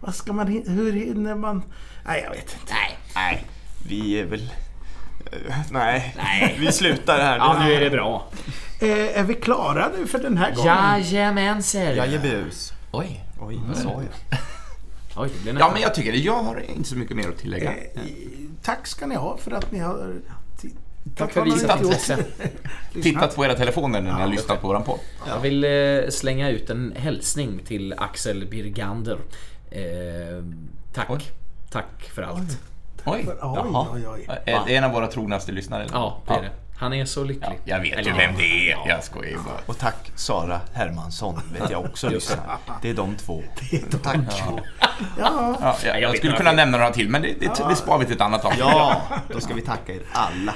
vad 0.00 0.14
ska 0.14 0.32
man, 0.32 0.46
hur 0.66 0.92
hinner 0.92 1.34
man? 1.34 1.62
Nej, 2.06 2.20
jag 2.24 2.30
vet 2.30 2.56
inte. 2.60 2.72
Nej. 2.74 2.98
Nej, 3.14 3.44
vi 3.88 4.20
är 4.20 4.24
väl... 4.24 4.50
eh, 5.32 5.54
Nej, 5.70 6.56
vi 6.58 6.72
slutar 6.72 7.18
här. 7.18 7.36
Ja, 7.38 7.56
nu 7.64 7.72
är 7.72 7.80
det 7.80 7.90
bra. 7.90 8.28
Eh, 8.80 9.18
är 9.18 9.22
vi 9.22 9.34
klara 9.34 9.90
nu 9.98 10.06
för 10.06 10.18
den 10.18 10.36
här 10.36 10.54
gången? 10.54 10.66
Jajamensan. 10.66 11.82
Jajebus. 11.82 12.72
Oj. 12.92 13.24
Oj, 13.40 13.60
vad 13.68 13.76
sa 13.76 13.88
jag? 13.88 14.38
Oj, 15.16 15.30
det 15.44 15.50
Ja, 15.58 15.70
men 15.72 15.82
jag 15.82 15.94
tycker 15.94 16.12
det. 16.12 16.18
Jag 16.18 16.42
har 16.42 16.62
inte 16.76 16.88
så 16.88 16.96
mycket 16.96 17.16
mer 17.16 17.28
att 17.28 17.38
tillägga. 17.38 17.70
Eh, 17.70 18.00
tack 18.62 18.86
ska 18.86 19.06
ni 19.06 19.14
ha 19.14 19.36
för 19.36 19.50
att 19.50 19.72
ni 19.72 19.78
har 19.78 20.14
tittat. 20.60 20.78
Tack 21.16 21.32
för 21.32 21.44
visat 21.44 21.80
intresse. 21.80 22.24
Tittat 23.02 23.36
på 23.36 23.44
era 23.44 23.54
telefoner 23.54 24.00
när 24.00 24.14
ni 24.14 24.20
har 24.20 24.28
lyssnat 24.28 24.60
på 24.60 24.66
våran 24.66 24.82
podd. 24.82 24.98
Jag 25.28 25.40
vill 25.40 25.64
eh, 25.64 26.10
slänga 26.10 26.48
ut 26.50 26.70
en 26.70 26.92
hälsning 26.96 27.58
till 27.58 27.94
Axel 27.98 28.46
Birgander. 28.46 29.18
Eh, 29.70 29.80
tack. 30.92 31.10
Oj. 31.10 31.20
Tack 31.70 32.10
för 32.14 32.22
allt. 32.22 32.58
Oj. 33.04 33.26
Oj, 33.26 33.36
Jaha. 33.40 33.86
oj, 33.92 34.08
oj. 34.08 34.26
Är 34.44 34.60
det 34.66 34.76
en 34.76 34.84
av 34.84 34.92
våra 34.92 35.06
trognaste 35.06 35.52
lyssnare? 35.52 35.82
eller? 35.84 35.94
Ja, 35.94 36.22
det 36.26 36.32
är 36.34 36.42
det. 36.42 36.50
Han 36.80 36.92
är 36.92 37.04
så 37.04 37.24
lycklig. 37.24 37.58
Jag 37.64 37.80
vet 37.80 37.86
ju 37.92 37.92
Eller, 37.94 38.12
vem 38.12 38.36
det 38.36 38.42
är. 38.42 38.70
ja. 38.70 38.84
Jag 38.88 39.04
skojar 39.04 39.30
ju 39.30 39.36
bara. 39.36 39.60
Och 39.66 39.78
tack 39.78 40.10
Sara 40.16 40.60
Hermansson, 40.74 41.40
vet 41.60 41.70
jag 41.70 41.84
också 41.84 42.08
lyssnar. 42.08 42.58
Det 42.82 42.90
är 42.90 42.94
de 42.94 43.14
två. 43.16 43.42
Tack. 44.02 44.16
Ja, 45.18 45.56
Ja, 45.60 45.76
jag, 45.84 46.00
jag 46.00 46.16
skulle 46.16 46.36
kunna 46.36 46.52
nämna 46.52 46.78
några 46.78 46.90
till, 46.92 47.08
men 47.08 47.22
det, 47.22 47.28
det, 47.40 47.50
det 47.68 47.76
sparar 47.76 47.98
vi 47.98 48.04
till 48.04 48.14
ett 48.14 48.20
annat 48.20 48.44
avsnitt. 48.44 48.60
Ja, 48.64 49.00
då 49.32 49.40
ska 49.40 49.54
vi 49.54 49.60
tacka 49.62 49.92
er 49.92 50.00
alla. 50.12 50.54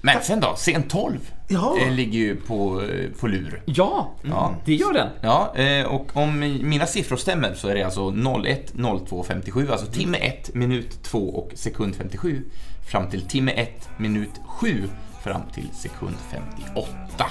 Men 0.00 0.22
sen 0.22 0.40
då, 0.40 0.54
scen 0.56 0.82
12 0.82 1.18
Ja. 1.48 1.76
eh, 1.80 1.90
ligger 1.92 2.18
ju 2.18 2.36
på, 2.36 2.82
eh, 2.82 3.10
på 3.20 3.26
lur. 3.26 3.62
Ja, 3.64 4.10
Ja. 4.22 4.54
det 4.64 4.74
gör 4.74 4.92
den. 4.92 5.08
Ja, 5.20 5.56
eh, 5.56 5.84
och 5.86 6.16
om 6.16 6.38
mina 6.62 6.86
siffror 6.86 7.16
stämmer 7.16 7.54
så 7.54 7.68
är 7.68 7.74
det 7.74 7.82
alltså 7.82 8.10
01, 8.44 8.72
02, 9.08 9.24
57, 9.28 9.70
alltså 9.72 9.86
timme 9.86 10.18
1, 10.18 10.54
minut 10.54 11.02
2 11.02 11.18
och 11.18 11.50
sekund 11.54 11.94
57 11.96 12.44
fram 12.90 13.10
till 13.10 13.22
timme 13.22 13.52
1, 13.52 13.88
minut 13.96 14.30
7 14.46 14.88
fram 15.22 15.42
till 15.54 15.68
sekund 15.74 16.16
58. 16.30 17.26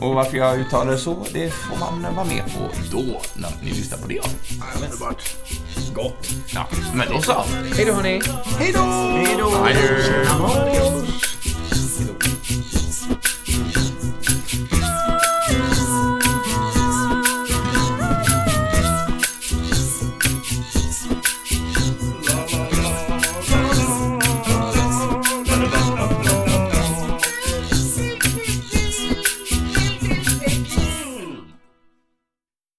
och 0.00 0.14
varför 0.14 0.36
jag 0.36 0.60
uttalar 0.60 0.92
det 0.92 0.98
så, 0.98 1.26
det 1.32 1.50
får 1.50 1.78
man 1.78 2.14
vara 2.14 2.26
med 2.26 2.44
på 2.44 2.68
då 2.90 3.20
när 3.34 3.50
ni 3.62 3.70
lyssnar 3.70 3.98
på 3.98 4.08
det. 4.08 4.20
underbart. 4.84 5.36
Ja, 6.54 6.66
men 6.94 7.08
då 7.08 7.22
så. 7.22 7.44
Hej 7.76 7.84
då 7.84 7.92
hörni. 7.92 8.20
Hej 8.58 8.72
då! 8.72 8.80
Hej 8.80 9.36
då! 9.38 9.52